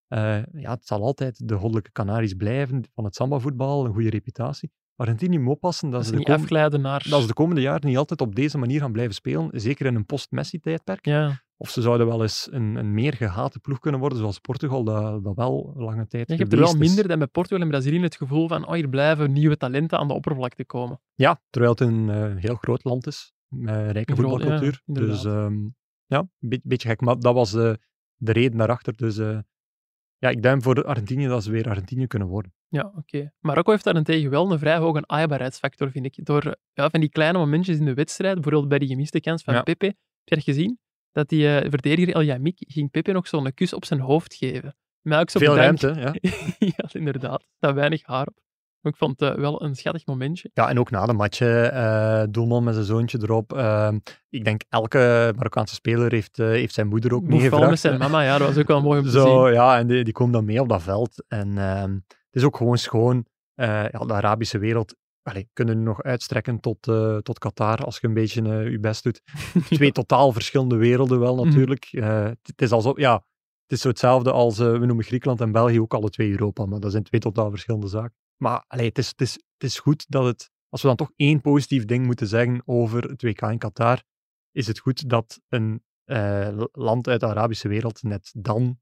Eh, 0.07 0.43
ja, 0.51 0.71
het 0.71 0.85
zal 0.85 1.01
altijd 1.01 1.47
de 1.47 1.55
goddelijke 1.55 1.91
Canaries 1.91 2.33
blijven 2.33 2.83
van 2.93 3.03
het 3.03 3.15
samba-voetbal, 3.15 3.85
een 3.85 3.93
goede 3.93 4.09
reputatie. 4.09 4.71
Argentinië 4.95 5.39
moet 5.39 5.53
oppassen 5.53 5.89
dat, 5.89 5.99
Dat 5.99 6.09
ze 6.09 6.15
de, 6.17 6.23
kom- 6.23 6.81
naar... 6.81 7.05
dat 7.09 7.21
ze 7.21 7.27
de 7.27 7.33
komende 7.33 7.61
jaren 7.61 7.87
niet 7.87 7.97
altijd 7.97 8.21
op 8.21 8.35
deze 8.35 8.57
manier 8.57 8.79
gaan 8.79 8.91
blijven 8.91 9.13
spelen, 9.13 9.49
zeker 9.53 9.85
in 9.85 9.95
een 9.95 10.05
post-Messi-tijdperk. 10.05 11.05
Ja, 11.05 11.41
Of 11.61 11.69
ze 11.69 11.81
zouden 11.81 12.07
wel 12.07 12.21
eens 12.21 12.47
een, 12.51 12.75
een 12.75 12.93
meer 12.93 13.13
gehate 13.13 13.59
ploeg 13.59 13.79
kunnen 13.79 13.99
worden, 13.99 14.17
zoals 14.17 14.39
Portugal, 14.39 14.83
dat, 14.83 15.23
dat 15.23 15.35
wel 15.35 15.73
lange 15.75 16.07
tijd 16.07 16.29
je 16.29 16.35
hebt 16.35 16.53
er 16.53 16.59
wel 16.59 16.73
minder 16.75 17.07
dan 17.07 17.17
bij 17.17 17.27
Portugal 17.27 17.61
en 17.63 17.69
Brazilië 17.69 17.99
het 17.99 18.15
gevoel 18.15 18.47
van 18.47 18.67
oh, 18.67 18.73
hier 18.73 18.89
blijven 18.89 19.31
nieuwe 19.31 19.57
talenten 19.57 19.97
aan 19.97 20.07
de 20.07 20.13
oppervlakte 20.13 20.65
komen. 20.65 21.01
Ja, 21.15 21.41
terwijl 21.49 21.71
het 21.71 21.81
een 21.81 22.09
eh, 22.09 22.35
heel 22.35 22.55
groot 22.55 22.83
land 22.83 23.07
is, 23.07 23.33
met 23.47 23.91
rijke 23.91 24.13
groot- 24.13 24.29
voetbalcultuur. 24.29 24.81
ja, 24.85 24.93
dus 24.93 25.25
ehm, 25.25 25.59
ja, 26.05 26.19
een 26.19 26.29
beetje, 26.39 26.67
beetje 26.67 26.87
gek. 26.89 27.01
Maar 27.01 27.19
dat 27.19 27.33
was 27.33 27.53
eh, 27.53 27.73
de 28.15 28.31
reden 28.31 28.57
daarachter. 28.57 28.95
Dus 28.95 29.17
eh, 29.17 29.39
ja, 30.17 30.29
ik 30.29 30.43
duim 30.43 30.61
voor 30.61 30.83
Argentinië 30.83 31.27
dat 31.27 31.43
ze 31.43 31.51
weer 31.51 31.69
Argentinië 31.69 32.07
kunnen 32.07 32.27
worden. 32.27 32.53
Ja, 32.67 32.93
oké. 32.95 33.33
Marokko 33.39 33.71
heeft 33.71 33.83
daarentegen 33.83 34.29
wel 34.29 34.51
een 34.51 34.59
vrij 34.59 34.77
hoge 34.77 35.03
aaibaarheidsfactor, 35.05 35.91
vind 35.91 36.05
ik. 36.05 36.25
Door 36.25 36.55
ja, 36.73 36.89
van 36.89 36.99
die 36.99 37.09
kleine 37.09 37.37
momentjes 37.37 37.77
in 37.77 37.85
de 37.85 37.93
wedstrijd, 37.93 38.33
bijvoorbeeld 38.33 38.67
bij 38.67 38.79
die 38.79 38.87
gemiste 38.87 39.19
kans 39.19 39.43
van 39.43 39.53
Ja. 39.53 39.61
Pepe, 39.61 39.85
heb 39.85 39.95
je 40.23 40.35
dat 40.35 40.43
gezien? 40.43 40.79
Dat 41.11 41.29
die 41.29 41.57
eh, 41.57 41.69
verdediger 41.69 42.13
El 42.13 42.21
Yamik 42.23 42.55
ging 42.67 42.91
Pepe 42.91 43.11
nog 43.11 43.27
zo'n 43.27 43.53
kus 43.53 43.73
op 43.73 43.85
zijn 43.85 43.99
hoofd 43.99 44.33
geven. 44.33 44.75
Ook 45.03 45.29
zo 45.29 45.39
Veel 45.39 45.53
bedankt. 45.55 45.81
ruimte, 45.83 46.01
ja. 46.01 46.31
ja, 46.77 46.89
inderdaad. 46.91 47.41
Er 47.41 47.47
staat 47.57 47.73
weinig 47.75 48.05
haar 48.05 48.27
op. 48.27 48.39
Maar 48.81 48.91
ik 48.91 48.97
vond 48.97 49.19
het 49.19 49.29
eh, 49.29 49.35
wel 49.37 49.63
een 49.63 49.75
schattig 49.75 50.05
momentje. 50.05 50.49
Ja, 50.53 50.69
en 50.69 50.79
ook 50.79 50.91
na 50.91 51.05
de 51.05 51.13
match, 51.13 51.39
eh 51.41 52.23
doelman 52.29 52.63
met 52.63 52.73
zijn 52.73 52.85
zoontje 52.85 53.19
erop. 53.21 53.53
Ehm, 53.53 53.99
ik 54.29 54.43
denk 54.43 54.61
elke 54.69 55.33
Marokkaanse 55.35 55.75
speler 55.75 56.11
heeft, 56.11 56.37
heeft 56.37 56.73
zijn 56.73 56.87
moeder 56.87 57.13
ook 57.13 57.23
meegevraagd. 57.23 57.69
met 57.69 57.79
zijn 57.79 57.99
mama, 57.99 58.21
ja, 58.21 58.37
dat 58.37 58.47
was 58.47 58.57
ook 58.57 58.67
wel 58.67 58.81
mooi 58.81 58.99
om 58.99 59.05
te 59.05 59.11
Zo, 59.11 59.43
zien. 59.45 59.53
ja, 59.53 59.77
en 59.77 59.87
die, 59.87 60.03
die 60.03 60.13
komen 60.13 60.33
dan 60.33 60.45
mee 60.45 60.61
op 60.61 60.69
dat 60.69 60.83
veld. 60.83 61.23
En 61.27 61.57
ehm, 61.57 61.91
het 62.07 62.35
is 62.35 62.43
ook 62.43 62.57
gewoon 62.57 62.77
schoon. 62.77 63.25
ja, 63.55 63.87
de 63.89 64.13
Arabische 64.13 64.57
wereld 64.57 64.95
allee, 65.21 65.49
kunnen 65.53 65.83
nog 65.83 66.03
uitstrekken 66.03 66.59
tot, 66.59 66.87
eh, 66.87 67.17
tot 67.17 67.39
Qatar 67.39 67.83
als 67.85 67.97
je 67.99 68.07
een 68.07 68.13
beetje 68.13 68.41
eh, 68.41 68.71
je 68.71 68.79
best 68.79 69.03
doet. 69.03 69.21
Twee 69.69 69.91
totaal 69.91 70.31
verschillende 70.31 70.75
werelden 70.75 71.19
wel 71.19 71.35
Mhm. 71.35 71.45
natuurlijk. 71.47 71.85
Eh, 71.85 72.23
het, 72.23 72.39
het 72.41 72.61
is 72.61 72.71
alsof, 72.71 72.97
ja, 72.97 73.13
het 73.63 73.71
is 73.71 73.81
zo 73.81 73.87
hetzelfde 73.87 74.31
als, 74.31 74.57
we 74.57 74.85
noemen 74.85 75.05
Griekenland 75.05 75.41
en 75.41 75.51
België 75.51 75.79
ook 75.81 75.93
alle 75.93 76.09
twee 76.09 76.31
Europa, 76.31 76.65
maar 76.65 76.79
dat 76.79 76.91
zijn 76.91 77.03
twee 77.03 77.21
totaal 77.21 77.49
verschillende 77.49 77.87
zaken. 77.87 78.15
Maar 78.37 78.63
allee, 78.67 78.87
het, 78.87 78.97
is, 78.97 79.07
het, 79.07 79.21
is, 79.21 79.33
het 79.33 79.63
is 79.63 79.79
goed 79.79 80.05
dat 80.09 80.25
het, 80.25 80.49
als 80.69 80.81
we 80.81 80.87
dan 80.87 80.97
toch 80.97 81.11
één 81.15 81.41
positief 81.41 81.85
ding 81.85 82.05
moeten 82.05 82.27
zeggen 82.27 82.61
over 82.65 83.03
het 83.03 83.21
WK 83.21 83.41
in 83.41 83.57
Qatar, 83.57 84.03
is 84.51 84.67
het 84.67 84.79
goed 84.79 85.09
dat 85.09 85.39
een 85.49 85.83
land 86.71 87.07
uit 87.07 87.19
de 87.19 87.25
Arabische 87.25 87.67
wereld 87.67 88.03
net 88.03 88.31
dan 88.37 88.79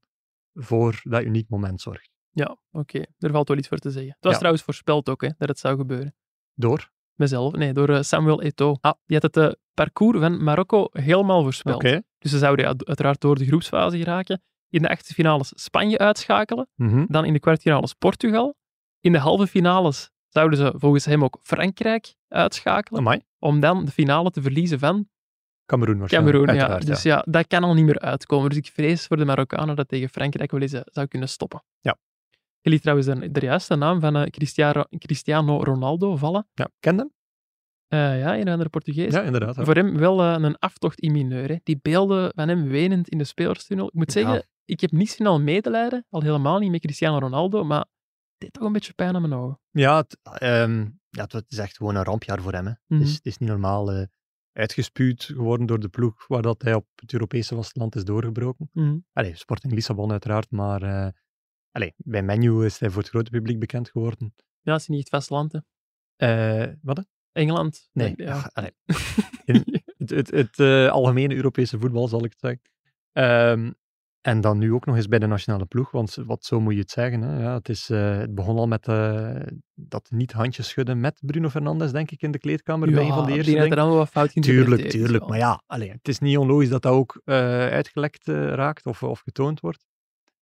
voor 0.54 1.00
dat 1.02 1.22
uniek 1.22 1.48
moment 1.48 1.80
zorgt. 1.80 2.10
Ja, 2.30 2.56
oké. 2.70 3.04
Er 3.18 3.30
valt 3.30 3.48
wel 3.48 3.56
iets 3.56 3.68
voor 3.68 3.78
te 3.78 3.90
zeggen. 3.90 4.10
Het 4.12 4.22
was 4.24 4.32
Ja. 4.32 4.38
trouwens 4.38 4.64
voorspeld 4.64 5.08
ook, 5.08 5.20
hè, 5.20 5.28
dat 5.38 5.48
het 5.48 5.58
zou 5.58 5.76
gebeuren. 5.76 6.14
Door? 6.60 6.90
Mezelf, 7.14 7.52
nee, 7.52 7.72
door 7.72 7.88
eh, 7.88 8.02
Samuel 8.02 8.42
Eto'o. 8.42 8.76
Ah. 8.80 8.92
Die 9.06 9.18
had 9.20 9.34
het 9.34 9.36
eh, 9.36 9.52
parcours 9.74 10.18
van 10.18 10.44
Marokko 10.44 10.88
helemaal 10.92 11.42
voorspeld. 11.42 11.82
Dus 12.18 12.30
ze 12.30 12.38
zouden 12.38 12.64
ja, 12.64 12.74
uiteraard 12.84 13.20
door 13.20 13.38
de 13.38 13.46
groepsfase 13.46 13.98
geraken. 13.98 14.42
In 14.68 14.82
de 14.82 14.88
achtste 14.88 15.14
finales 15.14 15.52
Spanje 15.54 15.98
uitschakelen. 15.98 16.68
Mhm. 16.74 17.04
Dan 17.08 17.24
in 17.24 17.32
de 17.32 17.40
kwartfinales 17.40 17.94
Portugal. 17.94 18.54
In 19.00 19.12
de 19.12 19.18
halve 19.18 19.46
finales 19.46 20.10
zouden 20.28 20.58
ze 20.58 20.72
volgens 20.76 21.04
hem 21.04 21.24
ook 21.24 21.38
Frankrijk 21.42 22.14
uitschakelen. 22.28 23.00
Amai. 23.00 23.20
Om 23.38 23.60
dan 23.60 23.84
de 23.84 23.90
finale 23.90 24.30
te 24.30 24.42
verliezen 24.42 24.78
van 24.78 25.08
Cameroen 25.66 25.98
waarschijnlijk. 25.98 26.36
Cameroen. 26.36 26.68
Ja. 26.68 26.78
Dus 26.78 27.02
ja. 27.02 27.24
dat 27.28 27.46
kan 27.46 27.64
al 27.64 27.74
niet 27.74 27.84
meer 27.84 27.98
uitkomen. 27.98 28.48
Dus 28.48 28.58
ik 28.58 28.66
vrees 28.66 29.06
voor 29.06 29.16
de 29.16 29.24
Marokkanen 29.24 29.76
dat 29.76 29.88
tegen 29.88 30.08
Frankrijk 30.08 30.50
wel 30.50 30.60
eens 30.60 30.72
eh, 30.72 30.80
zou 30.84 31.06
kunnen 31.06 31.28
stoppen. 31.28 31.62
Ja. 31.80 31.96
Je 32.60 32.70
liet 32.70 32.80
trouwens 32.80 33.08
de, 33.08 33.30
de 33.30 33.40
juiste 33.40 33.76
naam 33.76 34.00
van 34.00 34.16
eh, 34.16 34.22
Cristiano, 34.30 34.84
Cristiano 34.98 35.62
Ronaldo 35.62 36.16
vallen. 36.16 36.48
Ja, 36.54 36.70
ken 36.80 36.98
hem? 36.98 37.12
Eh, 37.86 38.18
ja, 38.18 38.38
een 38.38 38.48
andere 38.48 38.68
Portugees. 38.68 39.12
Ja, 39.12 39.22
inderdaad. 39.22 39.54
Voor 39.64 39.74
hem 39.74 39.96
wel 39.98 40.22
eh, 40.22 40.36
een 40.38 40.58
aftocht 40.58 41.00
in 41.00 41.12
mineur. 41.12 41.48
Hè. 41.48 41.56
Die 41.62 41.78
beelden 41.82 42.32
van 42.34 42.48
hem 42.48 42.68
wenend 42.68 43.08
in 43.08 43.18
de 43.18 43.24
spelerstunnel. 43.24 43.86
Ik 43.86 43.92
moet 43.94 44.12
Ja. 44.12 44.20
zeggen, 44.20 44.48
ik 44.64 44.80
heb 44.80 44.90
niet 44.90 45.10
snel 45.10 45.40
medelijden, 45.40 46.06
al 46.08 46.22
helemaal 46.22 46.58
niet 46.58 46.70
met 46.70 46.80
Cristiano 46.80 47.18
Ronaldo, 47.18 47.64
maar 47.64 47.78
het 47.80 47.88
deed 48.38 48.52
toch 48.52 48.64
een 48.64 48.72
beetje 48.72 48.92
pijn 48.92 49.14
aan 49.14 49.20
mijn 49.28 49.40
ogen. 49.40 49.60
Ja, 49.70 49.96
het, 49.96 50.18
ehm, 50.22 50.80
ja, 51.08 51.26
het 51.28 51.44
is 51.48 51.58
echt 51.58 51.76
gewoon 51.76 51.94
een 51.94 52.04
rampjaar 52.04 52.40
voor 52.42 52.52
hem. 52.52 52.66
Hè. 52.66 52.72
Mhm. 52.86 53.00
het, 53.00 53.08
is, 53.08 53.14
het 53.14 53.26
is 53.26 53.38
niet 53.38 53.48
normaal 53.48 53.92
eh, 53.92 54.06
uitgespuwd 54.52 55.24
geworden 55.24 55.66
door 55.66 55.80
de 55.80 55.88
ploeg 55.88 56.26
waar 56.26 56.42
dat 56.42 56.62
hij 56.62 56.74
op 56.74 56.86
het 56.94 57.12
Europese 57.12 57.54
vasteland 57.54 57.96
is 57.96 58.04
doorgebroken. 58.04 58.70
Mhm. 58.72 58.98
Allee, 59.12 59.36
Sporting 59.36 59.72
Lissabon 59.72 60.10
uiteraard, 60.10 60.50
maar 60.50 61.12
allee, 61.70 61.94
bij 61.96 62.22
Menu 62.22 62.64
is 62.64 62.78
hij 62.78 62.90
voor 62.90 63.02
het 63.02 63.10
grote 63.10 63.30
publiek 63.30 63.58
bekend 63.58 63.90
geworden. 63.90 64.34
Ja, 64.60 64.74
is 64.74 64.86
niet 64.86 64.98
het 64.98 65.08
vasteland, 65.08 65.52
hè. 65.52 65.58
Eh, 66.16 66.74
wat? 66.82 66.96
hè? 66.96 67.02
Engeland. 67.32 67.88
Nee, 67.92 68.12
Ja. 68.16 68.50
allee. 68.52 68.70
In- 69.44 69.82
het, 69.98 70.10
het, 70.10 70.30
het 70.30 70.58
eh, 70.58 70.88
algemene 70.88 71.34
Europese 71.34 71.78
voetbal, 71.78 72.08
zal 72.08 72.24
ik 72.24 72.30
het 72.30 72.40
zeggen. 72.40 72.60
Ehm, 73.12 73.72
en 74.20 74.40
dan 74.40 74.58
nu 74.58 74.72
ook 74.72 74.86
nog 74.86 74.96
eens 74.96 75.08
bij 75.08 75.18
de 75.18 75.26
nationale 75.26 75.66
ploeg, 75.66 75.90
want 75.90 76.14
wat 76.14 76.44
zo 76.44 76.60
moet 76.60 76.72
je 76.74 76.80
het 76.80 76.90
zeggen. 76.90 77.22
Hè? 77.22 77.42
Ja, 77.42 77.54
het, 77.54 77.68
is, 77.68 77.90
eh, 77.90 78.18
het 78.18 78.34
begon 78.34 78.56
al 78.58 78.66
met 78.66 78.84
dat 79.74 80.10
niet 80.10 80.32
handjes 80.32 80.68
schudden 80.68 81.00
met 81.00 81.20
Bruno 81.24 81.48
Fernandes, 81.48 81.92
denk 81.92 82.10
ik, 82.10 82.22
in 82.22 82.30
de 82.30 82.38
kleedkamer 82.38 82.90
bij 82.90 83.04
een 83.04 83.12
van 83.12 83.26
de 83.26 83.32
eerste 83.32 83.54
dat 83.54 83.70
er 83.70 83.78
allemaal 83.78 83.96
wat 83.96 84.08
fout 84.08 84.30
geïnterpreteerd 84.32 84.78
Tuurlijk, 84.78 84.90
tuurlijk. 84.90 85.28
Maar 85.28 85.38
ja, 85.38 85.62
allee, 85.66 85.90
het 85.90 86.08
is 86.08 86.18
niet 86.18 86.38
onlogisch 86.38 86.68
dat 86.68 86.82
dat 86.82 86.92
ook 86.92 87.20
uitgelekt 87.24 88.26
raakt 88.28 88.86
of, 88.86 89.02
of 89.02 89.20
getoond 89.20 89.60
wordt. 89.60 89.89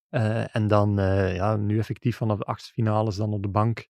Eh, 0.09 0.57
en 0.57 0.69
dan 0.69 0.99
eh, 0.99 1.35
ja, 1.35 1.57
nu 1.57 1.79
effectief 1.79 2.17
vanaf 2.17 2.39
de 2.39 2.45
achtste 2.45 2.73
finales 2.73 3.17
dan 3.17 3.33
op 3.33 3.43
de 3.43 3.49
bank. 3.49 3.89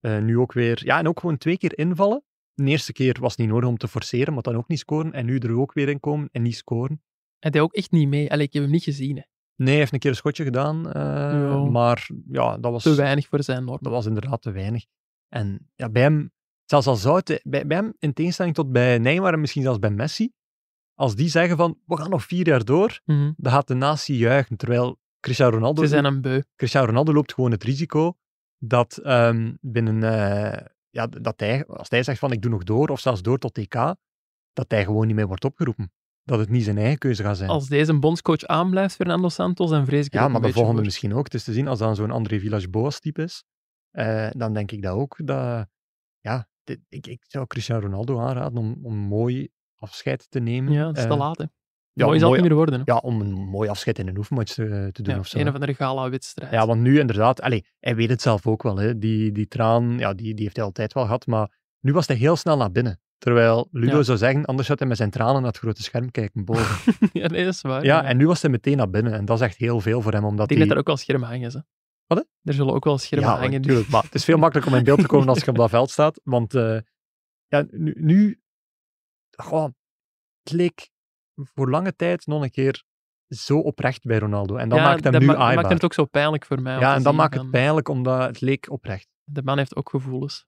Eh, 0.00 0.18
nu 0.18 0.38
ook 0.38 0.52
weer, 0.52 0.84
ja, 0.84 0.98
en 0.98 1.08
ook 1.08 1.20
gewoon 1.20 1.38
twee 1.38 1.58
keer 1.58 1.78
invallen. 1.78 2.24
De 2.54 2.64
eerste 2.64 2.92
keer 2.92 3.16
was 3.20 3.30
het 3.30 3.40
niet 3.40 3.48
nodig 3.48 3.68
om 3.68 3.76
te 3.76 3.88
forceren, 3.88 4.34
maar 4.34 4.42
dan 4.42 4.56
ook 4.56 4.68
niet 4.68 4.78
scoren. 4.78 5.12
En 5.12 5.26
nu 5.26 5.38
er 5.38 5.58
ook 5.58 5.72
weer 5.72 5.88
in 5.88 6.00
komen 6.00 6.28
en 6.32 6.42
niet 6.42 6.56
scoren. 6.56 7.02
Hij 7.38 7.50
deed 7.50 7.62
ook 7.62 7.74
echt 7.74 7.90
niet 7.90 8.08
mee. 8.08 8.30
Allee, 8.32 8.46
ik 8.46 8.52
heb 8.52 8.62
hem 8.62 8.72
niet 8.72 8.82
gezien. 8.84 9.16
Hè. 9.16 9.22
Nee, 9.56 9.68
hij 9.68 9.76
heeft 9.76 9.92
een 9.92 9.98
keer 9.98 10.10
een 10.10 10.16
schotje 10.16 10.44
gedaan. 10.44 10.80
Maar 11.72 12.08
ja, 12.30 12.58
dat 12.58 12.72
was, 12.72 12.82
Te 12.82 12.94
weinig 12.94 13.26
voor 13.28 13.42
zijn 13.42 13.64
norm. 13.64 13.78
dat 13.80 13.92
was 13.92 14.06
inderdaad 14.06 14.42
te 14.42 14.50
weinig. 14.50 14.84
En 15.28 15.70
ja, 15.74 15.88
bij 15.90 16.02
hem, 16.02 16.32
zelfs 16.64 16.86
al 16.86 16.96
zou 16.96 17.16
het, 17.16 17.40
bij, 17.44 17.66
bij 17.66 17.76
hem, 17.76 17.94
in 17.98 18.12
tegenstelling 18.12 18.54
tot 18.54 18.72
bij 18.72 18.98
Neymar 18.98 19.32
en 19.32 19.40
misschien 19.40 19.62
zelfs 19.62 19.78
bij 19.78 19.90
Messi, 19.90 20.32
als 20.94 21.14
die 21.16 21.28
zeggen 21.28 21.56
van, 21.56 21.78
we 21.86 21.96
gaan 21.96 22.10
nog 22.10 22.24
vier 22.24 22.46
jaar 22.46 22.64
door, 22.64 23.00
Mhm. 23.04 23.32
dan 23.36 23.52
gaat 23.52 23.68
de 23.68 23.74
natie 23.74 24.16
juichen. 24.16 24.56
Terwijl 24.56 24.98
Cristiano 25.20 25.52
Ronaldo, 25.54 25.82
Ze 25.82 25.88
zijn 25.88 26.04
een 26.04 26.20
beu. 26.20 26.40
Cristiano 26.56 26.86
Ronaldo 26.86 27.12
loopt 27.12 27.34
gewoon 27.34 27.50
het 27.50 27.64
risico 27.64 28.16
dat 28.58 28.96
ehm, 28.96 29.54
binnen, 29.60 30.02
eh, 30.02 30.66
ja, 30.90 31.06
dat 31.06 31.40
hij, 31.40 31.66
als 31.66 31.88
hij 31.90 32.02
zegt 32.02 32.18
van 32.18 32.32
ik 32.32 32.42
doe 32.42 32.50
nog 32.50 32.62
door, 32.62 32.88
of 32.88 33.00
zelfs 33.00 33.22
door 33.22 33.38
tot 33.38 33.54
TK, 33.54 33.74
dat 34.52 34.70
hij 34.70 34.84
gewoon 34.84 35.06
niet 35.06 35.16
meer 35.16 35.26
wordt 35.26 35.44
opgeroepen. 35.44 35.92
Dat 36.22 36.38
het 36.38 36.48
niet 36.48 36.64
zijn 36.64 36.78
eigen 36.78 36.98
keuze 36.98 37.22
gaat 37.22 37.36
zijn. 37.36 37.50
Als 37.50 37.68
deze 37.68 37.98
bondscoach 37.98 38.44
aanblijft, 38.44 38.94
Fernando 38.94 39.28
Santos, 39.28 39.70
dan 39.70 39.84
vrees 39.86 40.06
ik 40.06 40.12
ja, 40.12 40.28
maar 40.28 40.40
de 40.40 40.52
volgende 40.52 40.76
voor. 40.76 40.84
misschien 40.84 41.14
ook. 41.14 41.24
Het 41.24 41.34
is 41.34 41.44
te 41.44 41.52
zien, 41.52 41.68
als 41.68 41.78
dat 41.78 41.96
zo'n 41.96 42.10
André 42.10 42.38
Villas-Boas 42.40 43.00
type 43.00 43.22
is, 43.22 43.44
eh, 43.90 44.30
dan 44.30 44.52
denk 44.52 44.70
ik 44.72 44.82
dat 44.82 44.94
ook. 44.94 45.16
Dat, 45.24 45.66
ja, 46.20 46.48
dit- 46.64 46.80
ik, 46.88 47.06
ik 47.06 47.24
zou 47.28 47.46
Cristiano 47.46 47.80
Ronaldo 47.80 48.20
aanraden 48.20 48.58
om, 48.58 48.78
om 48.82 48.94
mooi 48.96 49.48
afscheid 49.76 50.30
te 50.30 50.40
nemen. 50.40 50.72
Ja, 50.72 50.86
het 50.86 50.96
is 50.96 51.02
te 51.02 51.08
Eh, 51.08 51.16
laat. 51.18 51.38
Hè. 51.38 51.44
Ja, 51.92 52.06
Mooi 52.06 52.18
zal 52.18 52.30
het 52.32 52.40
niet 52.40 52.48
meer 52.48 52.56
worden. 52.58 52.74
Hè. 52.74 52.92
Ja, 52.92 52.96
om 52.98 53.20
een 53.20 53.32
mooi 53.32 53.68
afscheid 53.68 53.98
in 53.98 54.08
een 54.08 54.16
oefenmatch 54.18 54.52
te, 54.54 54.88
te 54.92 55.02
doen 55.02 55.14
Ja, 55.14 55.20
of 55.20 55.26
zo. 55.26 55.38
een 55.38 55.48
of 55.48 55.54
andere 55.54 55.74
gala-wedstrijd. 55.74 56.52
Ja, 56.52 56.66
want 56.66 56.80
nu 56.80 56.98
inderdaad, 56.98 57.40
allee, 57.40 57.64
hij 57.80 57.96
weet 57.96 58.08
het 58.10 58.22
zelf 58.22 58.46
ook 58.46 58.62
wel, 58.62 58.76
hè, 58.76 58.98
die, 58.98 59.32
die 59.32 59.46
traan, 59.48 59.98
ja, 59.98 60.14
die, 60.14 60.34
die 60.34 60.44
heeft 60.44 60.56
hij 60.56 60.64
altijd 60.64 60.92
wel 60.92 61.04
gehad, 61.04 61.26
maar 61.26 61.58
nu 61.80 61.92
was 61.92 62.06
hij 62.06 62.16
heel 62.16 62.36
snel 62.36 62.56
naar 62.56 62.72
binnen. 62.72 63.00
Terwijl 63.18 63.68
Ludo 63.70 63.96
Ja. 63.96 64.02
zou 64.02 64.18
zeggen, 64.18 64.44
anders 64.44 64.66
zou 64.66 64.78
hij 64.78 64.88
met 64.88 64.96
zijn 64.96 65.10
tranen 65.10 65.34
naar 65.42 65.50
het 65.50 65.58
grote 65.58 65.82
scherm 65.82 66.10
kijken 66.10 66.44
boven. 66.44 66.94
ja, 67.20 67.26
nee, 67.26 67.44
dat 67.44 67.54
is 67.54 67.60
waar. 67.60 67.84
ja, 67.84 68.04
en 68.04 68.16
nu 68.16 68.26
was 68.26 68.42
hij 68.42 68.50
meteen 68.50 68.76
naar 68.76 68.90
binnen 68.90 69.12
en 69.12 69.24
dat 69.24 69.36
is 69.40 69.46
echt 69.46 69.56
heel 69.56 69.80
veel 69.80 70.00
voor 70.02 70.12
hem, 70.12 70.24
omdat 70.24 70.50
ik 70.50 70.56
denk 70.56 70.60
dat 70.60 70.70
er 70.70 70.78
ook 70.82 70.86
wel 70.86 70.96
schermen 70.96 71.28
hangen. 71.28 71.50
Ze. 71.50 71.64
Wat, 72.06 72.18
hè? 72.18 72.24
Er 72.50 72.54
zullen 72.54 72.74
ook 72.74 72.84
wel 72.84 72.98
schermen 72.98 73.28
ja, 73.28 73.36
hangen. 73.38 73.60
natuurlijk, 73.60 73.88
maar 73.88 74.02
het 74.02 74.14
is 74.14 74.24
veel 74.24 74.38
makkelijker 74.38 74.72
om 74.72 74.78
in 74.78 74.84
beeld 74.84 75.00
te 75.00 75.06
komen 75.06 75.28
als 75.28 75.44
je 75.44 75.50
op 75.50 75.56
dat 75.64 75.70
veld 75.70 75.90
staat, 75.90 76.20
want 76.24 76.54
eh, 76.54 76.78
ja, 77.46 77.66
nu, 77.70 77.94
nu 77.98 78.40
goh, 79.36 79.64
het 80.42 80.52
leek 80.52 80.90
voor 81.54 81.70
lange 81.70 81.96
tijd 81.96 82.26
nog 82.26 82.42
een 82.42 82.50
keer 82.50 82.82
zo 83.28 83.58
oprecht 83.58 84.04
bij 84.04 84.18
Ronaldo. 84.18 84.56
En 84.56 84.68
dat 84.68 84.78
Ja, 84.78 84.84
maakt 84.84 85.02
hem 85.04 85.12
dat 85.12 85.20
nu 85.20 85.26
ma- 85.26 85.32
dat 85.32 85.42
aaibaar. 85.42 85.62
maakt 85.62 85.74
het 85.74 85.84
ook 85.84 85.94
zo 85.94 86.04
pijnlijk 86.04 86.44
voor 86.46 86.62
mij. 86.62 86.78
ja, 86.78 86.94
en 86.94 87.02
dat 87.02 87.14
maakt 87.14 87.34
het 87.34 87.50
pijnlijk, 87.50 87.88
omdat 87.88 88.20
het 88.26 88.40
leek 88.40 88.70
oprecht. 88.70 89.08
De 89.24 89.42
man 89.42 89.58
heeft 89.58 89.76
ook 89.76 89.90
gevoelens. 89.90 90.46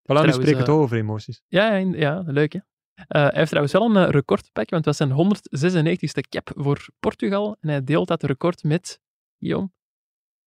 Voilà, 0.00 0.12
nu 0.12 0.26
Trouwens, 0.26 0.34
spreken 0.36 0.66
we 0.66 0.70
eh, 0.72 0.76
toch 0.76 0.84
over 0.84 0.96
emoties. 0.96 1.42
Ja, 1.48 1.74
ja, 1.76 1.94
ja 1.96 2.22
leuk 2.26 2.52
hè. 2.52 2.58
Eh, 2.94 3.04
hij 3.22 3.30
heeft 3.34 3.48
trouwens 3.48 3.72
wel 3.72 3.90
een 3.90 3.96
eh, 4.06 4.10
record 4.10 4.44
te 4.44 4.50
pakken, 4.52 4.82
want 4.82 4.84
het 4.98 4.98
was 4.98 5.08
zijn 5.08 5.96
196ste 5.98 6.28
cap 6.28 6.50
voor 6.56 6.86
Portugal. 7.00 7.56
En 7.60 7.68
hij 7.68 7.84
deelt 7.84 8.08
dat 8.08 8.22
record 8.22 8.62
met, 8.62 9.00
Guillaume, 9.38 9.70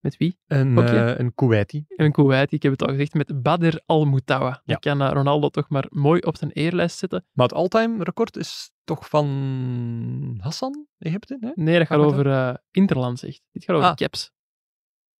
Met 0.03 0.17
wie? 0.17 0.37
Een, 0.47 0.77
eh, 0.77 1.17
een 1.17 1.33
Kuwaiti. 1.33 1.85
En 1.95 2.11
Kuwait, 2.11 2.51
ik 2.51 2.63
heb 2.63 2.71
het 2.71 2.81
al 2.81 2.87
gezegd, 2.89 3.13
met 3.13 3.41
Badr 3.43 3.77
Al-Moutawa. 3.85 4.47
Ja. 4.49 4.61
Dat 4.63 4.79
kan 4.79 5.01
eh, 5.01 5.11
Ronaldo 5.11 5.49
toch 5.49 5.69
maar 5.69 5.85
mooi 5.89 6.21
op 6.21 6.37
zijn 6.37 6.51
eerlijst 6.51 6.97
zetten. 6.97 7.25
Maar 7.31 7.47
het 7.47 7.55
all-time 7.55 8.03
record 8.03 8.37
is 8.37 8.71
toch 8.83 9.09
van 9.09 10.37
Hassan, 10.41 10.87
Egypte? 10.97 11.37
Nee? 11.39 11.51
Nee, 11.55 11.77
dat 11.77 11.87
gaat 11.87 11.99
over 11.99 12.27
eh, 12.27 12.53
Interland, 12.71 13.19
zegt. 13.19 13.41
Dit 13.51 13.63
gaat 13.63 13.75
over 13.75 13.89
Ah. 13.89 13.95
caps. 13.95 14.31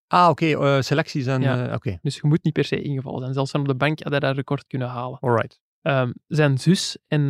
Ah, 0.06 0.28
oké. 0.28 0.82
selecties 0.82 1.26
en... 1.26 1.40
Ja. 1.42 1.78
Dus 2.02 2.14
je 2.16 2.26
moet 2.26 2.44
niet 2.44 2.52
per 2.52 2.64
se 2.64 2.82
ingevallen 2.82 3.20
zijn. 3.20 3.32
Zelfs 3.34 3.50
van 3.50 3.60
op 3.60 3.66
de 3.66 3.74
bank 3.76 4.02
had 4.02 4.10
hij 4.10 4.20
dat 4.20 4.36
record 4.36 4.66
kunnen 4.66 4.88
halen. 4.88 5.18
alright. 5.20 5.60
Ehm, 5.80 6.12
zijn 6.26 6.58
zus 6.58 6.98
en 7.06 7.28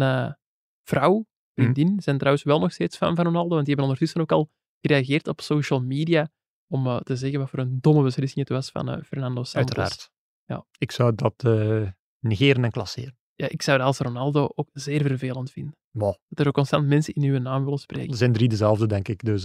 vrouw, 0.88 1.26
vriendin, 1.54 2.00
zijn 2.00 2.18
trouwens 2.18 2.44
wel 2.44 2.58
nog 2.58 2.72
steeds 2.72 2.96
fan 2.96 3.14
van 3.16 3.24
Ronaldo. 3.24 3.54
Want 3.54 3.66
die 3.66 3.74
hebben 3.74 3.84
ondertussen 3.84 4.20
ook 4.20 4.32
al 4.32 4.50
gereageerd 4.80 5.28
op 5.28 5.40
social 5.40 5.80
media 5.80 6.28
om 6.74 6.86
eh, 6.86 6.96
te 7.00 7.16
zeggen 7.16 7.38
wat 7.38 7.50
voor 7.50 7.58
een 7.58 7.78
domme 7.80 8.02
beslissing 8.02 8.40
het 8.40 8.48
was 8.56 8.70
van 8.70 8.88
eh, 8.88 9.02
Fernando 9.02 9.44
Santos. 9.44 9.54
Uiteraard. 9.76 10.10
Ja. 10.44 10.66
Ik 10.78 10.90
zou 10.90 11.14
dat 11.14 11.44
eh, 11.44 11.88
negeren 12.18 12.64
en 12.64 12.70
klasseren. 12.70 13.16
Ja, 13.34 13.48
ik 13.48 13.62
zou 13.62 13.78
dat 13.78 13.86
als 13.86 13.98
Ronaldo 13.98 14.48
ook 14.54 14.68
zeer 14.72 15.02
vervelend 15.06 15.50
vinden. 15.50 15.76
Wow. 15.90 16.14
Dat 16.28 16.38
er 16.38 16.46
ook 16.46 16.54
constant 16.54 16.86
mensen 16.86 17.14
in 17.14 17.22
uw 17.22 17.38
naam 17.38 17.64
willen 17.64 17.78
spreken. 17.78 18.10
Er 18.10 18.16
zijn 18.16 18.32
drie 18.32 18.48
dezelfde, 18.48 18.86
denk 18.86 19.08
ik. 19.08 19.22
Dus 19.24 19.44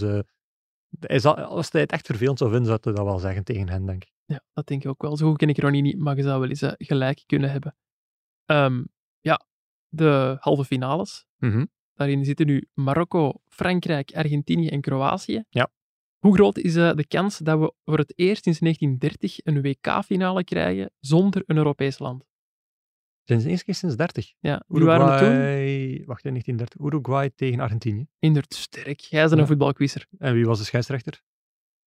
hij 1.00 1.18
zal- 1.18 1.36
als 1.40 1.70
hij 1.72 1.80
het 1.80 1.92
echt 1.92 2.06
vervelend 2.06 2.38
zou 2.38 2.50
vinden, 2.50 2.68
zou 2.68 2.78
hij 2.82 2.92
dat 2.92 3.04
wel 3.04 3.18
zeggen 3.18 3.44
tegen 3.44 3.68
hen, 3.68 3.86
denk 3.86 4.02
ik. 4.04 4.12
Ja, 4.24 4.42
dat 4.52 4.66
denk 4.66 4.82
ik 4.84 4.88
ook 4.90 5.02
wel. 5.02 5.16
Zo 5.16 5.28
goed 5.28 5.36
ken 5.38 5.48
ik 5.48 5.58
Ronnie 5.60 5.82
niet, 5.82 5.98
maar 5.98 6.16
je 6.16 6.22
zou 6.22 6.40
wel 6.40 6.48
eens 6.48 6.64
gelijk 6.76 7.22
kunnen 7.26 7.50
hebben. 7.50 7.76
Ehm, 8.44 8.84
ja, 9.20 9.46
de 9.88 10.36
halve 10.40 10.64
finales. 10.64 11.24
Mhm. 11.36 11.64
Daarin 11.94 12.24
zitten 12.24 12.46
nu 12.46 12.68
Marokko, 12.74 13.32
Frankrijk, 13.48 14.12
Argentinië 14.14 14.68
en 14.68 14.80
Kroatië. 14.80 15.44
Ja. 15.48 15.70
Hoe 16.20 16.34
groot 16.34 16.58
is 16.58 16.76
eh, 16.76 16.92
de 16.94 17.06
kans 17.06 17.38
dat 17.38 17.58
we 17.58 17.72
voor 17.84 17.98
het 17.98 18.12
eerst 18.18 18.42
sinds 18.42 18.58
1930 18.58 19.38
een 19.44 19.62
WK-finale 19.62 20.44
krijgen 20.44 20.90
zonder 20.98 21.42
een 21.46 21.56
Europees 21.56 21.98
land? 21.98 22.28
Sinds 23.24 23.44
eerst 23.44 23.64
keer 23.64 23.74
sinds 23.74 23.96
30. 23.96 24.32
Ja, 24.38 24.64
die 24.68 24.84
waren 24.84 25.06
er 25.12 25.18
toen 25.18 25.28
Uruguay, 25.28 26.04
wacht, 26.06 26.24
in 26.24 26.30
1930. 26.30 26.80
Uruguay 26.80 27.30
tegen 27.30 27.60
Argentinië. 27.60 28.06
inderdaad 28.18 28.54
sterk. 28.54 29.00
Jij 29.00 29.28
bent 29.28 29.40
een 29.40 29.46
voetbalquizzer. 29.46 30.06
En 30.18 30.34
wie 30.34 30.44
was 30.46 30.58
de 30.58 30.64
scheidsrechter? 30.64 31.22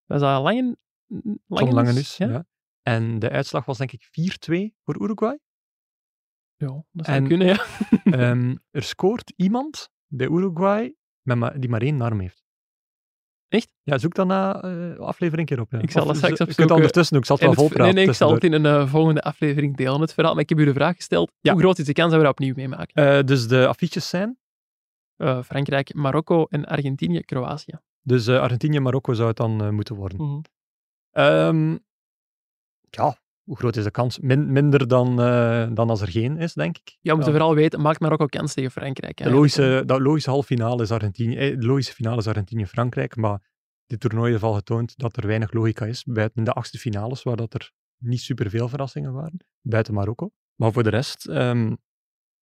Was 0.06 0.22
dat 0.22 0.42
Langen? 0.44 0.78
Langenus? 1.48 1.74
Langenus. 1.74 2.18
Ja? 2.18 2.28
Ja. 2.28 2.46
En 2.82 3.20
de 3.20 3.30
uitslag 3.30 3.66
was 3.66 3.78
denk 3.78 3.92
ik 3.92 4.04
4-2 4.04 4.76
voor 4.84 5.02
Uruguay. 5.02 5.40
Ja, 6.56 6.84
dat 6.92 7.06
zou 7.06 7.18
En- 7.18 7.28
kunnen, 7.28 7.48
ja. 7.48 7.66
Ehm, 8.04 8.56
er 8.72 8.84
scoort 8.84 9.34
iemand 9.36 9.90
bij 10.08 10.28
Uruguay 10.28 10.96
met 11.22 11.38
ma- 11.38 11.50
die 11.58 11.70
maar 11.70 11.82
één 11.82 12.02
arm 12.02 12.20
heeft. 12.20 12.43
Echt? 13.54 13.70
Ja, 13.84 13.98
zoek 13.98 14.16
dan 14.16 14.28
na 14.28 14.62
eh 14.62 15.00
aflevering 15.00 15.50
een 15.50 15.56
keer 15.56 15.66
op. 15.66 15.72
Ja. 15.72 15.80
Ik 15.80 15.92
zal 15.92 16.06
dat 16.06 16.16
straks 16.16 16.32
Je 16.32 16.38
kunt 16.38 16.50
opzoeken. 16.50 16.76
ondertussen 16.76 17.16
ook, 17.16 17.22
ik 17.22 17.28
zal 17.28 17.36
het 17.36 17.46
wel 17.46 17.54
het- 17.54 17.64
volpraten. 17.64 17.86
nee, 17.96 18.04
nee, 18.04 18.14
ik 18.14 18.18
zal 18.20 18.34
het 18.34 18.44
in 18.44 18.54
een 18.54 18.66
eh, 18.66 18.88
volgende 18.88 19.22
aflevering 19.22 19.76
delen, 19.78 20.02
het 20.02 20.14
verhaal. 20.14 20.34
Maar 20.34 20.42
ik 20.44 20.50
heb 20.50 20.60
u 20.60 20.66
de 20.66 20.74
vraag 20.74 20.96
gesteld, 20.96 21.32
Ja. 21.42 21.52
hoe 21.52 21.62
groot 21.62 21.78
is 21.80 21.86
de 21.86 21.94
kans 21.94 22.10
dat 22.10 22.18
we 22.20 22.26
dat 22.26 22.34
opnieuw 22.34 22.54
meemaken? 22.56 23.18
Eh, 23.18 23.24
dus 23.24 23.48
de 23.48 23.68
affiches 23.68 24.10
zijn. 24.10 24.38
Eh, 25.16 25.44
Frankrijk, 25.44 25.94
Marokko 25.94 26.46
en 26.50 26.66
Argentinië, 26.66 27.22
Kroatië. 27.22 27.74
Dus 28.02 28.28
eh, 28.28 28.40
Argentinië 28.40 28.76
en 28.76 28.82
Marokko 28.84 29.14
zou 29.14 29.28
het 29.28 29.38
dan 29.38 29.64
eh, 29.64 29.70
moeten 29.70 29.96
worden. 29.96 30.22
Mhm. 30.22 30.40
Ehm, 31.12 31.72
ja, 32.90 33.18
hoe 33.44 33.58
groot 33.58 33.76
is 33.76 33.84
de 33.84 33.92
kans? 33.92 34.20
Min- 34.20 34.52
minder 34.52 34.88
dan, 34.88 35.22
eh, 35.22 35.68
dan 35.74 35.90
als 35.90 36.02
er 36.02 36.08
geen 36.10 36.38
is, 36.38 36.54
denk 36.54 36.78
ik. 36.78 36.88
Ja, 36.90 37.10
we 37.12 37.16
moeten 37.16 37.34
Ja. 37.34 37.40
vooral 37.40 37.56
weten, 37.56 37.82
maakt 37.82 38.00
Marokko 38.00 38.26
kans 38.26 38.54
tegen 38.54 38.72
Frankrijk? 38.72 39.18
De 39.18 39.30
logische, 39.30 39.84
dat 39.86 40.00
logische 40.00 40.30
halve 40.30 40.46
finale 40.46 40.82
is 40.82 40.92
Argentinië. 40.92 41.36
eh, 41.38 41.60
De 41.60 41.66
logische 41.66 41.94
finale 41.94 42.18
is 42.18 42.28
Argentinië-Frankrijk. 42.28 43.16
Maar 43.16 43.42
dit 43.86 44.00
toernooi 44.00 44.32
heeft 44.32 44.44
al 44.44 44.54
getoond 44.54 44.98
dat 44.98 45.18
er 45.18 45.28
weinig 45.28 45.54
logica 45.54 45.86
is. 45.86 46.04
Buiten 46.04 46.44
de 46.44 46.52
achtste 46.52 46.78
finales, 46.78 47.24
waar 47.24 47.36
dat 47.36 47.54
er 47.54 47.72
niet 47.98 48.22
superveel 48.22 48.68
verrassingen 48.70 49.14
waren. 49.14 49.46
Buiten 49.62 49.94
Marokko. 49.94 50.32
Maar 50.56 50.72
voor 50.72 50.84
de 50.84 50.90
rest, 50.90 51.28
ehm, 51.28 51.76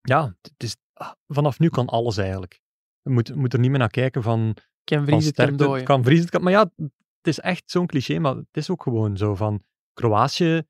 ja, 0.01 0.35
het 0.41 0.53
is, 0.63 0.75
ah, 0.93 1.11
vanaf 1.27 1.59
nu 1.59 1.69
kan 1.69 1.85
alles 1.87 2.17
eigenlijk. 2.17 2.61
Je 3.01 3.09
moet, 3.09 3.35
moet 3.35 3.53
er 3.53 3.59
niet 3.59 3.69
meer 3.69 3.79
naar 3.79 3.89
kijken 3.89 4.23
van, 4.23 4.55
Vries 4.85 5.25
het 5.25 5.35
kan 5.35 5.55
dooien. 5.57 5.83
Kan 5.85 6.03
vriezen, 6.03 6.23
het 6.25 6.33
kan, 6.33 6.43
maar 6.43 6.51
ja, 6.51 6.71
het 6.77 7.27
is 7.27 7.39
echt 7.39 7.71
zo'n 7.71 7.85
cliché, 7.85 8.19
maar 8.19 8.35
het 8.35 8.45
is 8.51 8.69
ook 8.69 8.83
gewoon 8.83 9.17
zo 9.17 9.35
van 9.35 9.63
Kroatië. 9.93 10.61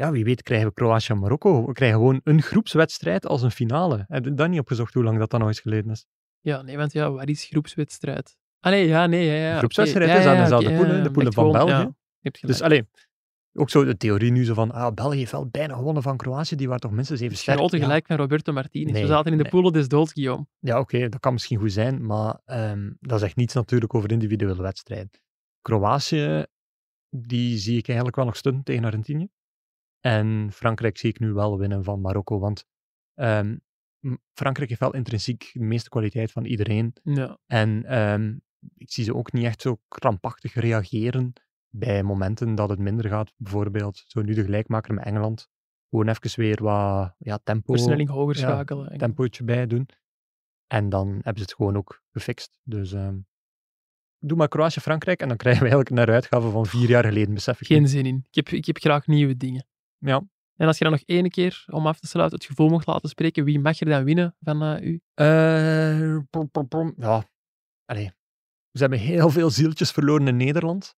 Ja, 0.00 0.10
wie 0.10 0.24
weet 0.24 0.42
krijgen 0.42 0.68
we 0.68 0.74
Kroatië 0.74 1.12
en 1.12 1.18
Marokko. 1.18 1.66
We 1.66 1.72
krijgen 1.72 1.98
gewoon 1.98 2.20
een 2.24 2.42
groepswedstrijd 2.42 3.26
als 3.26 3.42
een 3.42 3.50
finale. 3.50 4.04
Heb 4.08 4.24
je 4.24 4.34
dat 4.34 4.48
niet 4.48 4.60
opgezocht 4.60 4.94
hoe 4.94 5.02
lang 5.02 5.18
dat 5.18 5.30
dan 5.30 5.40
nog 5.40 5.48
eens 5.48 5.60
geleden 5.60 5.90
is? 5.90 6.06
Ja, 6.40 6.62
nee, 6.62 6.76
want 6.76 6.92
ja, 6.92 7.10
wat 7.10 7.28
is 7.28 7.44
groepswedstrijd? 7.44 8.36
Ah 8.60 8.72
nee, 8.72 8.86
ja, 8.86 9.06
nee, 9.06 9.26
ja, 9.26 9.34
ja. 9.34 9.58
groepswedstrijd 9.58 10.18
is 10.18 10.26
aan 10.26 10.34
ja, 10.34 10.42
dezelfde 10.42 10.70
ja, 10.70 11.02
de 11.02 11.10
poelen 11.10 11.32
van 11.32 11.44
gewoon, 11.44 11.66
België. 11.66 11.92
Dus 12.40 12.62
alleen, 12.62 12.88
ook 13.52 13.70
zo 13.70 13.84
de 13.84 13.96
theorie 13.96 14.30
nu 14.30 14.44
zo 14.44 14.54
van, 14.54 14.70
ah, 14.72 14.94
België 14.94 15.18
heeft 15.18 15.32
wel 15.32 15.48
bijna 15.48 15.74
gewonnen 15.74 16.02
van 16.02 16.16
Kroatië, 16.16 16.56
die 16.56 16.66
waren 16.66 16.80
toch 16.80 16.92
minstens 16.92 17.20
even 17.20 17.36
sterk. 17.36 17.58
Grote 17.58 17.78
gelijk 17.78 18.06
van 18.06 18.16
Roberto 18.16 18.52
Martinez. 18.52 18.92
Nee, 18.92 19.02
we 19.02 19.08
zaten 19.08 19.30
in 19.32 19.36
de 19.36 19.42
nee. 19.42 19.52
poelen 19.52 19.72
des 19.72 19.88
doods, 19.88 20.12
Guillaume. 20.12 20.46
Ja, 20.58 20.78
oké, 20.78 21.08
dat 21.08 21.20
kan 21.20 21.32
misschien 21.32 21.58
goed 21.58 21.72
zijn, 21.72 22.06
maar 22.06 22.40
ehm, 22.44 22.90
dat 23.00 23.20
zegt 23.20 23.36
niets 23.36 23.54
natuurlijk 23.54 23.94
over 23.94 24.12
individuele 24.12 24.62
wedstrijden. 24.62 25.10
Kroatië, 25.62 26.44
die 27.10 27.58
zie 27.58 27.78
ik 27.78 27.86
eigenlijk 27.86 28.16
wel 28.16 28.24
nog 28.24 28.36
stunden 28.36 28.62
tegen 28.62 28.84
Argentinië. 28.84 29.28
En 30.00 30.52
Frankrijk 30.52 30.98
zie 30.98 31.10
ik 31.10 31.18
nu 31.18 31.32
wel 31.32 31.58
winnen 31.58 31.84
van 31.84 32.00
Marokko, 32.00 32.38
want 32.38 32.64
ehm, 33.14 33.56
Frankrijk 34.32 34.68
heeft 34.68 34.80
wel 34.80 34.94
intrinsiek 34.94 35.50
de 35.52 35.60
meeste 35.64 35.88
kwaliteit 35.88 36.32
van 36.32 36.44
iedereen. 36.44 36.92
Ja. 37.02 37.38
En 37.46 37.84
ehm, 37.84 38.36
ik 38.74 38.92
zie 38.92 39.04
ze 39.04 39.14
ook 39.14 39.32
niet 39.32 39.44
echt 39.44 39.60
zo 39.60 39.80
krampachtig 39.88 40.54
reageren 40.54 41.32
bij 41.68 42.02
momenten 42.02 42.54
dat 42.54 42.68
het 42.68 42.78
minder 42.78 43.08
gaat. 43.08 43.32
Bijvoorbeeld, 43.36 44.04
zo 44.06 44.22
nu 44.22 44.34
de 44.34 44.44
gelijkmaker 44.44 44.94
met 44.94 45.04
Engeland. 45.04 45.48
Gewoon 45.90 46.08
even 46.08 46.40
weer 46.40 46.62
wat 46.62 47.14
ja, 47.18 47.38
tempo, 47.44 47.72
Versnelling 47.72 48.08
hoger 48.08 48.36
ja, 48.36 48.40
schakelen. 48.40 48.90
en- 48.90 48.98
tempootje 48.98 49.44
bij 49.44 49.66
doen. 49.66 49.88
En 50.66 50.88
dan 50.88 51.08
hebben 51.08 51.36
ze 51.36 51.42
het 51.42 51.54
gewoon 51.54 51.76
ook 51.76 52.02
gefixt. 52.10 52.58
Dus 52.62 52.92
ehm, 52.92 53.18
doe 54.18 54.36
maar 54.36 54.48
Kroatië-Frankrijk 54.48 55.20
en 55.20 55.28
dan 55.28 55.36
krijgen 55.44 55.62
we 55.62 55.68
eigenlijk 55.68 56.08
een 56.08 56.14
uitgave 56.14 56.50
van 56.50 56.66
vier 56.66 56.88
jaar 56.88 57.04
geleden, 57.04 57.34
besef 57.34 57.60
ik. 57.60 57.66
Geen 57.66 57.88
zin 57.88 58.06
in. 58.06 58.24
Ik 58.30 58.34
heb, 58.34 58.48
ik 58.48 58.64
heb 58.64 58.78
graag 58.78 59.06
nieuwe 59.06 59.36
dingen. 59.36 59.66
Ja. 59.98 60.22
En 60.56 60.66
als 60.66 60.78
je 60.78 60.84
dan 60.84 60.92
nog 60.92 61.02
één 61.04 61.30
keer, 61.30 61.64
om 61.70 61.86
af 61.86 62.00
te 62.00 62.06
sluiten, 62.06 62.38
het 62.38 62.46
gevoel 62.46 62.68
mocht 62.68 62.86
laten 62.86 63.08
spreken, 63.08 63.44
wie 63.44 63.60
mag 63.60 63.80
er 63.80 63.86
dan 63.86 64.04
winnen 64.04 64.36
van 64.40 64.62
eh, 64.62 64.82
u? 64.82 65.00
Eh, 65.14 66.18
pom, 66.30 66.50
pom, 66.50 66.68
pom. 66.68 66.94
Ja, 66.96 67.24
allee. 67.84 68.12
Ze 68.72 68.80
hebben 68.80 68.98
heel 68.98 69.30
veel 69.30 69.50
zieltjes 69.50 69.90
verloren 69.90 70.28
in 70.28 70.36
Nederland. 70.36 70.96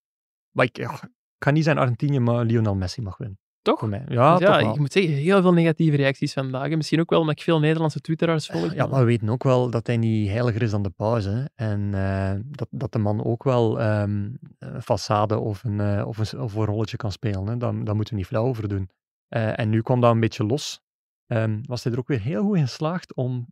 Maar 0.51 0.65
ik, 0.65 0.77
ja, 0.77 1.03
ik 1.03 1.11
kan 1.39 1.55
niet 1.55 1.65
zijn 1.65 1.79
Argentinië, 1.79 2.19
maar 2.19 2.45
Lionel 2.45 2.75
Messi 2.75 3.03
mag 3.03 3.17
winnen. 3.17 3.39
Toch? 3.63 3.91
Ja, 3.91 4.05
ja, 4.09 4.39
toch 4.39 4.61
wel. 4.61 4.73
ik 4.73 4.79
moet 4.79 4.93
zeggen, 4.93 5.13
heel 5.13 5.43
veel 5.43 5.53
negatieve 5.53 5.97
reacties 5.97 6.33
vandaag. 6.33 6.71
En 6.71 6.77
misschien 6.77 7.01
ook 7.01 7.11
wel 7.11 7.21
omdat 7.21 7.37
ik 7.37 7.43
veel 7.43 7.61
Nederlandse 7.61 8.01
twitteraars 8.01 8.47
volg. 8.47 8.75
Ja, 8.75 8.87
maar 8.87 9.01
we 9.01 9.07
weten 9.07 9.29
ook 9.29 9.43
wel 9.43 9.71
dat 9.71 9.87
hij 9.87 9.97
niet 9.97 10.29
heiliger 10.29 10.63
is 10.63 10.71
dan 10.71 10.83
de 10.83 10.91
paus. 10.91 11.25
Hè? 11.25 11.45
En 11.55 11.95
eh, 11.95 12.41
dat, 12.45 12.69
dat 12.71 12.93
de 12.93 12.99
man 12.99 13.25
ook 13.25 13.45
wel 13.45 13.81
ehm, 13.81 14.29
een 14.59 14.83
façade 14.83 15.37
of 15.37 15.65
een, 15.65 15.81
eh, 15.81 16.07
of, 16.07 16.33
een, 16.33 16.41
of 16.41 16.55
een 16.55 16.65
rolletje 16.65 16.97
kan 16.97 17.13
spelen. 17.13 17.47
Hè? 17.47 17.57
Daar, 17.57 17.85
daar 17.85 17.97
moeten 17.97 18.15
we 18.15 18.21
niet 18.21 18.29
flauw 18.29 18.45
over 18.45 18.69
doen. 18.69 18.91
Eh, 19.29 19.59
en 19.59 19.69
nu 19.69 19.83
kwam 19.83 20.01
dat 20.01 20.13
een 20.13 20.21
beetje 20.21 20.47
los. 20.47 20.81
Ehm, 21.27 21.61
was 21.63 21.85
hij 21.85 21.93
er 21.93 21.99
ook 21.99 22.09
weer 22.09 22.21
heel 22.21 22.43
goed 22.43 22.57
in 22.57 22.63
geslaagd 22.63 23.15
om 23.15 23.47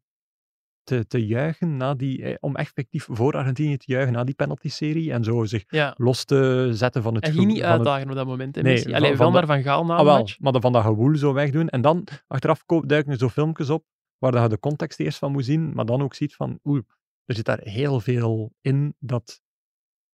te, 0.88 1.06
te 1.06 1.26
juichen, 1.26 1.76
na 1.76 1.94
die, 1.94 2.22
eh, 2.22 2.36
om 2.40 2.56
effectief 2.56 3.06
voor 3.10 3.32
Argentinië 3.34 3.76
te 3.76 3.84
juichen 3.92 4.12
na 4.12 4.24
die 4.24 4.34
penalty-serie. 4.34 5.12
En 5.12 5.24
zo 5.24 5.44
zich 5.44 5.64
ja. 5.66 5.94
los 5.96 6.24
te 6.24 6.68
zetten 6.72 7.02
van 7.02 7.14
het 7.14 7.24
ging 7.28 7.36
niet 7.46 7.46
van 7.60 7.68
het- 7.68 7.76
uitdagen 7.76 8.08
op 8.08 8.14
dat 8.14 8.26
moment. 8.26 8.54
Hè, 8.54 8.62
Nee, 8.62 8.72
Messi. 8.72 8.88
van- 8.88 8.94
Allee, 8.96 9.08
van 9.16 9.18
wel 9.18 9.30
maar 9.30 9.46
van 9.46 9.62
Gaal 9.62 9.84
na 9.84 9.96
Ah, 9.96 10.04
wel, 10.04 10.28
maar 10.38 10.52
dan 10.52 10.60
van 10.60 10.72
dat 10.72 10.82
gewoel 10.82 11.16
zo 11.16 11.32
wegdoen. 11.32 11.68
En 11.68 11.80
dan 11.80 12.04
achteraf 12.26 12.62
duiken 12.66 13.12
er 13.12 13.18
zo 13.18 13.28
filmpjes 13.28 13.70
op 13.70 13.84
waar 14.18 14.32
dat 14.32 14.42
je 14.42 14.48
de 14.48 14.58
context 14.58 15.00
eerst 15.00 15.18
van 15.18 15.32
moet 15.32 15.44
zien, 15.44 15.72
maar 15.74 15.84
dan 15.84 16.02
ook 16.02 16.14
ziet 16.14 16.34
van, 16.34 16.58
oeh, 16.64 16.80
er 17.24 17.34
zit 17.34 17.44
daar 17.44 17.60
heel 17.62 18.00
veel 18.00 18.52
in 18.60 18.94
dat 18.98 19.40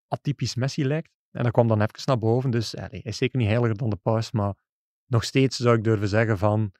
atypisch 0.08 0.54
Messi 0.54 0.84
lijkt. 0.86 1.10
En 1.30 1.42
dat 1.42 1.52
kwam 1.52 1.68
dan 1.68 1.80
even 1.80 2.02
naar 2.04 2.18
boven. 2.18 2.50
Dus 2.50 2.72
hij 2.72 3.00
is 3.02 3.16
zeker 3.16 3.38
niet 3.38 3.48
heiliger 3.48 3.76
dan 3.76 3.90
de 3.90 3.96
paus, 3.96 4.32
maar 4.32 4.54
nog 5.06 5.24
steeds 5.24 5.56
zou 5.56 5.76
ik 5.76 5.84
durven 5.84 6.08
zeggen 6.08 6.38
van, 6.38 6.72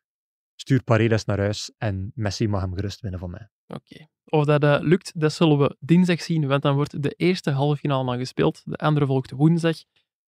stuur 0.56 0.82
Paredes 0.82 1.24
naar 1.24 1.38
huis 1.38 1.72
en 1.78 2.12
Messi 2.14 2.48
mag 2.48 2.60
hem 2.60 2.74
gerust 2.74 3.00
winnen 3.00 3.20
van 3.20 3.30
mij. 3.30 3.48
Oké. 3.66 4.06
Of 4.24 4.44
dat 4.44 4.62
eh, 4.62 4.76
lukt, 4.80 5.20
dat 5.20 5.32
zullen 5.32 5.58
we 5.58 5.76
dinsdag 5.80 6.22
zien, 6.22 6.46
want 6.46 6.62
dan 6.62 6.74
wordt 6.74 7.02
de 7.02 7.10
eerste 7.10 7.50
halve 7.50 7.76
finale 7.76 8.10
al 8.10 8.18
gespeeld. 8.18 8.62
De 8.64 8.76
andere 8.76 9.06
volgt 9.06 9.30
woensdag. 9.30 9.76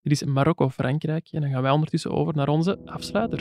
Dit 0.02 0.12
is 0.12 0.24
Marokko-Frankrijk. 0.24 1.28
En 1.30 1.40
dan 1.40 1.50
gaan 1.50 1.62
wij 1.62 1.70
ondertussen 1.70 2.10
over 2.10 2.34
naar 2.34 2.48
onze 2.48 2.78
afsluiter. 2.84 3.38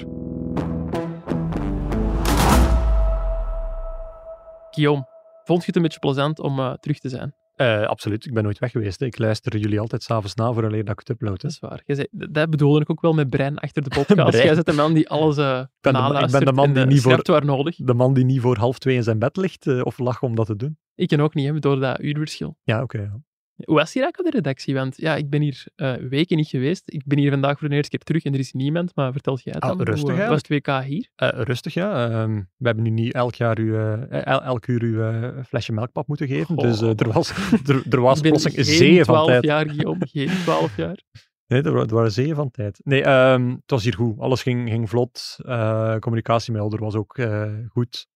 Guillaume, 4.71 5.07
vond 5.43 5.59
je 5.59 5.65
het 5.65 5.75
een 5.75 5.81
beetje 5.81 5.99
plezant 5.99 6.39
om 6.39 6.59
eh, 6.59 6.73
terug 6.73 6.99
te 6.99 7.09
zijn? 7.09 7.35
Eh, 7.55 7.81
absoluut, 7.85 8.25
ik 8.25 8.33
ben 8.33 8.43
nooit 8.43 8.59
weg 8.59 8.71
geweest. 8.71 8.99
hè. 8.99 9.05
Ik 9.05 9.17
luister 9.17 9.57
jullie 9.57 9.79
altijd 9.79 10.03
s'avonds 10.03 10.35
na 10.35 10.53
voor 10.53 10.65
alleen 10.65 10.85
dat 10.85 10.93
ik 10.93 10.99
het 10.99 11.09
upload. 11.09 11.41
hè. 11.41 11.47
Dat 11.47 11.51
is 11.51 11.59
waar. 11.59 11.81
Zei, 11.85 12.07
dat 12.11 12.49
bedoelde 12.49 12.79
ik 12.81 12.89
ook 12.89 13.01
wel 13.01 13.13
met 13.13 13.29
brein 13.29 13.57
achter 13.57 13.83
de 13.83 13.89
podcast. 13.89 14.37
Jij 14.43 14.53
bent 14.53 14.65
de 14.65 14.73
man 14.73 14.93
die 14.93 15.09
alles 15.09 15.37
eh 15.37 15.43
ben 15.81 15.93
de 15.93 15.99
ik 16.25 16.31
ben 16.31 16.45
de 16.45 16.51
man 16.53 16.73
die 16.73 16.85
niet 16.85 17.01
voor- 17.01 17.21
waar 17.23 17.45
nodig. 17.45 17.75
De 17.75 17.93
man 17.93 18.13
die 18.13 18.25
niet 18.25 18.41
voor 18.41 18.57
half 18.57 18.79
twee 18.79 18.95
in 18.95 19.03
zijn 19.03 19.19
bed 19.19 19.37
ligt 19.37 19.67
eh, 19.67 19.81
of 19.83 19.97
lag 19.99 20.21
om 20.21 20.35
dat 20.35 20.45
te 20.45 20.55
doen. 20.55 20.77
Ik 20.95 21.07
ken 21.07 21.19
ook 21.19 21.33
niet, 21.33 21.47
hè, 21.47 21.59
door 21.59 21.79
dat 21.79 21.99
uurverschil. 21.99 22.57
Ja, 22.63 22.81
oké. 22.81 22.97
ja. 22.97 23.19
Hoe 23.63 23.75
was 23.75 23.93
hier 23.93 24.03
eigenlijk 24.03 24.17
op 24.19 24.25
de 24.25 24.47
redactie? 24.47 24.73
Want 24.73 24.97
ja, 24.97 25.15
ik 25.15 25.29
ben 25.29 25.41
hier 25.41 25.63
eh, 25.75 25.93
weken 25.93 26.37
niet 26.37 26.47
geweest. 26.47 26.83
Ik 26.85 27.01
ben 27.05 27.17
hier 27.17 27.31
vandaag 27.31 27.59
voor 27.59 27.69
de 27.69 27.75
eerste 27.75 27.89
keer 27.89 27.99
terug 28.05 28.23
en 28.23 28.33
er 28.33 28.39
is 28.39 28.53
niemand. 28.53 28.95
Maar 28.95 29.11
vertel 29.11 29.39
jij 29.43 29.53
het 29.53 29.63
Ah, 29.63 29.69
dan. 29.77 29.81
rustig 29.85 30.15
Hoe, 30.17 30.25
was 30.27 30.37
het 30.37 30.47
WK 30.47 30.83
hier? 30.83 31.09
Eh, 31.15 31.29
rustig, 31.33 31.73
ja. 31.73 32.09
Ehm, 32.09 32.35
we 32.35 32.65
hebben 32.65 32.83
nu 32.83 32.89
niet 32.89 33.13
elk 33.13 33.35
jaar 33.35 33.57
uw, 33.59 33.75
eh, 33.75 34.25
el- 34.27 34.41
elk 34.43 34.67
uur 34.67 34.81
uw 34.81 35.43
flesje 35.43 35.71
melkpap 35.71 36.07
moeten 36.07 36.27
geven. 36.27 36.55
Dus 36.55 36.81
er 36.81 37.11
was, 37.11 37.29
er, 37.67 37.83
er 37.89 38.01
was 38.01 38.21
plotseling 38.21 38.65
zeeën 38.65 39.05
van 39.05 39.13
12 39.15 39.27
tijd. 39.29 39.43
jaar, 39.43 39.69
Guillaume. 39.69 40.07
Geen 40.11 40.27
12 40.27 40.77
jaar. 40.77 40.97
Nee, 41.47 41.61
er, 41.61 41.75
er 41.77 41.93
waren 41.93 42.11
zeeën 42.11 42.35
van 42.35 42.51
tijd. 42.51 42.79
Nee, 42.83 43.03
ehm, 43.03 43.49
het 43.49 43.71
was 43.71 43.83
hier 43.83 43.93
goed. 43.93 44.19
Alles 44.19 44.41
ging, 44.41 44.69
ging 44.69 44.89
vlot. 44.89 45.35
Eh 45.45 45.95
communicatiemail 45.97 46.69
was 46.77 46.95
ook 46.95 47.19
goed. 47.67 48.07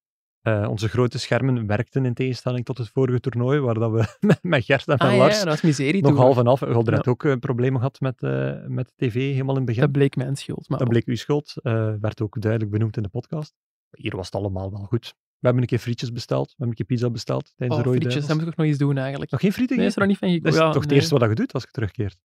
Eh, 0.42 0.68
onze 0.70 0.90
grote 0.90 1.20
schermen 1.20 1.68
werkten 1.68 2.06
in 2.06 2.14
tegenstelling 2.14 2.66
tot 2.66 2.78
het 2.78 2.90
vorige 2.90 3.20
toernooi, 3.20 3.60
waar 3.60 3.74
dat 3.74 3.92
we 3.92 4.16
met- 4.28 4.44
met 4.44 4.66
Gert 4.66 4.88
en 4.88 4.98
Ah, 4.98 5.12
ja, 5.12 5.18
Lars 5.18 5.38
dat 5.38 5.48
was 5.48 5.62
miserie 5.62 6.02
nog 6.02 6.16
half 6.18 6.38
en. 6.38 6.44
We 6.44 6.74
hadden 6.74 6.94
net 6.94 7.06
Ja. 7.06 7.12
ook 7.12 7.24
eh, 7.24 7.36
problemen 7.36 7.78
gehad 7.78 8.00
met, 8.00 8.24
eh, 8.24 8.54
met 8.68 8.88
de 8.96 9.06
tv 9.08 9.14
helemaal 9.14 9.50
in 9.50 9.56
het 9.56 9.66
begin. 9.66 9.82
Dat 9.82 9.92
bleek 9.92 10.16
mijn 10.16 10.36
schuld. 10.36 10.70
Maar 10.70 10.80
Dat 10.80 10.88
bleek 10.88 11.06
uw 11.06 11.16
schuld. 11.16 11.54
werd 12.02 12.22
ook 12.22 12.42
duidelijk 12.42 12.72
benoemd 12.72 12.98
in 12.98 13.04
de 13.04 13.10
podcast. 13.10 13.54
Hier 13.92 14.16
was 14.16 14.26
het 14.26 14.36
allemaal 14.36 14.72
wel 14.72 14.84
goed. 14.84 15.14
We 15.40 15.46
hebben 15.46 15.62
een 15.62 15.70
keer 15.70 15.80
frietjes 15.80 16.12
besteld. 16.12 16.46
We 16.48 16.52
hebben 16.58 16.68
een 16.70 16.86
keer 16.86 16.86
pizza 16.86 17.10
besteld 17.10 17.54
tijdens 17.56 17.80
oh, 17.80 17.86
de 17.86 17.90
rode 17.90 18.02
frietjes, 18.02 18.28
dat 18.28 18.38
moet 18.40 18.48
ik 18.48 18.56
nog 18.56 18.66
eens 18.66 18.78
doen 18.78 18.98
eigenlijk. 18.98 19.32
Nog 19.32 19.40
geen 19.40 19.54
frieten 19.54 19.78
Nee, 19.78 19.86
is 19.86 19.94
er 19.94 20.00
nog 20.00 20.08
niet 20.10 20.18
van 20.18 20.28
Dat 20.28 20.38
gekomen. 20.38 20.60
is 20.60 20.66
Ja, 20.66 20.72
toch 20.72 20.84
het 20.84 20.92
eerste 20.92 21.18
wat 21.18 21.30
je 21.30 21.36
doet 21.36 21.54
als 21.54 21.64
je 21.64 21.70
terugkeert? 21.72 22.18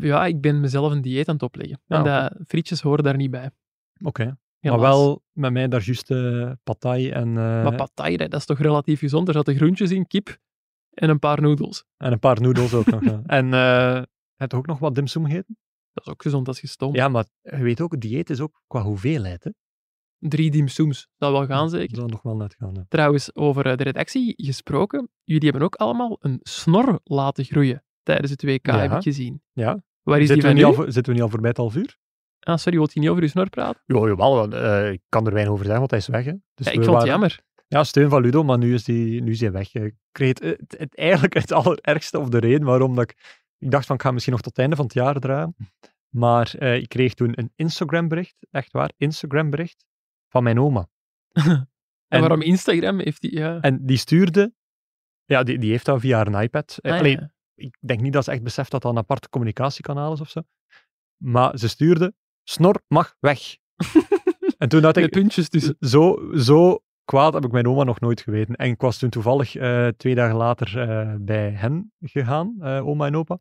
Ja, 0.00 0.26
ik 0.26 0.40
ben 0.40 0.60
mezelf 0.60 0.92
een 0.92 1.02
dieet 1.02 1.28
aan 1.28 1.34
het 1.34 1.42
opleggen. 1.42 1.80
En 1.86 1.98
Ah, 1.98 2.04
dat, 2.04 2.32
frietjes 2.46 2.80
horen 2.80 3.04
daar 3.04 3.16
niet 3.16 3.30
bij. 3.30 3.50
Oké. 4.02 4.36
Helaas. 4.72 4.80
wel 4.80 5.22
met 5.32 5.52
mij 5.52 5.68
daar 5.68 5.82
juist 5.84 6.10
eh 6.10 6.50
patai 6.62 7.10
en, 7.10 7.28
eh, 7.28 7.34
Maar 7.34 7.74
pad 7.74 7.90
thai, 7.94 8.16
dat 8.16 8.34
is 8.34 8.44
toch 8.46 8.58
relatief 8.58 8.98
gezond? 8.98 9.28
Er 9.28 9.34
zaten 9.34 9.54
groentjes 9.56 9.90
in, 9.90 10.06
kip 10.06 10.38
en 10.90 11.10
een 11.10 11.18
paar 11.18 11.40
noedels. 11.42 11.84
en 11.96 12.12
een 12.12 12.18
paar 12.18 12.40
noedels 12.40 12.74
ook 12.74 12.86
nog. 12.86 13.04
ja. 13.04 13.22
En 13.38 13.52
eh 13.54 14.02
heb 14.34 14.50
je 14.50 14.56
ook 14.56 14.66
nog 14.66 14.78
wat 14.78 14.94
dimsum 14.94 15.24
gegeten? 15.24 15.56
Dat 15.92 16.06
is 16.06 16.12
ook 16.12 16.22
gezond 16.22 16.48
als 16.48 16.60
je 16.60 16.66
stoom. 16.66 16.94
Ja, 16.94 17.08
maar 17.08 17.24
je 17.42 17.56
weet 17.62 17.80
ook, 17.80 18.00
dieet 18.00 18.30
is 18.30 18.40
ook 18.40 18.62
qua 18.66 18.82
hoeveelheid. 18.82 19.44
Hè? 19.44 19.50
Drie 20.18 20.50
dimsums, 20.50 21.08
dat 21.16 21.32
wel 21.32 21.46
gaan 21.46 21.68
zeker. 21.70 21.88
Dat 21.88 21.98
zal 21.98 22.08
nog 22.08 22.22
wel 22.22 22.36
net 22.36 22.54
gaan. 22.54 22.86
Trouwens, 22.88 23.34
over 23.36 23.76
de 23.76 23.82
redactie 23.84 24.32
gesproken. 24.36 25.08
Jullie 25.24 25.48
hebben 25.48 25.62
ook 25.62 25.74
allemaal 25.74 26.16
een 26.20 26.38
snor 26.42 27.00
laten 27.04 27.44
groeien 27.44 27.84
tijdens 28.02 28.30
het 28.30 28.42
WK, 28.42 28.66
Ja. 28.66 28.78
heb 28.78 28.92
ik 28.92 29.02
gezien. 29.02 29.42
Ja. 29.52 29.82
Waar 30.02 30.20
is 30.20 30.26
die 30.28 30.34
Zitten, 30.34 30.36
we 30.36 30.42
van 30.42 30.54
niet 30.54 30.62
nu? 30.64 30.64
al, 30.64 30.72
voor- 30.74 30.84
zitten 30.92 31.04
we 31.04 31.12
niet 31.12 31.22
al 31.22 31.28
voorbij 31.28 31.48
het 31.48 31.58
half 31.58 31.76
uur? 31.76 31.98
Ah, 32.44 32.56
sorry, 32.56 32.78
wilt 32.78 32.92
je 32.92 33.00
niet 33.00 33.08
over 33.08 33.22
je 33.22 33.28
snor 33.28 33.48
praten? 33.48 33.82
Ja, 33.86 33.96
jawel, 34.06 34.52
eh, 34.52 34.92
ik 34.92 35.00
kan 35.08 35.26
er 35.26 35.32
weinig 35.32 35.52
over 35.52 35.64
zeggen, 35.64 35.78
want 35.80 35.90
hij 35.90 36.00
is 36.00 36.06
weg. 36.08 36.24
Hè. 36.24 36.32
Dus 36.54 36.66
Ja, 36.66 36.72
ik 36.72 36.84
vond 36.84 36.96
het 36.98 37.06
jammer. 37.06 37.40
Ja, 37.68 37.84
steun 37.84 38.10
van 38.10 38.22
Ludo, 38.22 38.42
maar 38.44 38.58
nu 38.58 38.74
is 38.74 38.86
hij 38.86 38.96
nu 38.96 39.30
is 39.30 39.38
die 39.38 39.50
weg. 39.50 39.74
Ik 39.74 39.94
kreeg 40.12 40.28
het, 40.28 40.40
het, 40.42 40.74
het- 40.78 40.96
eigenlijk 40.96 41.34
het 41.34 41.52
allerergste, 41.58 42.18
of 42.18 42.28
de 42.28 42.38
reden 42.38 42.66
waarom 42.66 42.94
dat 42.94 43.10
ik... 43.10 43.42
Ik 43.58 43.70
dacht 43.70 43.86
van, 43.86 43.96
ik 43.96 44.02
ga 44.02 44.10
misschien 44.10 44.32
nog 44.32 44.42
tot 44.42 44.50
het 44.50 44.60
einde 44.60 44.76
van 44.76 44.84
het 44.84 44.94
jaar 44.94 45.14
draaien. 45.18 45.56
Maar 46.08 46.54
eh, 46.58 46.76
ik 46.76 46.88
kreeg 46.88 47.14
toen 47.14 47.32
een 47.38 47.52
Instagram-bericht, 47.56 48.46
echt 48.50 48.72
waar, 48.72 48.90
Instagram-bericht, 48.96 49.84
van 50.28 50.42
mijn 50.42 50.60
oma. 50.60 50.88
En, 52.08 52.20
waarom 52.20 52.42
Instagram 52.42 52.98
heeft 52.98 53.20
die... 53.20 53.36
Ja. 53.36 53.60
En 53.60 53.86
die 53.86 53.96
stuurde... 53.96 54.54
Ja, 55.24 55.42
die, 55.42 55.58
die 55.58 55.70
heeft 55.70 55.84
dat 55.84 56.00
via 56.00 56.16
haar 56.16 56.42
iPad. 56.42 56.78
Eh, 56.80 56.92
Ah, 56.92 56.98
allee, 56.98 57.12
ja. 57.20 57.32
Ik 57.54 57.76
denk 57.80 58.00
niet 58.00 58.12
dat 58.12 58.24
ze 58.24 58.30
echt 58.30 58.42
beseft 58.42 58.70
dat 58.70 58.82
dat 58.82 58.92
een 58.92 58.98
apart 58.98 59.28
communicatiekanaal 59.28 60.12
is 60.12 60.20
of 60.20 60.28
zo. 60.30 60.42
Maar 61.16 61.58
ze 61.58 61.68
stuurde, 61.68 62.14
snor 62.44 62.82
mag 62.88 63.16
weg. 63.20 63.56
en 64.58 64.68
toen 64.68 64.80
Met 64.80 64.96
ik, 64.96 65.10
puntjes 65.10 65.48
tussen. 65.48 65.76
zo, 65.80 66.30
zo 66.36 66.82
kwaad 67.04 67.34
heb 67.34 67.44
ik 67.44 67.52
mijn 67.52 67.66
oma 67.66 67.84
nog 67.84 68.00
nooit 68.00 68.20
geweten. 68.20 68.54
En 68.54 68.70
ik 68.70 68.80
was 68.80 68.98
toen 68.98 69.10
toevallig 69.10 69.56
eh, 69.56 69.88
twee 69.96 70.14
dagen 70.14 70.36
later 70.36 70.80
eh, 70.80 71.14
bij 71.18 71.50
hen 71.50 71.92
gegaan, 72.00 72.56
eh, 72.60 72.86
oma 72.86 73.06
en 73.06 73.16
opa. 73.16 73.38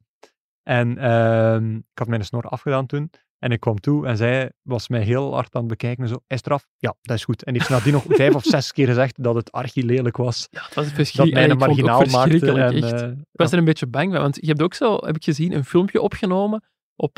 En 0.63 0.97
ehm, 0.97 1.75
ik 1.75 1.99
had 1.99 2.07
mijn 2.07 2.25
snor 2.25 2.43
afgedaan 2.43 2.85
toen. 2.85 3.09
En 3.39 3.51
ik 3.51 3.59
kwam 3.59 3.79
toe 3.79 4.07
en 4.07 4.17
zij 4.17 4.51
was 4.61 4.87
mij 4.87 5.01
heel 5.01 5.33
hard 5.33 5.55
aan 5.55 5.61
het 5.61 5.69
bekijken. 5.69 6.07
Zo, 6.07 6.15
is 6.27 6.37
het 6.37 6.45
eraf? 6.45 6.67
Ja, 6.77 6.95
dat 7.01 7.17
is 7.17 7.23
goed. 7.23 7.43
En 7.43 7.53
heeft 7.53 7.65
ze 7.65 7.71
nadien 7.71 7.93
nog 7.93 8.05
vijf 8.07 8.35
of 8.35 8.43
zes 8.43 8.71
keer 8.71 8.87
gezegd 8.87 9.23
dat 9.23 9.35
het 9.35 9.51
archi 9.51 9.85
lelijk 9.85 10.17
was. 10.17 10.47
Ja, 10.51 10.61
het 10.63 10.95
was 10.95 11.11
Dat 11.11 11.31
mij 11.31 11.49
een 11.49 11.57
marginaal 11.57 12.05
maakte. 12.05 12.51
En, 12.51 12.83
echt. 12.83 13.01
Ik 13.01 13.25
was 13.31 13.51
er 13.51 13.57
een 13.57 13.65
beetje 13.65 13.87
bang 13.87 14.11
bij, 14.11 14.19
want 14.19 14.35
je 14.41 14.47
hebt 14.47 14.61
ook 14.61 14.73
zo, 14.73 14.97
heb 15.05 15.15
ik 15.15 15.23
gezien, 15.23 15.51
een 15.51 15.65
filmpje 15.65 16.01
opgenomen 16.01 16.63
op 16.95 17.17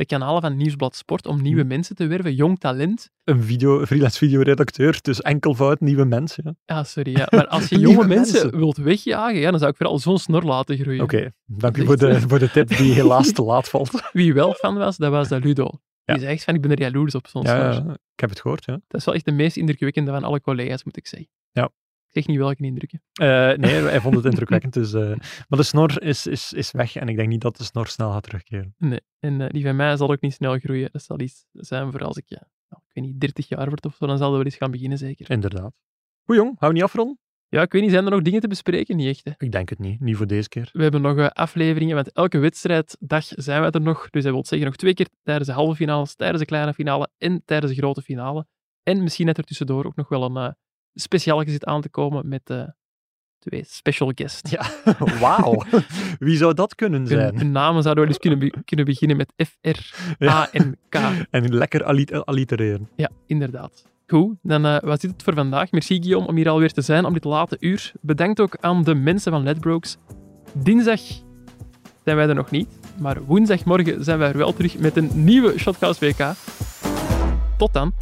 de 0.00 0.06
kanalen 0.06 0.40
van 0.42 0.56
Nieuwsblad 0.56 0.96
Sport 0.96 1.26
om 1.26 1.42
nieuwe 1.42 1.60
Hm. 1.60 1.66
mensen 1.66 1.96
te 1.96 2.06
werven, 2.06 2.34
jong 2.34 2.58
talent. 2.58 3.10
een 3.24 3.42
video, 3.42 3.86
freelance 3.86 4.18
videoredacteur, 4.18 4.98
dus 5.02 5.20
enkelvoud, 5.20 5.80
nieuwe 5.80 6.04
mensen. 6.04 6.42
Ja. 6.66 6.74
Ja, 6.76 6.84
sorry, 6.84 7.16
ja. 7.16 7.26
maar 7.30 7.46
als 7.46 7.68
je 7.68 7.78
jonge 7.78 8.06
mensen, 8.06 8.32
mensen. 8.42 8.58
wilt 8.58 8.76
wegjagen, 8.76 9.38
ja, 9.40 9.50
dan 9.50 9.58
zou 9.58 9.70
ik 9.70 9.76
vooral 9.76 9.98
zo'n 9.98 10.18
snor 10.18 10.42
laten 10.42 10.78
groeien. 10.78 11.02
Oké, 11.02 11.32
dank 11.46 11.76
u 11.76 11.84
voor 11.84 11.96
de, 11.96 12.20
voor 12.20 12.38
de 12.38 12.50
tip 12.50 12.68
die 12.68 12.92
helaas 12.92 13.32
te 13.32 13.42
laat 13.42 13.68
valt. 13.68 13.90
Wie 14.12 14.34
wel 14.34 14.52
fan 14.54 14.74
was, 14.76 14.96
dat 14.96 15.10
was 15.10 15.28
dat 15.28 15.44
Ludo. 15.44 15.70
Ja. 16.04 16.12
Die 16.14 16.22
zei 16.22 16.34
echt 16.34 16.44
van, 16.44 16.54
ik 16.54 16.60
ben 16.60 16.70
er 16.70 16.80
jaloers 16.80 17.14
op 17.14 17.26
zo'n 17.26 17.42
Ja, 17.42 17.72
snor. 17.72 17.86
ja, 17.86 17.92
ik 17.92 18.20
heb 18.20 18.30
het 18.30 18.40
gehoord, 18.40 18.64
ja. 18.64 18.72
Dat 18.88 19.00
is 19.00 19.04
wel 19.06 19.14
echt 19.14 19.24
de 19.24 19.32
meest 19.32 19.56
indrukwekkende 19.56 20.10
van 20.10 20.24
alle 20.24 20.40
collega's, 20.40 20.84
moet 20.84 20.96
ik 20.96 21.06
zeggen. 21.06 21.28
Ja. 21.52 21.70
Ik 22.12 22.16
zeg 22.16 22.26
niet 22.26 22.38
welke 22.38 22.62
indrukken. 22.62 23.02
Eh, 23.12 23.52
nee, 23.52 23.74
hij 23.74 24.00
vond 24.00 24.14
het 24.14 24.24
indrukwekkend. 24.24 24.72
Dus, 24.72 24.92
eh, 24.92 25.08
maar 25.48 25.58
de 25.58 25.62
snor 25.62 26.02
is, 26.02 26.26
is, 26.26 26.52
is 26.52 26.70
weg 26.70 26.96
en 26.96 27.08
ik 27.08 27.16
denk 27.16 27.28
niet 27.28 27.40
dat 27.40 27.56
de 27.56 27.64
snor 27.64 27.86
snel 27.86 28.12
gaat 28.12 28.22
terugkeren. 28.22 28.74
Nee. 28.78 29.00
En 29.18 29.40
eh, 29.40 29.48
die 29.48 29.64
van 29.64 29.76
mij 29.76 29.96
zal 29.96 30.10
ook 30.10 30.20
niet 30.20 30.32
snel 30.32 30.58
groeien. 30.58 30.88
Dat 30.92 31.02
zal 31.02 31.20
iets 31.20 31.44
zijn 31.52 31.90
voor 31.90 32.04
als 32.04 32.16
ik, 32.16 32.24
ja, 32.26 32.48
nou, 32.68 32.82
ik 32.86 32.94
weet 32.94 33.04
niet, 33.04 33.20
30 33.20 33.48
jaar 33.48 33.68
word 33.68 33.86
of 33.86 33.94
zo, 33.94 34.06
dan 34.06 34.18
zal 34.18 34.26
dat 34.26 34.36
wel 34.36 34.44
eens 34.44 34.56
gaan 34.56 34.70
beginnen, 34.70 34.98
zeker. 34.98 35.30
Inderdaad. 35.30 35.72
Goed 36.24 36.36
jong, 36.36 36.56
gaan 36.58 36.68
we 36.68 36.74
niet 36.74 36.82
afronden? 36.82 37.18
Ja, 37.48 37.62
ik 37.62 37.72
weet 37.72 37.82
niet, 37.82 37.90
zijn 37.90 38.04
er 38.04 38.10
nog 38.10 38.22
dingen 38.22 38.40
te 38.40 38.48
bespreken? 38.48 38.96
Niet 38.96 39.08
echt, 39.08 39.24
hè. 39.24 39.32
Ik 39.46 39.52
denk 39.52 39.68
het 39.68 39.78
niet, 39.78 40.00
niet 40.00 40.16
voor 40.16 40.26
deze 40.26 40.48
keer. 40.48 40.68
We 40.72 40.82
hebben 40.82 41.02
nog 41.02 41.30
afleveringen, 41.34 41.94
want 41.94 42.12
elke 42.12 42.38
wedstrijddag 42.38 43.24
zijn 43.26 43.62
we 43.62 43.70
er 43.70 43.80
nog. 43.80 44.10
Dus 44.10 44.22
dat 44.22 44.32
wil 44.32 44.44
zeggen 44.44 44.66
nog 44.66 44.76
twee 44.76 44.94
keer 44.94 45.08
tijdens 45.22 45.48
de 45.48 45.54
halve 45.54 45.74
finales, 45.74 46.14
tijdens 46.14 46.40
de 46.40 46.46
kleine 46.46 46.74
finale 46.74 47.10
en 47.18 47.42
tijdens 47.44 47.72
de 47.72 47.78
grote 47.78 48.02
finale. 48.02 48.46
En 48.82 49.02
misschien 49.02 49.26
net 49.26 49.38
er 49.38 49.44
tussendoor 49.44 49.84
ook 49.84 49.96
nog 49.96 50.08
wel 50.08 50.24
een 50.24 50.36
uh, 50.36 50.52
speciaal 50.94 51.42
zit 51.46 51.64
aan 51.64 51.80
te 51.80 51.88
komen 51.88 52.28
met 52.28 52.50
eh, 52.50 52.62
twee 53.38 53.64
special 53.66 54.12
guests. 54.14 54.50
Ja, 54.50 54.66
wauw. 55.20 55.62
Wie 56.18 56.36
zou 56.36 56.54
dat 56.54 56.74
kunnen 56.74 57.06
zijn? 57.06 57.38
hun 57.38 57.52
namen 57.52 57.82
zouden 57.82 58.04
wel 58.04 58.12
eens 58.12 58.22
kunnen, 58.22 58.38
be- 58.38 58.62
kunnen 58.64 58.84
beginnen 58.84 59.16
met 59.16 59.32
F, 59.46 59.56
R, 59.60 59.94
A 60.24 60.48
en 60.52 60.76
K. 60.88 60.94
En 61.30 61.54
lekker 61.54 61.84
allit- 61.84 62.24
allitereren. 62.26 62.88
Ja, 62.96 63.10
inderdaad. 63.26 63.84
Goed, 64.06 64.34
dan 64.42 64.66
eh, 64.66 64.78
was 64.80 64.98
dit 64.98 65.10
het 65.10 65.22
voor 65.22 65.34
vandaag. 65.34 65.70
Merci 65.70 65.96
Guillaume 66.00 66.26
om 66.26 66.36
hier 66.36 66.48
alweer 66.48 66.72
te 66.72 66.80
zijn 66.82 67.04
om 67.04 67.12
dit 67.12 67.24
late 67.24 67.56
uur. 67.60 67.92
Bedankt 68.00 68.40
ook 68.40 68.56
aan 68.60 68.82
de 68.84 68.94
mensen 68.94 69.32
van 69.32 69.42
Ledbrokes. 69.42 69.96
Dinsdag 70.52 71.00
zijn 72.04 72.16
wij 72.16 72.28
er 72.28 72.34
nog 72.34 72.50
niet, 72.50 72.68
maar 73.00 73.22
woensdagmorgen 73.24 74.04
zijn 74.04 74.18
wij 74.18 74.28
er 74.28 74.36
wel 74.36 74.52
terug 74.52 74.78
met 74.78 74.96
een 74.96 75.10
nieuwe 75.14 75.58
Shotcast 75.58 76.00
WK. 76.00 76.32
Tot 77.58 77.72
dan. 77.72 77.92